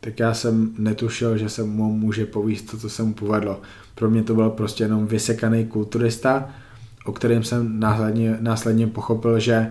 tak 0.00 0.20
já 0.20 0.34
jsem 0.34 0.70
netušil, 0.78 1.38
že 1.38 1.48
se 1.48 1.64
mu 1.64 1.92
může 1.92 2.26
povíst 2.26 2.70
to, 2.70 2.78
co 2.78 2.90
se 2.90 3.02
mu 3.02 3.14
povedlo. 3.14 3.60
Pro 3.94 4.10
mě 4.10 4.22
to 4.22 4.34
byl 4.34 4.50
prostě 4.50 4.84
jenom 4.84 5.06
vysekaný 5.06 5.66
kulturista, 5.66 6.50
o 7.04 7.12
kterém 7.12 7.44
jsem 7.44 7.80
následně, 7.80 8.36
následně 8.40 8.86
pochopil, 8.86 9.40
že 9.40 9.70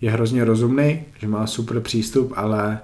je 0.00 0.10
hrozně 0.10 0.44
rozumný, 0.44 1.02
že 1.18 1.28
má 1.28 1.46
super 1.46 1.80
přístup, 1.80 2.32
ale 2.36 2.78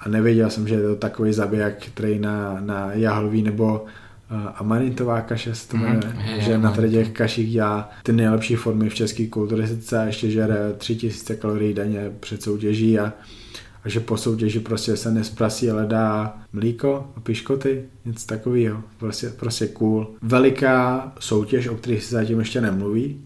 a 0.00 0.08
nevěděl 0.08 0.50
jsem, 0.50 0.68
že 0.68 0.74
je 0.74 0.82
to 0.82 0.96
takový 0.96 1.32
zabiják, 1.32 1.86
který 1.86 2.18
na, 2.18 2.60
na 2.60 2.92
jahlový 2.92 3.42
nebo 3.42 3.86
uh, 4.30 4.48
amarintová 4.54 5.20
kaše 5.20 5.54
se 5.54 5.68
to 5.68 5.76
mhm. 5.76 5.86
jmenuje, 5.86 6.12
mm, 6.34 6.40
že 6.40 6.58
na 6.58 6.72
tady 6.72 6.90
těch 6.90 7.10
kaších 7.10 7.52
dělá 7.52 7.90
ty 8.02 8.12
nejlepší 8.12 8.54
formy 8.54 8.88
v 8.88 8.94
české 8.94 9.26
kulturistice 9.26 9.98
a 9.98 10.04
ještě 10.04 10.30
žere 10.30 10.72
3000 10.78 11.36
kalorií 11.36 11.74
denně 11.74 12.10
před 12.20 12.42
soutěží 12.42 12.98
a, 12.98 13.12
a 13.84 13.88
že 13.88 14.00
po 14.00 14.16
soutěži 14.16 14.60
prostě 14.60 14.96
se 14.96 15.10
nesprasí, 15.10 15.70
ale 15.70 15.86
dá 15.86 16.38
mlíko 16.52 17.10
a 17.16 17.20
piškoty, 17.20 17.84
nic 18.04 18.26
takového, 18.26 18.82
prostě, 18.98 19.28
prostě 19.28 19.66
cool. 19.66 20.10
Veliká 20.22 21.12
soutěž, 21.20 21.68
o 21.68 21.74
kterých 21.74 22.04
se 22.04 22.14
zatím 22.14 22.38
ještě 22.38 22.60
nemluví, 22.60 23.20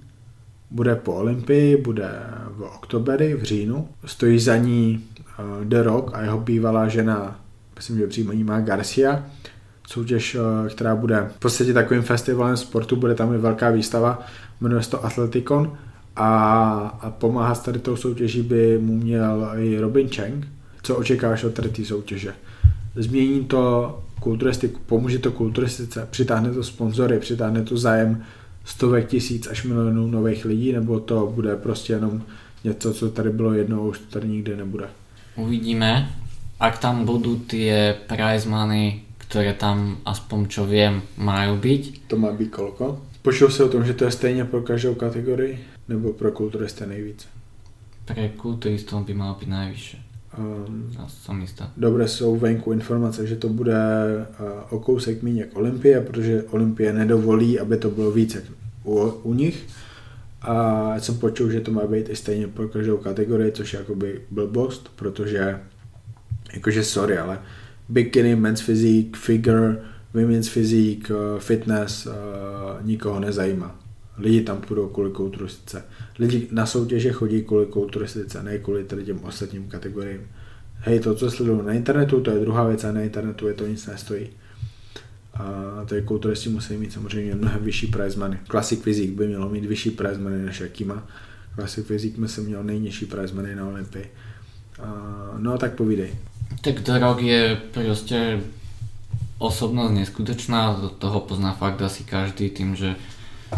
bude 0.70 0.96
po 0.96 1.12
Olympii, 1.12 1.76
bude 1.76 2.10
v 2.50 2.62
oktoberi, 2.62 3.34
v 3.34 3.42
říjnu. 3.42 3.88
Stojí 4.04 4.38
za 4.38 4.56
ní 4.56 5.04
uh, 5.38 5.64
The 5.64 5.82
Rock 5.82 6.10
a 6.14 6.22
jeho 6.22 6.38
bývalá 6.38 6.88
žena, 6.88 7.40
myslím, 7.76 7.98
že 7.98 8.06
příjmení 8.06 8.44
má 8.44 8.60
Garcia, 8.60 9.26
soutěž, 9.86 10.34
uh, 10.34 10.68
která 10.68 10.96
bude 10.96 11.30
v 11.36 11.38
podstatě 11.38 11.72
takovým 11.72 12.02
festivalem 12.02 12.56
sportu, 12.56 12.96
bude 12.96 13.14
tam 13.14 13.34
i 13.34 13.38
velká 13.38 13.70
výstava, 13.70 14.22
jmenuje 14.60 14.82
se 14.82 14.90
to 14.90 15.04
Athleticon 15.04 15.78
a, 16.16 16.28
a 17.00 17.10
pomáhat 17.10 17.54
s 17.54 17.60
tady 17.60 17.78
tou 17.78 17.96
soutěží 17.96 18.42
by 18.42 18.78
mu 18.78 18.96
měl 18.96 19.48
i 19.56 19.78
Robin 19.78 20.08
Cheng. 20.08 20.48
Co 20.82 20.96
očekáváš 20.96 21.44
od 21.44 21.54
tady 21.54 21.68
té 21.68 21.84
soutěže? 21.84 22.34
Změní 22.96 23.44
to 23.44 23.98
kulturistiku, 24.20 24.80
pomůže 24.86 25.18
to 25.18 25.32
kulturistice, 25.32 26.08
přitáhne 26.10 26.52
to 26.52 26.64
sponzory, 26.64 27.18
přitáhne 27.18 27.62
to 27.62 27.76
zájem 27.76 28.22
stovek 28.64 29.08
tisíc 29.08 29.46
až 29.46 29.64
milionů 29.64 30.06
nových 30.06 30.44
lidí, 30.44 30.72
nebo 30.72 31.00
to 31.00 31.32
bude 31.34 31.56
prostě 31.56 31.92
jenom 31.92 32.22
něco, 32.64 32.94
co 32.94 33.10
tady 33.10 33.30
bylo 33.30 33.52
jednou, 33.52 33.88
už 33.88 33.98
tady 33.98 34.28
nikdy 34.28 34.56
nebude. 34.56 34.86
Uvidíme. 35.36 36.12
Ak 36.62 36.78
tam 36.78 37.02
budú 37.02 37.42
tie 37.50 37.98
prize 38.06 38.46
money, 38.46 39.02
ktoré 39.26 39.58
tam 39.58 39.98
aspoň 40.06 40.38
čo 40.46 40.62
viem 40.62 41.02
majú 41.18 41.58
byť, 41.58 42.06
To 42.06 42.14
má 42.14 42.30
být 42.30 42.54
kolko? 42.54 43.02
Počul 43.22 43.50
se 43.50 43.64
o 43.64 43.68
tom, 43.68 43.84
že 43.84 43.94
to 43.94 44.04
je 44.04 44.10
stejně 44.10 44.44
pro 44.44 44.62
každou 44.62 44.94
kategorii, 44.94 45.58
nebo 45.88 46.12
pro 46.12 46.32
kulturisty 46.32 46.86
nejvíc. 46.86 47.26
pre 48.04 48.28
kulturistov 48.34 49.06
by 49.06 49.14
malo 49.14 49.38
byť 49.38 49.48
najvyššie. 49.48 49.98
Um. 50.38 50.88
Dobré 51.76 52.08
jsou 52.08 52.36
venku 52.36 52.72
informace, 52.72 53.26
že 53.26 53.36
to 53.36 53.48
bude 53.48 53.76
uh, 54.40 54.46
o 54.70 54.80
kousek 54.80 55.22
méně 55.22 55.40
jak 55.40 55.56
Olympie, 55.56 56.00
protože 56.00 56.42
Olympie 56.42 56.92
nedovolí, 56.92 57.60
aby 57.60 57.76
to 57.76 57.90
bylo 57.90 58.10
víc 58.10 58.34
jak 58.34 58.44
u, 58.84 59.00
u 59.22 59.34
nich. 59.34 59.66
A 60.42 60.54
já 60.94 61.00
jsem 61.00 61.18
počul, 61.18 61.50
že 61.50 61.60
to 61.60 61.70
má 61.70 61.86
být 61.86 62.08
i 62.08 62.16
stejně 62.16 62.48
pro 62.48 62.68
každou 62.68 62.96
kategorii, 62.96 63.52
což 63.52 63.72
je 63.72 63.78
jakoby 63.78 64.20
blbost, 64.30 64.90
protože 64.96 65.60
jakože 66.54 66.84
sorry, 66.84 67.18
ale 67.18 67.38
bikini, 67.88 68.36
men's 68.36 68.60
physique, 68.60 69.16
figure, 69.16 69.76
women's 70.14 70.48
physique, 70.48 71.10
uh, 71.10 71.38
fitness 71.38 72.06
uh, 72.06 72.12
nikoho 72.86 73.20
nezajímá. 73.20 73.81
Lidi 74.18 74.40
tam 74.40 74.60
půjdou 74.60 74.88
kvůli 74.88 75.10
kulturistice. 75.10 75.84
Lidi 76.18 76.48
na 76.50 76.66
soutěže 76.66 77.12
chodí 77.12 77.42
kvůli 77.42 77.66
kulturistice, 77.66 78.42
ne 78.42 78.58
kvůli 78.58 78.84
těm 79.04 79.24
ostatním 79.24 79.68
kategoriím. 79.68 80.20
Hej, 80.78 81.00
to, 81.00 81.14
co 81.14 81.30
sleduju 81.30 81.62
na 81.62 81.72
internetu, 81.72 82.20
to 82.20 82.30
je 82.30 82.40
druhá 82.40 82.64
věc 82.64 82.84
a 82.84 82.92
na 82.92 83.00
internetu 83.00 83.48
je 83.48 83.54
to 83.54 83.66
nic 83.66 83.86
nestojí. 83.86 84.28
A 85.34 85.44
tady 85.86 86.02
kulturisti 86.02 86.48
musí 86.48 86.76
mít 86.76 86.92
samozřejmě 86.92 87.34
mnohem 87.34 87.64
vyšší 87.64 87.86
prize 87.86 88.18
money. 88.18 88.38
Classic 88.50 88.82
Physique 88.82 89.16
by 89.16 89.26
mělo 89.26 89.48
mít 89.48 89.64
vyšší 89.64 89.90
prize 89.90 90.20
money 90.20 90.42
než 90.42 90.60
jaký 90.60 90.84
má. 90.84 91.06
Classic 91.54 91.86
Physique 91.86 92.18
myslím 92.18 92.44
měl 92.44 92.64
nejnižší 92.64 93.06
prize 93.06 93.34
money 93.34 93.54
na 93.54 93.66
Olympii. 93.66 94.10
A, 94.82 95.34
no 95.38 95.58
tak 95.58 95.74
povídej. 95.74 96.14
Tak 96.60 96.88
Rock 97.00 97.22
je 97.22 97.56
proste 97.72 98.40
osobnosť 99.38 99.94
neskutočná, 99.94 100.78
do 100.78 100.88
toho 100.88 101.20
pozná 101.20 101.52
fakt 101.52 101.82
asi 101.82 102.04
každý 102.04 102.50
tým, 102.50 102.76
že, 102.76 102.94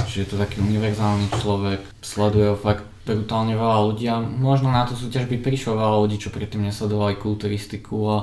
že 0.06 0.24
je 0.24 0.26
to 0.30 0.36
taký 0.36 0.60
univerzálny 0.60 1.28
človek, 1.40 1.80
sleduje 2.02 2.48
ho 2.48 2.56
fakt 2.56 2.84
brutálne 3.04 3.52
veľa 3.52 3.78
ľudí 3.84 4.08
a 4.08 4.16
možno 4.20 4.72
na 4.72 4.88
tú 4.88 4.96
súťaž 4.96 5.28
by 5.28 5.36
prišlo 5.44 5.76
veľa 5.76 5.96
ľudí, 6.08 6.16
čo 6.16 6.32
predtým 6.32 6.64
nesledovali 6.64 7.20
kulturistiku 7.20 7.96
a 8.08 8.18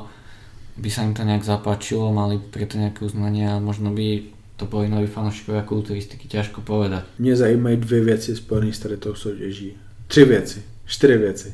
by 0.78 0.90
sa 0.90 1.06
im 1.06 1.14
to 1.14 1.22
nejak 1.22 1.46
zapáčilo, 1.46 2.10
mali 2.10 2.42
preto 2.42 2.82
nejaké 2.82 3.06
uznanie 3.06 3.46
a 3.46 3.62
možno 3.62 3.94
by 3.94 4.34
to 4.58 4.66
boli 4.66 4.90
noví 4.90 5.06
fanúšikovia 5.10 5.62
kulturistiky, 5.62 6.28
ťažko 6.28 6.62
povedať. 6.62 7.04
Mě 7.20 7.36
zajímají 7.36 7.78
dvě 7.78 8.02
věci 8.02 8.36
spojené 8.36 8.74
s 8.74 8.80
tady 8.80 8.98
tou 8.98 9.16
soutěží. 9.16 9.74
Tři 10.08 10.26
věci, 10.26 10.64
čtyři 10.86 11.18
věci. 11.18 11.54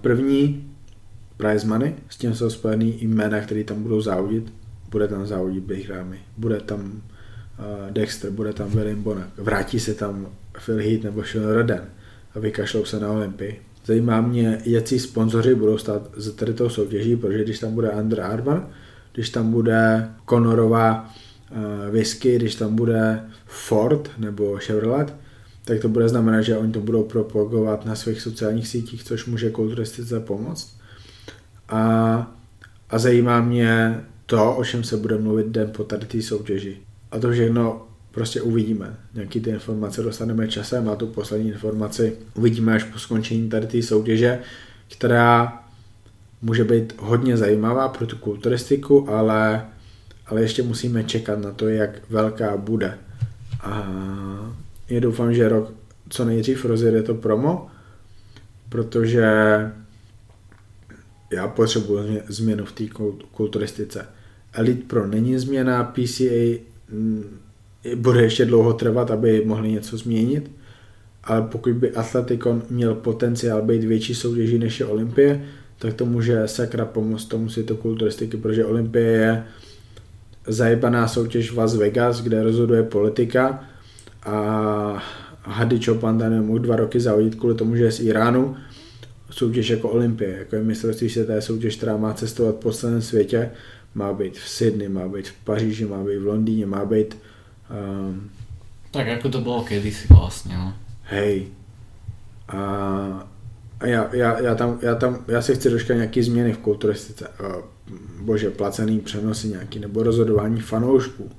První, 0.00 0.70
prize 1.36 1.66
money, 1.66 1.94
s 2.08 2.16
tím 2.16 2.34
jsou 2.34 2.50
spojený 2.50 2.92
i 3.02 3.06
jména, 3.06 3.40
které 3.40 3.64
tam 3.64 3.82
budou 3.82 4.00
závodit. 4.00 4.52
Bude 4.90 5.08
tam 5.08 5.26
závodit 5.26 5.64
Big 5.64 5.90
Ramy, 5.90 6.18
bude 6.36 6.60
tam 6.60 7.02
Dexter, 7.90 8.30
bude 8.30 8.52
tam 8.52 8.68
William 8.68 9.02
Bonak, 9.02 9.28
vrátí 9.36 9.80
se 9.80 9.94
tam 9.94 10.28
Phil 10.64 10.76
Heath 10.76 11.04
nebo 11.04 11.24
Sean 11.24 11.46
Roden 11.46 11.80
a 12.34 12.38
vykašlou 12.38 12.84
se 12.84 13.00
na 13.00 13.10
Olympii. 13.10 13.62
Zajímá 13.86 14.20
mě, 14.20 14.58
jaký 14.64 14.98
sponzoři 14.98 15.54
budou 15.54 15.78
stát 15.78 16.10
za 16.16 16.32
tady 16.32 16.54
tou 16.54 16.68
soutěží, 16.68 17.16
protože 17.16 17.44
když 17.44 17.58
tam 17.58 17.74
bude 17.74 17.90
Under 17.90 18.20
Armour, 18.20 18.68
když 19.12 19.30
tam 19.30 19.50
bude 19.50 20.08
Conorová 20.28 21.14
uh, 21.50 21.90
whisky, 21.90 22.36
když 22.36 22.54
tam 22.54 22.76
bude 22.76 23.20
Ford 23.46 24.10
nebo 24.18 24.56
Chevrolet, 24.56 25.14
tak 25.64 25.80
to 25.80 25.88
bude 25.88 26.08
znamenat, 26.08 26.42
že 26.42 26.58
oni 26.58 26.72
to 26.72 26.80
budou 26.80 27.04
propagovat 27.04 27.86
na 27.86 27.94
svých 27.94 28.20
sociálních 28.20 28.68
sítích, 28.68 29.04
což 29.04 29.26
může 29.26 29.50
kulturistice 29.50 30.20
pomoct. 30.20 30.80
A, 31.68 32.36
a 32.90 32.98
zajímá 32.98 33.40
mě 33.40 34.00
to, 34.26 34.56
o 34.56 34.64
čem 34.64 34.84
se 34.84 34.96
bude 34.96 35.18
mluvit 35.18 35.46
den 35.46 35.70
po 35.76 35.84
tady 35.84 36.06
té 36.06 36.22
soutěži. 36.22 36.85
A 37.10 37.18
to 37.18 37.32
všechno 37.32 37.86
prostě 38.10 38.42
uvidíme. 38.42 38.96
Nějaký 39.14 39.40
ty 39.40 39.50
informace 39.50 40.02
dostaneme 40.02 40.48
časem 40.48 40.88
a 40.88 40.96
tu 40.96 41.06
poslední 41.06 41.48
informaci 41.48 42.16
uvidíme 42.34 42.74
až 42.74 42.84
po 42.84 42.98
skončení 42.98 43.48
tady 43.48 43.66
té 43.66 43.82
soutěže, 43.82 44.38
která 44.92 45.62
může 46.42 46.64
být 46.64 46.94
hodně 46.98 47.36
zajímavá 47.36 47.88
pro 47.88 48.06
tu 48.06 48.16
kulturistiku, 48.16 49.10
ale, 49.10 49.66
ale 50.26 50.40
ještě 50.40 50.62
musíme 50.62 51.04
čekat 51.04 51.38
na 51.38 51.52
to, 51.52 51.68
jak 51.68 52.10
velká 52.10 52.56
bude. 52.56 52.98
A 53.60 53.92
já 54.88 55.00
doufám, 55.00 55.34
že 55.34 55.48
rok 55.48 55.72
co 56.08 56.24
nejdřív 56.24 56.64
rozjede 56.64 57.02
to 57.02 57.14
promo, 57.14 57.66
protože 58.68 59.26
já 61.32 61.48
potřebuji 61.48 61.98
změ- 61.98 62.22
změnu 62.28 62.64
v 62.64 62.72
té 62.72 62.84
kul- 62.84 63.18
kulturistice. 63.32 64.06
Elite 64.52 64.84
Pro 64.86 65.06
není 65.06 65.38
změna, 65.38 65.84
PCA 65.84 66.60
bude 67.94 68.22
ještě 68.22 68.44
dlouho 68.44 68.72
trvat, 68.72 69.10
aby 69.10 69.42
mohli 69.44 69.70
něco 69.70 69.96
změnit, 69.96 70.50
ale 71.24 71.42
pokud 71.42 71.72
by 71.72 71.90
Athleticon 71.90 72.62
měl 72.70 72.94
potenciál 72.94 73.62
být 73.62 73.84
větší 73.84 74.14
soutěží 74.14 74.58
než 74.58 74.80
je 74.80 74.86
Olympie, 74.86 75.44
tak 75.78 75.94
to 75.94 76.06
může 76.06 76.48
sakra 76.48 76.84
pomoct 76.84 77.24
tomu 77.24 77.48
světu 77.48 77.76
kulturistiky, 77.76 78.36
protože 78.36 78.64
Olympie 78.64 79.06
je 79.06 79.44
zajebaná 80.46 81.08
soutěž 81.08 81.52
Las 81.52 81.76
Vegas, 81.76 82.22
kde 82.22 82.42
rozhoduje 82.42 82.82
politika 82.82 83.64
a 84.22 85.02
Hadi 85.42 85.80
Chopin 85.84 86.18
tam 86.18 86.30
nemohl 86.30 86.58
dva 86.58 86.76
roky 86.76 87.00
zavodit 87.00 87.34
kvůli 87.34 87.54
tomu, 87.54 87.76
že 87.76 87.84
je 87.84 87.92
z 87.92 88.00
Iránu, 88.00 88.56
soutěž 89.30 89.68
jako 89.68 89.88
Olympie, 89.88 90.36
jako 90.38 90.56
je 90.56 90.62
mistrovství 90.62 91.08
světa, 91.08 91.34
je 91.34 91.42
soutěž, 91.42 91.76
která 91.76 91.96
má 91.96 92.14
cestovat 92.14 92.54
po 92.54 92.72
celém 92.72 93.02
světě, 93.02 93.50
má 93.96 94.12
být 94.12 94.38
v 94.38 94.48
Sydney, 94.48 94.88
má 94.88 95.08
být 95.08 95.28
v 95.28 95.34
Paříži, 95.44 95.84
má 95.84 96.04
být 96.04 96.18
v 96.18 96.26
Londýně, 96.26 96.66
má 96.66 96.84
být 96.84 97.16
um, 97.72 98.30
Tak 98.90 99.08
ako 99.08 99.28
to 99.28 99.40
bolo 99.40 99.64
kedysi 99.64 100.08
vlastne, 100.08 100.56
no. 100.56 100.72
hej. 101.12 101.52
A, 102.48 102.60
a 103.80 103.86
já, 103.86 104.08
já, 104.12 104.40
já, 104.40 104.54
tam, 104.54 104.78
já, 104.82 104.94
tam, 104.94 105.24
já 105.28 105.42
si 105.42 105.54
chci 105.54 105.70
dočkat 105.70 105.94
nějaký 105.94 106.22
změny 106.22 106.52
v 106.52 106.58
kulturistice. 106.58 107.28
Uh, 107.28 107.64
bože, 108.20 108.50
placený 108.50 109.00
přenosy 109.00 109.48
nějaký, 109.48 109.78
nebo 109.78 110.02
rozhodování 110.02 110.60
fanoušků. 110.60 111.30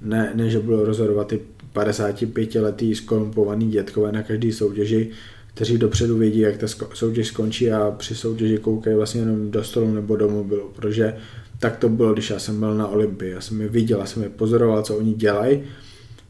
Ne, 0.00 0.32
ne 0.34 0.50
že 0.50 0.60
budou 0.60 0.84
rozhodovat 0.84 1.26
ty 1.26 1.40
55-letý 1.74 2.94
skorumpovaný 2.94 3.70
dětkové 3.70 4.12
na 4.12 4.22
každý 4.22 4.52
soutěži, 4.52 5.10
kteří 5.54 5.78
dopředu 5.78 6.18
vědí, 6.18 6.40
jak 6.40 6.56
ta 6.56 6.66
soutěž 6.94 7.26
skončí 7.26 7.70
a 7.70 7.90
při 7.90 8.14
soutěži 8.14 8.58
koukají 8.58 8.96
vlastně 8.96 9.20
jenom 9.20 9.50
do 9.50 9.64
stolu 9.64 9.94
nebo 9.94 10.16
do 10.16 10.28
mobilu, 10.28 10.70
protože 10.76 11.16
tak 11.64 11.76
to 11.76 11.88
bylo, 11.88 12.12
když 12.12 12.30
já 12.30 12.38
jsem 12.38 12.60
byl 12.60 12.74
na 12.74 12.86
Olympii. 12.88 13.32
Já 13.32 13.40
jsem 13.40 13.60
je 13.60 13.68
viděl, 13.68 13.98
já 13.98 14.06
jsem 14.06 14.22
je 14.22 14.28
pozoroval, 14.28 14.82
co 14.82 14.96
oni 14.96 15.14
dělají. 15.14 15.62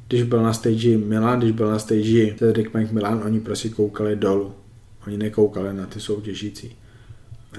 Když 0.08 0.22
byl 0.22 0.42
na 0.42 0.52
stage 0.52 0.98
Milan, 0.98 1.38
když 1.38 1.52
byl 1.52 1.70
na 1.70 1.78
stage 1.78 2.34
Cedric 2.38 2.68
Milan, 2.90 3.22
oni 3.24 3.40
prostě 3.40 3.68
koukali 3.68 4.16
dolů. 4.16 4.54
Oni 5.06 5.16
nekoukali 5.16 5.74
na 5.74 5.86
ty 5.86 6.00
soutěžící. 6.00 6.76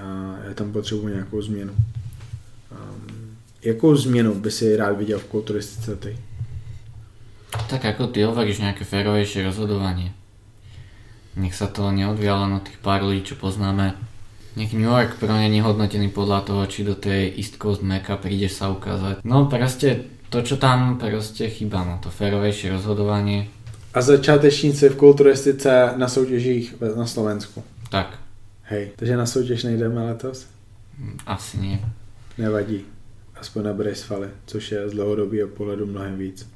A 0.02 0.36
já 0.48 0.54
tam 0.54 0.72
potřebuji 0.72 1.08
nějakou 1.08 1.42
změnu. 1.42 1.72
Um, 1.72 3.36
jakou 3.62 3.96
změnu 3.96 4.34
by 4.34 4.50
si 4.50 4.76
rád 4.76 4.98
viděl 4.98 5.18
v 5.18 5.24
kulturistice 5.24 5.96
ty? 5.96 6.18
Tak 7.68 7.84
ako 7.84 8.06
ty 8.12 8.20
hovoríš, 8.24 8.60
nejaké 8.60 8.84
férovejšie 8.84 9.44
rozhodovanie. 9.44 10.12
Nech 11.40 11.56
sa 11.56 11.68
to 11.72 11.88
neodvíja 11.88 12.36
len 12.36 12.52
od 12.56 12.68
tých 12.68 12.80
pár 12.84 13.00
ľudí, 13.00 13.24
čo 13.24 13.36
poznáme. 13.40 14.15
Nech 14.56 14.72
New 14.72 14.88
York 14.88 15.20
pro 15.20 15.28
není 15.32 15.60
hodnotený 15.60 16.08
podľa 16.08 16.40
toho, 16.40 16.62
či 16.66 16.80
do 16.84 16.96
tej 16.96 17.36
East 17.36 17.60
Coast 17.60 17.84
Mecca 17.84 18.16
prídeš 18.16 18.56
sa 18.56 18.72
ukázať. 18.72 19.20
No 19.24 19.44
proste 19.52 20.08
to, 20.32 20.40
čo 20.40 20.56
tam 20.56 20.96
proste 20.96 21.52
chýba, 21.52 21.84
no 21.84 22.00
to 22.00 22.08
férovejšie 22.08 22.72
rozhodovanie. 22.72 23.52
A 23.94 24.00
začátečníci 24.00 24.88
v 24.88 24.96
kulturistice 24.96 25.92
na 25.96 26.08
soutěžích 26.08 26.74
na 26.96 27.06
Slovensku. 27.06 27.64
Tak, 27.90 28.18
Hej, 28.62 28.90
takže 28.96 29.16
na 29.16 29.26
soutěž 29.26 29.62
nejdeme 29.64 30.02
letos? 30.02 30.46
mm, 30.98 31.18
asi 31.26 31.58
nie. 31.58 31.78
Nevadí. 32.38 32.84
Aspoň 33.36 33.64
nabereš 33.64 33.98
svaly, 33.98 34.28
což 34.46 34.72
je 34.72 34.88
z 34.88 34.92
dlouhodobého 34.92 35.48
pohledu 35.48 35.86
mnohem 35.86 36.16
víc. 36.18 36.48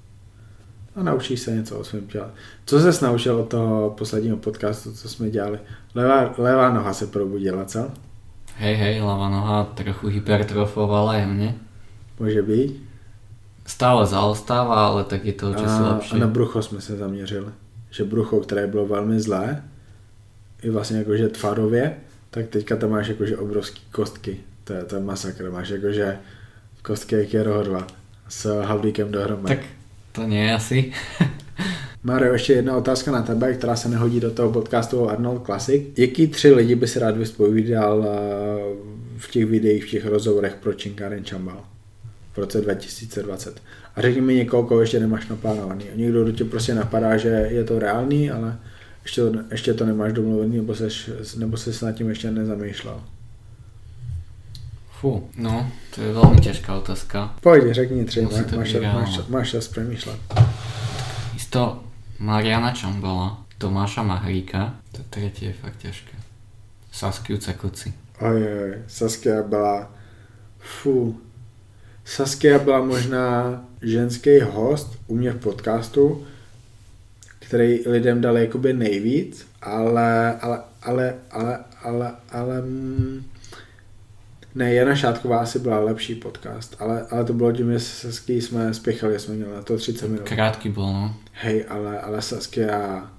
A 1.00 1.02
naučíš 1.02 1.40
se 1.40 1.50
něco 1.50 1.78
o 1.78 1.84
svém 1.84 2.06
těle. 2.06 2.30
Co 2.66 2.80
ses 2.80 3.00
naučil 3.00 3.36
od 3.36 3.48
toho 3.48 3.94
posledního 3.98 4.36
podcastu, 4.36 4.92
co 4.92 5.08
jsme 5.08 5.30
dělali? 5.30 5.58
Levá, 5.94 6.34
levá 6.38 6.72
noha 6.72 6.92
se 6.92 7.06
probudila, 7.06 7.64
co? 7.64 7.90
Hej, 8.60 8.76
hej, 8.76 9.00
ľava 9.00 9.32
noha 9.32 9.72
trochu 9.72 10.12
hypertrofovala 10.12 11.16
jemne. 11.16 11.56
Může 12.20 12.42
být? 12.42 12.82
Stále 13.66 14.06
zaostáva, 14.06 14.86
ale 14.86 15.04
tak 15.04 15.24
je 15.24 15.32
to 15.32 15.54
čas 15.54 15.70
A, 15.70 16.00
a 16.12 16.16
na 16.16 16.26
brucho 16.26 16.62
jsme 16.62 16.80
se 16.80 16.96
zaměřili. 16.96 17.52
Že 17.90 18.04
brucho, 18.04 18.40
které 18.40 18.66
bylo 18.66 18.86
velmi 18.86 19.20
zlé, 19.20 19.62
i 20.62 20.70
vlastně 20.70 20.98
jakože 20.98 21.28
tvarově, 21.28 21.96
tak 22.30 22.46
teďka 22.46 22.76
tam 22.76 22.90
máš 22.90 23.08
jakože 23.08 23.36
obrovský 23.36 23.82
kostky. 23.92 24.40
To 24.64 24.72
je, 24.72 24.84
to 24.84 24.94
je 24.96 25.02
masakr. 25.02 25.50
Máš 25.50 25.68
jakože 25.68 26.18
kostky 26.82 27.16
jak 27.16 27.34
je 27.34 27.42
rohodva 27.42 27.86
s 28.28 28.62
havlíkem 28.62 29.12
dohromady. 29.12 29.56
Tak 29.56 29.66
to 30.12 30.26
nie 30.26 30.54
asi. 30.54 30.92
Mario, 32.02 32.32
ještě 32.32 32.52
jedna 32.52 32.76
otázka 32.76 33.10
na 33.10 33.22
tebe, 33.22 33.54
která 33.54 33.76
se 33.76 33.88
nehodí 33.88 34.20
do 34.20 34.30
toho 34.30 34.52
podcastu 34.52 35.00
o 35.00 35.08
Arnold 35.08 35.44
Classic. 35.44 35.82
Jaký 35.96 36.26
tři 36.26 36.52
lidi 36.52 36.74
by 36.74 36.88
si 36.88 36.98
rád 36.98 37.16
vyspovídal 37.16 38.04
eh, 38.04 38.10
v 39.16 39.30
těch 39.30 39.46
videích, 39.46 39.84
v 39.84 39.90
těch 39.90 40.06
rozhovorech 40.06 40.54
pro 40.54 40.72
Činkaren 40.74 41.24
Chambal 41.24 41.64
v 42.32 42.38
roce 42.38 42.60
2020? 42.60 43.62
A 43.96 44.00
řekni 44.00 44.20
mi 44.20 44.34
někoho, 44.34 44.62
koho 44.62 44.80
ještě 44.80 45.00
nemáš 45.00 45.28
naplánovaný. 45.28 45.84
Někdo 45.94 46.24
do 46.24 46.32
tě 46.32 46.44
prostě 46.44 46.74
napadá, 46.74 47.16
že 47.16 47.28
je 47.28 47.64
to 47.64 47.78
reálný, 47.78 48.30
ale 48.30 48.58
ještě, 49.02 49.22
ještě 49.50 49.74
to 49.74 49.86
nemáš 49.86 50.12
domluvený, 50.12 50.56
nebo 50.56 50.74
seš, 50.74 51.10
nebo 51.36 51.56
se 51.56 51.86
nad 51.86 51.92
tím 51.92 52.08
ještě 52.08 52.30
nezamýšlel. 52.30 53.02
Fú, 55.00 55.32
no, 55.40 55.64
to 55.96 56.04
je 56.04 56.12
veľmi 56.12 56.44
ťažká 56.44 56.76
otázka. 56.76 57.32
Pojď, 57.40 57.72
řekni 57.72 58.04
tři, 58.04 58.20
Musí 58.22 58.44
to 58.44 58.56
máš, 58.56 58.74
máš, 58.74 59.28
máš 59.28 59.50
čas 59.50 59.68
přemýšlet. 59.68 60.20
Isto 61.36 61.84
Mariana 62.18 62.72
Čambola, 62.72 63.44
Tomáša 63.58 64.02
Mahríka, 64.02 64.76
to 64.92 65.00
tretie 65.08 65.48
je 65.48 65.52
fakt 65.56 65.80
ťažké. 65.80 66.12
Saskiu 66.92 67.40
Cekoci. 67.40 67.92
Oj, 68.20 68.44
oj, 68.44 68.78
Saskia 68.86 69.42
byla, 69.42 69.90
fú, 70.58 71.16
Saskia 72.04 72.58
byla 72.58 72.84
možná 72.84 73.64
ženský 73.82 74.40
host 74.40 75.00
u 75.06 75.16
mě 75.16 75.30
v 75.32 75.40
podcastu, 75.40 76.26
který 77.38 77.88
lidem 77.88 78.20
dal 78.20 78.38
jakoby 78.38 78.72
nejvíc, 78.72 79.46
ale, 79.62 80.36
ale, 80.40 80.62
ale, 80.82 81.14
ale, 81.30 81.58
ale, 81.82 82.12
ale, 82.32 82.60
mm, 82.62 83.24
ne, 84.54 84.74
Jana 84.74 84.96
Šátková 84.96 85.38
asi 85.38 85.58
byla 85.58 85.80
lepší 85.80 86.14
podcast, 86.14 86.76
ale, 86.78 87.06
ale 87.10 87.24
to 87.24 87.32
bylo 87.32 87.52
tím, 87.52 87.72
že 87.72 87.80
Saskia 87.80 88.42
jsme 88.42 88.74
spěchali, 88.74 89.18
jsme 89.18 89.34
měli 89.34 89.52
na 89.52 89.62
to 89.62 89.76
30 89.76 90.08
minut. 90.08 90.28
Krátký 90.28 90.68
byl, 90.68 90.86
no. 90.86 91.14
Hej, 91.32 91.64
ale, 91.68 92.00
ale 92.00 92.22
Saskia, 92.22 93.10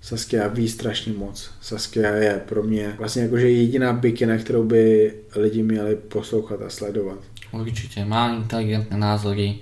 Saskia 0.00 0.48
ví 0.48 0.68
strašně 0.68 1.12
moc. 1.12 1.50
Saskia 1.60 2.10
je 2.10 2.42
pro 2.48 2.62
mě 2.62 2.94
vlastně 2.98 3.22
jakože 3.22 3.50
jediná 3.50 3.92
bikina, 3.92 4.36
kterou 4.38 4.64
by 4.64 5.14
lidi 5.36 5.62
měli 5.62 5.96
poslouchat 5.96 6.62
a 6.62 6.70
sledovat. 6.70 7.18
Určitě, 7.52 8.04
má 8.04 8.34
inteligentné 8.36 8.96
názory, 8.98 9.58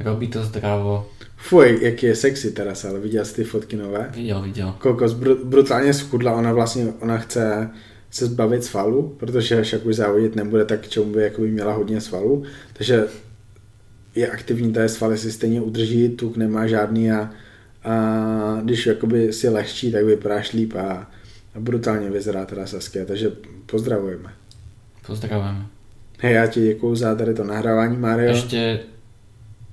robí 0.00 0.28
to 0.28 0.44
zdravo. 0.44 1.08
Fuj, 1.36 1.78
jaký 1.82 2.06
je 2.06 2.16
sexy 2.16 2.50
teraz, 2.50 2.84
ale 2.84 3.00
viděl 3.00 3.24
jsi 3.24 3.34
ty 3.34 3.44
fotky 3.44 3.76
nové? 3.76 4.10
Viděl, 4.14 4.42
viděl. 4.42 4.74
Kokos 4.78 5.14
br- 5.14 5.44
brutálně 5.44 5.94
schudla, 5.94 6.32
ona 6.32 6.52
vlastně, 6.52 6.86
ona 7.00 7.18
chce 7.18 7.70
se 8.12 8.26
zbavit 8.26 8.64
svalu, 8.64 9.16
protože 9.18 9.60
až 9.60 9.72
jak 9.72 9.86
už 9.86 9.96
závodit 9.96 10.36
nebude, 10.36 10.64
tak 10.64 10.88
čemu 10.88 11.12
by 11.12 11.22
jakoby 11.22 11.50
měla 11.50 11.72
hodně 11.72 12.00
svalu, 12.00 12.42
takže 12.72 13.04
je 14.14 14.30
aktivní, 14.30 14.72
té 14.72 14.88
svaly 14.88 15.18
si 15.18 15.32
stejně 15.32 15.60
udrží, 15.60 16.08
tuk 16.08 16.36
nemá 16.36 16.66
žádný 16.66 17.12
a, 17.12 17.30
a 17.84 18.60
když 18.62 18.86
jakoby 18.86 19.32
si 19.32 19.48
lehčí, 19.48 19.92
tak 19.92 20.04
vypadáš 20.04 20.52
líp 20.52 20.74
a, 20.76 21.10
a 21.54 21.60
brutálně 21.60 22.10
vyzerá 22.10 22.44
teda 22.44 22.66
Saskia, 22.66 23.04
takže 23.04 23.30
pozdravujeme. 23.66 24.32
Pozdravujeme. 25.06 25.66
Hej, 26.18 26.34
já 26.34 26.46
ti 26.46 26.60
děkuju 26.60 26.94
za 26.94 27.14
tady 27.14 27.34
to 27.34 27.44
nahrávání, 27.44 27.96
Mario. 27.96 28.30
Ještě 28.30 28.80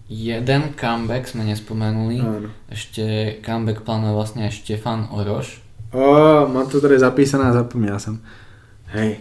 jeden 0.09 0.63
comeback 0.79 1.27
jsme 1.27 1.43
nespomenuli. 1.43 2.19
Ano. 2.19 2.49
Ještě 2.69 3.35
comeback 3.45 3.81
plánuje 3.81 4.13
vlastně 4.13 4.51
Štefan 4.51 5.07
Oroš. 5.11 5.68
O, 5.91 6.47
mám 6.53 6.69
to 6.69 6.81
tady 6.81 6.99
zapísané, 6.99 7.53
zapomněl 7.53 7.99
jsem. 7.99 8.19
Hej. 8.85 9.17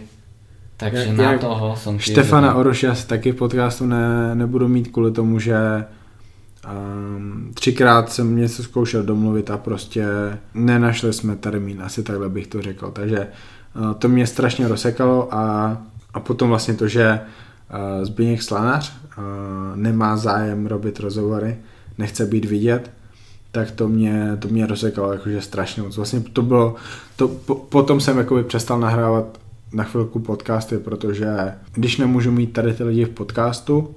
Takže 0.77 1.03
já, 1.03 1.13
na 1.13 1.31
já, 1.31 1.37
toho 1.37 1.75
jsem 1.75 1.99
Štefana 1.99 2.55
Oroš 2.55 2.83
já 2.83 2.95
taky 3.07 3.31
v 3.31 3.35
podcastu 3.35 3.85
ne, 3.85 4.35
nebudu 4.35 4.67
mít 4.67 4.87
kvůli 4.87 5.11
tomu, 5.11 5.39
že 5.39 5.85
um, 6.71 7.51
třikrát 7.53 8.11
jsem 8.11 8.35
něco 8.35 8.63
zkoušel 8.63 9.03
domluvit 9.03 9.51
a 9.51 9.57
prostě 9.57 10.05
nenašli 10.53 11.13
jsme 11.13 11.35
termín, 11.35 11.81
asi 11.81 12.03
takhle 12.03 12.29
bych 12.29 12.47
to 12.47 12.61
řekl. 12.61 12.91
Takže 12.91 13.27
uh, 13.75 13.93
to 13.93 14.07
mě 14.07 14.27
strašně 14.27 14.67
rozsekalo 14.67 15.33
a 15.33 15.77
a 16.13 16.19
potom 16.19 16.49
vlastně 16.49 16.73
to, 16.73 16.87
že 16.87 17.19
uh, 17.19 18.05
Zbigněk 18.05 18.41
Slanář 18.41 18.93
uh, 19.17 19.23
nemá 19.75 20.17
zájem 20.17 20.65
robit 20.65 20.99
rozhovory, 20.99 21.57
nechce 21.97 22.25
být 22.25 22.45
vidět, 22.45 22.91
tak 23.51 23.71
to 23.71 23.87
mě, 23.87 24.37
to 24.39 24.47
mě 24.47 24.67
rozsekalo 24.67 25.13
jakože 25.13 25.41
strašně 25.41 25.83
moc. 25.83 25.97
Vlastně 25.97 26.19
to 26.19 26.41
bylo, 26.41 26.75
to, 27.15 27.27
po, 27.27 27.55
potom 27.55 28.01
jsem 28.01 28.17
jakoby 28.17 28.43
přestal 28.43 28.79
nahrávat 28.79 29.39
na 29.73 29.83
chvilku 29.83 30.19
podcasty, 30.19 30.77
protože 30.77 31.27
když 31.73 31.97
nemůžu 31.97 32.31
mít 32.31 32.53
tady 32.53 32.73
ty 32.73 32.83
lidi 32.83 33.05
v 33.05 33.09
podcastu, 33.09 33.95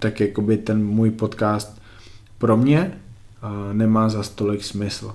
tak 0.00 0.20
jakoby 0.20 0.56
ten 0.56 0.86
můj 0.86 1.10
podcast 1.10 1.82
pro 2.38 2.56
mě 2.56 2.92
uh, 3.42 3.74
nemá 3.74 4.08
za 4.08 4.22
stolik 4.22 4.64
smysl. 4.64 5.14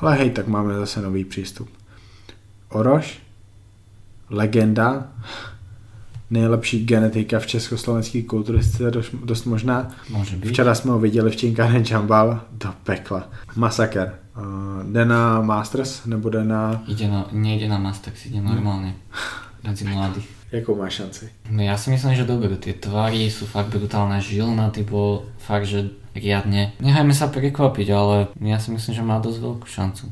Ale 0.00 0.16
hej, 0.16 0.30
tak 0.30 0.46
máme 0.46 0.74
zase 0.74 1.02
nový 1.02 1.24
přístup. 1.24 1.68
Oroš, 2.68 3.22
legenda, 4.30 5.12
nejlepší 6.30 6.84
genetika 6.84 7.38
v 7.38 7.46
československé 7.46 8.22
kulturistice 8.22 8.90
dost, 8.90 9.14
dost 9.24 9.44
možná. 9.44 9.90
Může 10.10 10.36
být. 10.36 10.48
Včera 10.48 10.74
jsme 10.74 10.90
ho 10.90 10.98
viděli 10.98 11.30
v 11.30 11.36
Činkáren 11.36 11.84
Čambal 11.84 12.40
do 12.52 12.74
pekla. 12.84 13.28
Masaker. 13.56 14.14
Uh, 14.38 14.92
jde 14.92 15.04
na 15.04 15.40
Masters 15.40 16.04
nebo 16.06 16.30
jde 16.30 16.44
na... 16.44 16.82
Jde 16.88 17.08
na, 17.08 17.28
nejde 17.32 17.68
na 17.68 17.78
Masters, 17.78 18.26
jde 18.26 18.40
normálně. 18.40 18.94
Medzi 19.64 19.84
mladých. 19.84 20.28
Jakou 20.52 20.76
má 20.76 20.88
šanci? 20.88 21.28
No 21.50 21.62
já 21.62 21.76
si 21.76 21.90
myslím, 21.90 22.14
že 22.14 22.24
dobré. 22.24 22.56
Ty 22.56 22.72
tvary 22.72 23.30
jsou 23.30 23.46
fakt 23.46 23.66
brutálne. 23.66 24.20
Žilna, 24.20 24.70
ty 24.70 24.82
bol 24.82 25.22
fakt, 25.38 25.66
že 25.66 25.90
riadne. 26.14 26.74
Nechajme 26.82 27.14
sa 27.14 27.30
prekvapiť, 27.30 27.88
ale 27.94 28.26
já 28.40 28.58
si 28.58 28.70
myslím, 28.70 28.94
že 28.94 29.02
má 29.02 29.18
dost 29.18 29.38
velkou 29.38 29.66
šancu. 29.66 30.10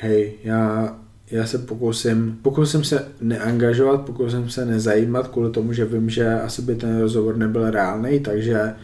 Hej, 0.00 0.32
já 0.44 0.92
já 1.30 1.46
se 1.46 1.58
pokusím, 1.58 2.38
pokusím 2.42 2.84
se 2.84 3.08
neangažovat, 3.20 4.00
pokusím 4.00 4.50
se 4.50 4.66
nezajímat 4.66 5.28
kvůli 5.28 5.50
tomu, 5.50 5.72
že 5.72 5.84
vím, 5.84 6.10
že 6.10 6.40
asi 6.40 6.62
by 6.62 6.74
ten 6.74 7.00
rozhovor 7.00 7.36
nebyl 7.36 7.70
reálný, 7.70 8.20
takže 8.20 8.74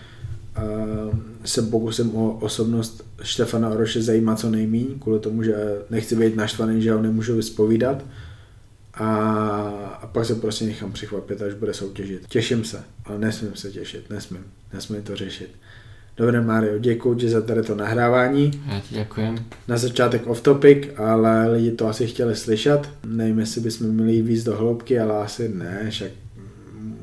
uh, 1.09 1.19
se 1.45 1.63
pokusím 1.63 2.17
o 2.17 2.35
osobnost 2.35 3.05
Štefana 3.23 3.71
Oroše 3.71 4.03
zajímat 4.03 4.39
co 4.39 4.51
nejméně, 4.51 4.95
kvůli 5.01 5.21
tomu, 5.21 5.43
že 5.43 5.55
nechci 5.91 6.17
být 6.17 6.37
naštvaný, 6.37 6.83
že 6.83 6.93
ho 6.93 7.03
nemůžu 7.03 7.37
vyspovídat. 7.37 8.05
A, 8.95 9.09
a 10.03 10.07
pak 10.07 10.25
se 10.25 10.35
prostě 10.35 10.65
nechám 10.65 10.93
přichvapit, 10.93 11.43
až 11.43 11.55
bude 11.55 11.75
soutěžit. 11.75 12.29
Těším 12.29 12.65
se, 12.65 12.83
ale 13.05 13.19
nesmím 13.19 13.55
se 13.55 13.71
těšit, 13.71 14.11
nesmím, 14.11 14.45
nesmím 14.73 15.03
to 15.03 15.17
řešit. 15.17 15.51
Dobré, 16.17 16.41
Mario, 16.41 16.79
děkuji 16.79 17.15
ti 17.15 17.29
za 17.29 17.41
tady 17.41 17.62
to 17.62 17.75
nahrávání. 17.75 18.51
Já 18.67 18.81
ti 18.81 18.95
děkujem. 18.95 19.37
Na 19.69 19.77
začátek 19.77 20.27
off 20.27 20.41
topic, 20.41 20.89
ale 20.97 21.49
lidi 21.49 21.71
to 21.71 21.89
asi 21.89 22.07
chtěli 22.07 22.37
slyšet. 22.37 22.91
Nevím, 23.07 23.39
jestli 23.39 23.61
bychom 23.61 23.87
měli 23.87 24.23
víc 24.23 24.45
do 24.45 24.57
hloubky, 24.57 25.01
ale 25.01 25.23
asi 25.25 25.49
ne, 25.49 25.87
však 25.91 26.11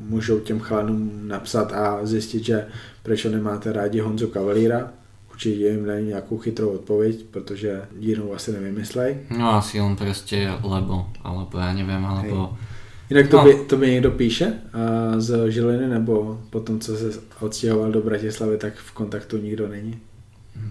můžou 0.08 0.40
těm 0.40 0.60
chlanům 0.60 1.12
napsat 1.28 1.74
a 1.74 2.06
zjistit, 2.06 2.44
že 2.44 2.66
proč 3.04 3.26
nemáte 3.26 3.74
rádi 3.74 4.00
Honzu 4.00 4.28
Kavalíra. 4.28 4.92
Určitě 5.32 5.68
jim 5.68 5.86
dají 5.86 6.06
nějakou 6.08 6.38
chytrou 6.38 6.70
odpověď, 6.70 7.26
protože 7.32 7.82
jinou 8.00 8.34
asi 8.34 8.52
nevymyslej. 8.52 9.18
No 9.38 9.54
asi 9.54 9.82
on 9.82 9.96
prostě 9.96 10.52
lebo, 10.64 11.06
alebo 11.24 11.58
já 11.58 11.74
nevím, 11.74 12.06
alebo... 12.06 12.46
Hej 12.46 12.71
Jinak 13.12 13.28
to, 13.28 13.38
no. 13.38 13.44
by, 13.44 13.54
to 13.54 13.78
by 13.78 13.92
někdo 13.92 14.12
píše 14.12 14.54
a 14.74 14.80
z 15.20 15.52
Žiliny, 15.52 15.88
nebo 15.88 16.42
potom, 16.50 16.80
co 16.80 16.96
se 16.96 17.20
odstěhoval 17.40 17.92
do 17.92 18.02
Bratislavy, 18.02 18.58
tak 18.58 18.74
v 18.74 18.92
kontaktu 18.92 19.38
nikdo 19.38 19.68
není? 19.68 20.00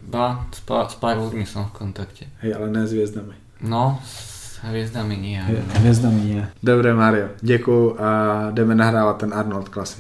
Ba, 0.09 0.47
s, 0.53 0.61
pár, 0.61 0.88
s 0.88 0.95
pár 0.95 1.18
lidmi 1.18 1.47
jsem 1.47 1.64
v 1.64 1.70
kontakte. 1.70 2.24
Hej, 2.38 2.55
ale 2.55 2.70
ne 2.70 2.86
s 2.86 2.93
hvězdami. 2.93 3.32
No, 3.61 3.99
s 4.05 4.59
hvězdami 4.62 5.16
nie. 5.16 5.43
Hvězdami 5.74 6.20
nie. 6.24 6.49
Dobré, 6.62 6.95
Mario, 6.95 7.28
děkuju 7.41 7.97
a 8.01 8.51
jdeme 8.51 8.74
nahrávat 8.74 9.16
ten 9.16 9.34
Arnold 9.34 9.68
Classic. 9.68 9.99